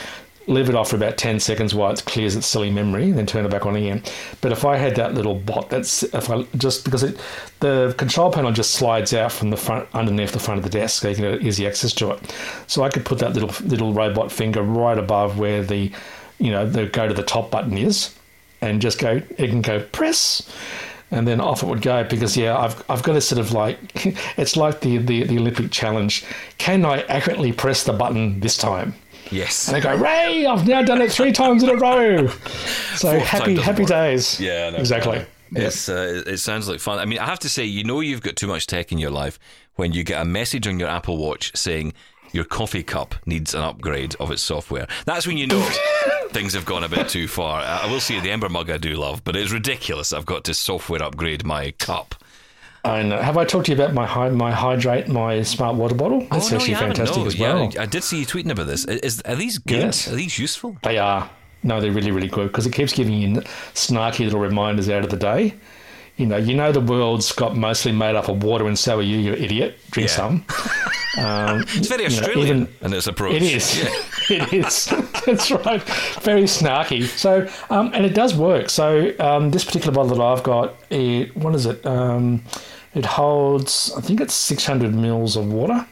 leave 0.48 0.68
it 0.68 0.74
off 0.74 0.90
for 0.90 0.96
about 0.96 1.16
10 1.16 1.40
seconds 1.40 1.74
while 1.74 1.92
it 1.92 2.04
clears 2.04 2.36
its 2.36 2.46
silly 2.46 2.70
memory, 2.70 3.04
and 3.04 3.18
then 3.18 3.26
turn 3.26 3.44
it 3.44 3.50
back 3.50 3.66
on 3.66 3.76
again. 3.76 4.02
But 4.40 4.52
if 4.52 4.64
I 4.64 4.76
had 4.76 4.94
that 4.96 5.14
little 5.14 5.34
bot, 5.34 5.70
that's 5.70 6.02
if 6.02 6.30
I 6.30 6.42
just 6.56 6.84
because 6.84 7.02
it, 7.02 7.18
the 7.60 7.94
control 7.98 8.32
panel 8.32 8.52
just 8.52 8.72
slides 8.72 9.12
out 9.12 9.32
from 9.32 9.50
the 9.50 9.56
front 9.56 9.88
underneath 9.94 10.32
the 10.32 10.38
front 10.38 10.58
of 10.58 10.64
the 10.64 10.70
desk, 10.70 11.02
so 11.02 11.08
you 11.08 11.14
can 11.16 11.24
get 11.24 11.42
easy 11.42 11.66
access 11.66 11.92
to 11.94 12.12
it. 12.12 12.34
So 12.66 12.82
I 12.82 12.88
could 12.88 13.04
put 13.04 13.18
that 13.18 13.34
little 13.34 13.50
little 13.66 13.92
robot 13.92 14.30
finger 14.30 14.62
right 14.62 14.98
above 14.98 15.38
where 15.38 15.62
the 15.62 15.90
you 16.38 16.50
know 16.50 16.68
the 16.68 16.86
go 16.86 17.08
to 17.08 17.14
the 17.14 17.22
top 17.22 17.50
button 17.50 17.76
is, 17.76 18.14
and 18.60 18.80
just 18.80 18.98
go. 18.98 19.22
It 19.38 19.48
can 19.48 19.62
go 19.62 19.80
press. 19.80 20.48
And 21.12 21.28
then 21.28 21.40
off 21.40 21.62
it 21.62 21.66
would 21.66 21.82
go 21.82 22.02
because 22.02 22.36
yeah, 22.36 22.58
I've 22.58 22.82
I've 22.90 23.04
got 23.04 23.12
to 23.12 23.20
sort 23.20 23.38
of 23.38 23.52
like 23.52 23.78
it's 24.36 24.56
like 24.56 24.80
the, 24.80 24.98
the, 24.98 25.22
the 25.22 25.38
Olympic 25.38 25.70
challenge. 25.70 26.24
Can 26.58 26.84
I 26.84 27.02
accurately 27.02 27.52
press 27.52 27.84
the 27.84 27.92
button 27.92 28.40
this 28.40 28.56
time? 28.56 28.92
Yes. 29.30 29.68
And 29.68 29.76
they 29.76 29.80
go, 29.80 29.94
Ray, 29.96 30.46
I've 30.46 30.66
now 30.66 30.82
done 30.82 31.00
it 31.02 31.10
three 31.12 31.32
times 31.32 31.62
in 31.62 31.70
a 31.70 31.74
row. 31.76 32.28
So 32.96 33.10
Fourth 33.10 33.24
happy, 33.24 33.56
happy 33.56 33.82
work. 33.82 33.90
days. 33.90 34.40
Yeah, 34.40 34.70
no, 34.70 34.78
exactly. 34.78 35.26
It's 35.52 35.86
uh, 35.90 36.22
it 36.26 36.38
sounds 36.38 36.66
like 36.66 36.80
fun. 36.80 36.98
I 36.98 37.04
mean, 37.04 37.18
I 37.18 37.26
have 37.26 37.38
to 37.40 37.48
say, 37.50 37.62
you 37.64 37.84
know, 37.84 38.00
you've 38.00 38.22
got 38.22 38.36
too 38.36 38.46
much 38.46 38.66
tech 38.66 38.90
in 38.90 38.96
your 38.96 39.10
life 39.10 39.38
when 39.74 39.92
you 39.92 40.02
get 40.02 40.22
a 40.22 40.24
message 40.24 40.66
on 40.66 40.80
your 40.80 40.88
Apple 40.88 41.18
Watch 41.18 41.54
saying 41.54 41.92
your 42.32 42.44
coffee 42.44 42.82
cup 42.82 43.14
needs 43.26 43.54
an 43.54 43.60
upgrade 43.60 44.14
of 44.18 44.30
its 44.30 44.40
software. 44.40 44.86
That's 45.04 45.26
when 45.26 45.36
you 45.36 45.46
know 45.46 45.60
things 46.30 46.54
have 46.54 46.64
gone 46.64 46.84
a 46.84 46.88
bit 46.88 47.08
too 47.10 47.28
far. 47.28 47.60
I 47.60 47.82
I 47.82 47.90
will 47.90 48.00
say 48.00 48.18
the 48.18 48.30
Ember 48.30 48.48
mug 48.48 48.70
I 48.70 48.78
do 48.78 48.94
love, 48.94 49.22
but 49.24 49.36
it's 49.36 49.52
ridiculous. 49.52 50.14
I've 50.14 50.24
got 50.26 50.44
to 50.44 50.54
software 50.54 51.02
upgrade 51.02 51.44
my 51.44 51.72
cup. 51.72 52.14
I 52.86 53.02
know. 53.02 53.16
Uh, 53.16 53.22
have 53.22 53.36
I 53.36 53.44
talked 53.44 53.66
to 53.66 53.72
you 53.72 53.78
about 53.82 53.94
my 53.94 54.06
hy- 54.06 54.28
my 54.30 54.52
hydrate, 54.52 55.08
my 55.08 55.42
smart 55.42 55.76
water 55.76 55.94
bottle? 55.94 56.22
Oh, 56.22 56.26
That's 56.30 56.46
Oh, 56.46 56.50
no, 56.50 56.56
actually 56.56 56.70
you 56.70 56.74
haven't. 56.76 56.96
fantastic 56.96 57.22
No, 57.22 57.26
as 57.26 57.38
well. 57.38 57.70
Yeah, 57.74 57.82
I 57.82 57.86
did 57.86 58.02
see 58.04 58.18
you 58.20 58.26
tweeting 58.26 58.50
about 58.50 58.66
this. 58.66 58.84
Is, 58.84 59.20
are 59.22 59.34
these 59.36 59.58
good? 59.58 59.78
Yes. 59.78 60.08
Are 60.10 60.14
these 60.16 60.38
useful? 60.38 60.76
They 60.82 60.98
are. 60.98 61.28
No, 61.62 61.80
they're 61.80 61.90
really, 61.92 62.12
really 62.12 62.28
good 62.28 62.48
because 62.48 62.66
it 62.66 62.72
keeps 62.72 62.92
giving 62.92 63.14
you 63.14 63.40
snarky 63.74 64.20
little 64.24 64.40
reminders 64.40 64.88
out 64.88 65.02
of 65.04 65.10
the 65.10 65.16
day. 65.16 65.54
You 66.16 66.26
know, 66.26 66.36
you 66.38 66.54
know 66.54 66.72
the 66.72 66.80
world's 66.80 67.30
got 67.32 67.56
mostly 67.56 67.92
made 67.92 68.16
up 68.16 68.28
of 68.28 68.42
water, 68.42 68.66
and 68.66 68.78
so 68.78 68.98
are 68.98 69.02
you, 69.02 69.18
you 69.18 69.32
idiot. 69.34 69.78
Drink 69.90 70.08
Yeah. 70.08 70.16
some. 70.16 70.44
Um, 71.18 71.62
It's 71.70 71.88
very 71.88 72.02
you 72.02 72.10
know, 72.10 72.16
Australian 72.16 72.46
even- 72.62 72.68
in 72.82 72.92
its 72.92 73.06
approach. 73.06 73.36
It 73.36 73.42
is. 73.42 73.88
it 74.30 74.52
is. 74.52 74.84
That's 75.24 75.50
right. 75.50 75.80
Very 76.20 76.42
snarky. 76.42 77.04
So, 77.06 77.48
um, 77.70 77.90
and 77.94 78.04
it 78.04 78.12
does 78.12 78.34
work. 78.34 78.68
So, 78.68 79.14
um, 79.18 79.50
this 79.50 79.64
particular 79.64 79.94
bottle 79.94 80.14
that 80.14 80.22
I've 80.22 80.42
got, 80.42 80.74
it, 80.90 81.34
what 81.34 81.54
is 81.54 81.64
it? 81.64 81.86
Um, 81.86 82.42
it 82.94 83.06
holds, 83.06 83.94
I 83.96 84.02
think 84.02 84.20
it's 84.20 84.34
600 84.34 84.94
mils 84.94 85.36
of 85.36 85.50
water. 85.50 85.86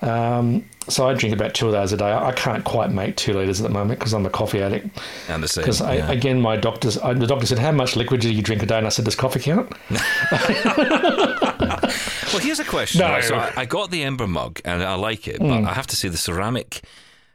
Um, 0.00 0.64
so 0.88 1.08
I 1.08 1.14
drink 1.14 1.34
about 1.34 1.54
two 1.54 1.66
of 1.66 1.72
those 1.72 1.92
a 1.92 1.96
day. 1.96 2.12
I 2.12 2.32
can't 2.32 2.64
quite 2.64 2.90
make 2.90 3.16
two 3.16 3.34
liters 3.34 3.60
at 3.60 3.66
the 3.66 3.72
moment 3.72 3.98
because 3.98 4.14
I'm 4.14 4.24
a 4.24 4.30
coffee 4.30 4.62
addict. 4.62 4.96
And 5.28 5.42
the 5.42 5.48
same. 5.48 5.62
Because 5.62 5.80
yeah. 5.80 6.10
again, 6.10 6.40
my 6.40 6.56
doctor's, 6.56 6.96
I, 6.98 7.14
the 7.14 7.26
doctor 7.26 7.46
said, 7.46 7.58
"How 7.58 7.72
much 7.72 7.96
liquid 7.96 8.20
do 8.20 8.32
you 8.32 8.42
drink 8.42 8.62
a 8.62 8.66
day?" 8.66 8.78
And 8.78 8.86
I 8.86 8.90
said, 8.90 9.04
"Does 9.04 9.16
coffee 9.16 9.40
count?" 9.40 9.72
Well, 12.32 12.42
here's 12.42 12.60
a 12.60 12.64
question. 12.64 13.00
No. 13.00 13.08
right? 13.08 13.24
So 13.24 13.36
I, 13.36 13.52
I 13.56 13.64
got 13.64 13.90
the 13.90 14.02
Ember 14.02 14.26
mug 14.26 14.60
and 14.64 14.82
I 14.82 14.94
like 14.94 15.26
it, 15.26 15.38
but 15.40 15.64
I 15.64 15.72
have 15.72 15.86
to 15.88 15.96
say 15.96 16.08
the 16.08 16.18
ceramic 16.18 16.82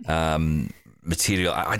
um, 0.08 0.70
material, 1.02 1.52
I, 1.54 1.78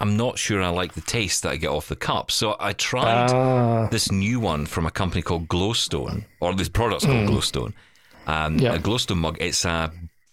am 0.00 0.16
not 0.16 0.38
sure 0.38 0.62
I 0.62 0.68
like 0.68 0.94
the 0.94 1.00
taste 1.00 1.44
that 1.44 1.50
I 1.50 1.56
get 1.56 1.70
off 1.70 1.88
the 1.88 1.96
cup. 1.96 2.30
So 2.30 2.56
I 2.58 2.72
tried 2.72 3.30
Ah. 3.30 3.88
this 3.90 4.10
new 4.10 4.40
one 4.40 4.66
from 4.66 4.84
a 4.84 4.90
company 4.90 5.22
called 5.22 5.48
Glowstone, 5.48 6.24
or 6.40 6.54
this 6.54 6.68
product's 6.68 7.06
called 7.06 7.28
Glowstone. 7.28 7.72
Um, 8.26 8.58
Yeah. 8.58 8.74
A 8.74 8.78
Glowstone 8.78 9.18
mug. 9.18 9.36
It's 9.40 9.64
a 9.64 9.92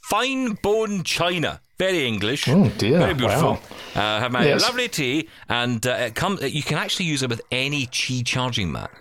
fine 0.09 0.53
bone 0.61 1.03
china. 1.03 1.59
Very 1.79 2.05
English. 2.07 2.47
Oh, 2.47 2.69
dear. 2.77 2.99
Very 2.99 3.13
beautiful. 3.15 3.53
Wow. 3.53 3.59
Uh, 3.95 4.19
have 4.19 4.31
my 4.31 4.45
Yes. 4.45 4.61
lovely 4.61 4.87
tea, 4.87 5.27
and 5.49 5.85
uh, 5.85 5.91
it 6.07 6.15
comes. 6.15 6.41
You 6.41 6.61
can 6.63 6.77
actually 6.77 7.05
use 7.05 7.23
it 7.23 7.29
with 7.29 7.41
any 7.51 7.87
Qi 7.87 8.23
charging 8.25 8.71
mat, 8.71 8.91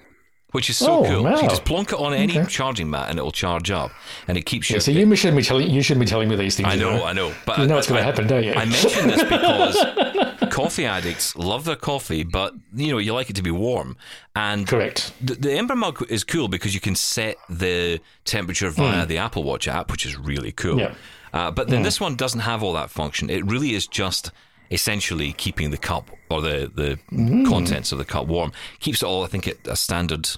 which 0.52 0.70
is 0.70 0.78
so 0.78 1.00
Oh, 1.00 1.04
cool. 1.04 1.22
So 1.22 1.22
wow. 1.22 1.40
you 1.42 1.48
just 1.48 1.64
plonk 1.66 1.92
it 1.92 1.98
on 1.98 2.14
any 2.14 2.38
Okay. 2.38 2.48
charging 2.48 2.88
mat, 2.90 3.10
and 3.10 3.18
it'll 3.18 3.30
charge 3.30 3.70
up, 3.70 3.90
and 4.26 4.38
it 4.38 4.46
keeps 4.46 4.70
Yeah, 4.70 4.78
so 4.78 4.90
you 4.90 5.14
shouldn't 5.14 5.36
be 5.36 5.42
telling 5.44 5.70
you 5.70 5.82
shouldn't 5.82 6.00
be 6.04 6.06
telling 6.10 6.28
me 6.30 6.36
these 6.36 6.56
things. 6.56 6.68
I 6.70 6.74
you 6.74 6.80
know, 6.80 7.04
I 7.04 7.12
know, 7.12 7.32
but 7.46 7.58
You 7.58 7.66
know 7.66 7.74
I- 7.74 7.76
what's 7.76 7.88
going 7.88 7.98
to 8.00 8.04
happen, 8.04 8.26
don't 8.26 8.42
you? 8.42 8.54
I 8.54 8.64
mention 8.64 9.08
this 9.08 9.22
because 9.22 9.76
coffee 10.52 10.84
addicts 10.86 11.34
love 11.36 11.64
their 11.64 11.76
coffee, 11.76 12.22
but 12.24 12.54
you 12.74 12.92
know 12.92 12.98
you 12.98 13.12
like 13.14 13.30
it 13.30 13.36
to 13.36 13.42
be 13.42 13.50
warm. 13.50 13.96
And 14.36 14.66
Correct. 14.68 15.12
the, 15.20 15.34
the 15.34 15.52
Ember 15.52 15.74
mug 15.76 16.04
is 16.10 16.22
cool 16.24 16.48
because 16.48 16.74
you 16.74 16.80
can 16.80 16.94
set 16.94 17.36
the 17.48 18.00
temperature 18.24 18.70
via 18.70 19.06
the 19.06 19.18
Apple 19.18 19.42
Watch 19.42 19.66
app, 19.68 19.90
which 19.90 20.06
is 20.06 20.16
really 20.16 20.52
cool. 20.52 20.78
Yeah. 20.78 20.94
Uh, 21.32 21.50
but 21.50 21.68
then 21.68 21.82
this 21.82 21.98
one 22.00 22.14
doesn't 22.14 22.40
have 22.40 22.62
all 22.62 22.74
that 22.74 22.90
function. 22.90 23.30
It 23.30 23.44
really 23.46 23.74
is 23.74 23.86
just 23.86 24.30
essentially 24.70 25.32
keeping 25.32 25.70
the 25.70 25.78
cup 25.78 26.10
or 26.30 26.40
the 26.42 26.70
the 26.74 26.98
Hmm. 27.10 27.44
contents 27.44 27.90
of 27.92 27.98
the 27.98 28.04
cup 28.04 28.26
warm. 28.26 28.52
Keeps 28.80 29.02
it 29.02 29.06
all, 29.06 29.24
I 29.24 29.28
think, 29.28 29.48
at 29.48 29.56
a 29.66 29.76
standard. 29.76 30.28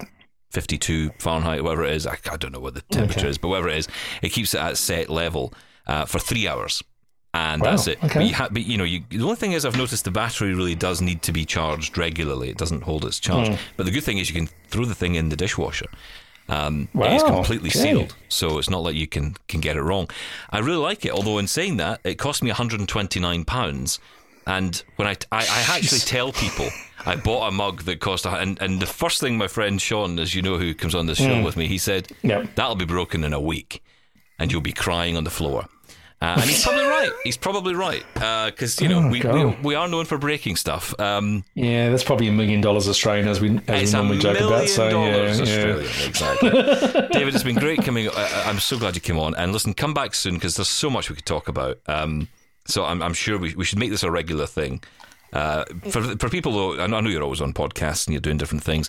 52 0.52 1.10
Fahrenheit, 1.18 1.64
whatever 1.64 1.84
it 1.84 1.94
is. 1.96 2.06
I, 2.06 2.16
I 2.30 2.36
don't 2.36 2.52
know 2.52 2.60
what 2.60 2.74
the 2.74 2.82
temperature 2.82 3.20
Okay. 3.22 3.28
is, 3.30 3.38
but 3.38 3.48
whatever 3.48 3.68
it 3.70 3.76
is, 3.78 3.88
it 4.22 4.28
keeps 4.28 4.54
it 4.54 4.60
at 4.60 4.78
set 4.78 5.10
level 5.10 5.52
uh, 5.88 6.04
for 6.04 6.20
three 6.20 6.46
hours. 6.46 6.80
And 7.34 7.60
Wow, 7.62 7.70
that's 7.70 7.88
it. 7.88 7.98
okay. 8.04 8.20
But, 8.20 8.26
you 8.28 8.34
ha- 8.34 8.48
but 8.50 8.64
you 8.64 8.78
know, 8.78 8.84
you, 8.84 9.02
the 9.10 9.22
only 9.24 9.34
thing 9.34 9.52
is, 9.52 9.64
I've 9.66 9.76
noticed 9.76 10.04
the 10.04 10.12
battery 10.12 10.54
really 10.54 10.76
does 10.76 11.02
need 11.02 11.20
to 11.22 11.32
be 11.32 11.44
charged 11.44 11.98
regularly. 11.98 12.48
It 12.48 12.56
doesn't 12.56 12.82
hold 12.84 13.04
its 13.04 13.18
charge. 13.18 13.48
Hmm. 13.48 13.54
But 13.76 13.86
the 13.86 13.92
good 13.92 14.04
thing 14.04 14.18
is, 14.18 14.30
you 14.30 14.36
can 14.36 14.48
throw 14.68 14.84
the 14.84 14.94
thing 14.94 15.16
in 15.16 15.30
the 15.30 15.36
dishwasher. 15.36 15.86
Um, 16.48 16.88
it's 16.94 17.24
completely 17.24 17.70
okay. 17.70 17.78
sealed, 17.80 18.14
so 18.28 18.58
it's 18.58 18.70
not 18.70 18.82
like 18.82 18.94
you 18.94 19.06
can 19.08 19.34
can 19.48 19.60
get 19.60 19.76
it 19.76 19.82
wrong. 19.82 20.08
I 20.50 20.58
really 20.58 20.76
like 20.78 21.04
it. 21.06 21.10
Although 21.12 21.38
in 21.38 21.46
saying 21.48 21.78
that, 21.78 22.00
it 22.04 22.16
cost 22.18 22.42
me 22.42 22.50
129 22.50 23.44
pounds. 23.44 23.98
And 24.46 24.80
when 24.96 25.08
I, 25.08 25.16
I, 25.32 25.40
I 25.40 25.76
actually 25.76 26.00
tell 26.00 26.32
people 26.32 26.68
I 27.06 27.16
bought 27.16 27.48
a 27.48 27.50
mug 27.50 27.82
that 27.84 27.98
cost, 28.00 28.26
a, 28.26 28.30
and 28.36 28.60
and 28.60 28.78
the 28.80 28.86
first 28.86 29.20
thing 29.20 29.38
my 29.38 29.48
friend 29.48 29.80
Sean, 29.80 30.18
as 30.18 30.34
you 30.34 30.42
know, 30.42 30.58
who 30.58 30.74
comes 30.74 30.94
on 30.94 31.06
this 31.06 31.18
show 31.18 31.42
with 31.42 31.56
me, 31.56 31.66
he 31.66 31.78
said. 31.78 32.12
Yep. 32.22 32.54
"That'll 32.54 32.76
be 32.76 32.84
broken 32.84 33.24
in 33.24 33.32
a 33.32 33.40
week, 33.40 33.82
and 34.38 34.52
you'll 34.52 34.60
be 34.60 34.72
crying 34.72 35.16
on 35.16 35.24
the 35.24 35.30
floor." 35.30 35.64
Uh, 36.22 36.36
and 36.40 36.44
he's 36.48 36.62
probably 36.62 36.84
right. 36.84 37.10
He's 37.22 37.36
probably 37.36 37.74
right 37.74 38.02
because 38.14 38.80
you 38.80 38.88
know 38.88 39.00
Oh, 39.02 39.08
we, 39.08 39.20
we 39.20 39.56
we 39.62 39.74
are 39.74 39.86
known 39.88 40.06
for 40.06 40.16
breaking 40.16 40.56
stuff. 40.56 40.98
Um, 40.98 41.44
Yeah, 41.54 41.90
that's 41.90 42.04
probably 42.04 42.28
a 42.28 42.32
million 42.32 42.62
dollars 42.62 42.88
Australian, 42.88 43.28
as 43.28 43.40
we 43.40 43.60
as 43.68 43.92
we 43.92 43.98
normally 43.98 44.18
joke 44.18 44.38
about. 44.40 44.68
So 44.68 44.88
yeah, 44.88 45.34
yeah. 45.34 46.06
Exactly. 46.06 46.50
David, 47.12 47.34
it's 47.34 47.44
been 47.44 47.56
great 47.56 47.82
coming. 47.84 48.08
I, 48.08 48.44
I'm 48.46 48.58
so 48.58 48.78
glad 48.78 48.94
you 48.94 49.02
came 49.02 49.18
on. 49.18 49.34
And 49.34 49.52
listen, 49.52 49.74
come 49.74 49.92
back 49.92 50.14
soon 50.14 50.34
because 50.34 50.56
there's 50.56 50.68
so 50.70 50.88
much 50.88 51.10
we 51.10 51.16
could 51.16 51.26
talk 51.26 51.48
about. 51.48 51.78
Um, 51.86 52.28
so 52.66 52.84
I'm, 52.84 53.02
I'm 53.02 53.12
sure 53.12 53.36
we, 53.36 53.54
we 53.54 53.64
should 53.66 53.78
make 53.78 53.90
this 53.90 54.02
a 54.02 54.10
regular 54.10 54.46
thing. 54.46 54.82
Uh, 55.34 55.64
for 55.90 56.00
for 56.16 56.30
people 56.30 56.52
though, 56.52 56.80
I 56.82 56.86
know 56.86 57.10
you're 57.10 57.22
always 57.22 57.40
on 57.42 57.52
podcasts 57.52 58.06
and 58.06 58.14
you're 58.14 58.20
doing 58.22 58.38
different 58.38 58.64
things. 58.64 58.88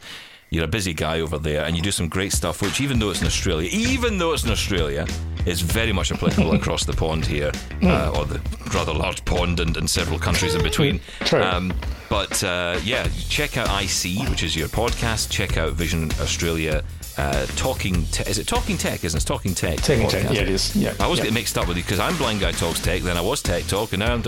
You're 0.49 0.65
a 0.65 0.67
busy 0.67 0.93
guy 0.93 1.19
over 1.21 1.37
there, 1.37 1.65
and 1.65 1.75
you 1.75 1.81
do 1.81 1.91
some 1.91 2.07
great 2.07 2.31
stuff. 2.31 2.61
Which, 2.61 2.79
even 2.81 2.99
though 2.99 3.09
it's 3.09 3.21
in 3.21 3.27
Australia, 3.27 3.69
even 3.71 4.17
though 4.17 4.33
it's 4.33 4.43
in 4.43 4.51
Australia, 4.51 5.05
is 5.45 5.61
very 5.61 5.91
much 5.91 6.11
applicable 6.11 6.53
across 6.59 6.85
the 6.85 6.93
pond 6.93 7.25
here, 7.25 7.51
uh, 7.83 8.11
or 8.15 8.25
the 8.25 8.39
rather 8.73 8.93
large 8.93 9.23
pond 9.25 9.59
and, 9.59 9.75
and 9.77 9.89
several 9.89 10.19
countries 10.19 10.55
in 10.55 10.63
between. 10.63 10.99
True. 11.21 11.41
Um, 11.41 11.73
but 12.09 12.43
uh, 12.43 12.79
yeah, 12.83 13.07
check 13.29 13.57
out 13.57 13.67
IC, 13.67 14.29
which 14.29 14.43
is 14.43 14.55
your 14.55 14.67
podcast. 14.67 15.29
Check 15.29 15.57
out 15.57 15.73
Vision 15.73 16.11
Australia. 16.21 16.83
Uh, 17.17 17.45
talking 17.55 18.05
te- 18.07 18.29
is 18.29 18.37
it 18.37 18.47
Talking 18.47 18.77
Tech? 18.77 19.03
Isn't 19.03 19.17
it 19.17 19.21
It's 19.21 19.25
Talking 19.25 19.55
Tech? 19.55 19.77
Talking 19.77 20.07
tech, 20.09 20.31
yeah, 20.33 20.41
it 20.41 20.49
is. 20.49 20.75
Yeah, 20.75 20.93
I 20.99 21.05
always 21.05 21.19
yeah. 21.19 21.25
get 21.25 21.33
mixed 21.33 21.57
up 21.57 21.67
with 21.67 21.77
you 21.77 21.83
because 21.83 21.99
I'm 21.99 22.17
Blind 22.17 22.41
Guy 22.41 22.51
Talks 22.51 22.81
Tech, 22.81 23.01
then 23.03 23.15
I 23.15 23.21
was 23.21 23.41
Tech 23.41 23.65
Talk, 23.67 23.93
and 23.93 24.01
now 24.01 24.13
I'm 24.13 24.23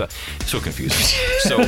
so 0.46 0.58
confusing. 0.58 1.20
so 1.40 1.58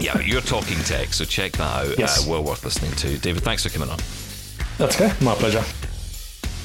yeah, 0.00 0.18
you're 0.20 0.40
Talking 0.40 0.78
Tech, 0.78 1.12
so 1.12 1.24
check 1.24 1.52
that 1.52 1.86
out. 1.86 1.98
Yes. 1.98 2.26
Uh, 2.26 2.30
well 2.30 2.42
worth 2.42 2.64
listening 2.64 2.92
to. 2.92 3.16
David, 3.18 3.44
thanks 3.44 3.62
for 3.62 3.68
coming 3.68 3.88
on. 3.88 3.98
That's 4.78 5.00
okay. 5.00 5.12
My 5.24 5.34
pleasure. 5.34 5.64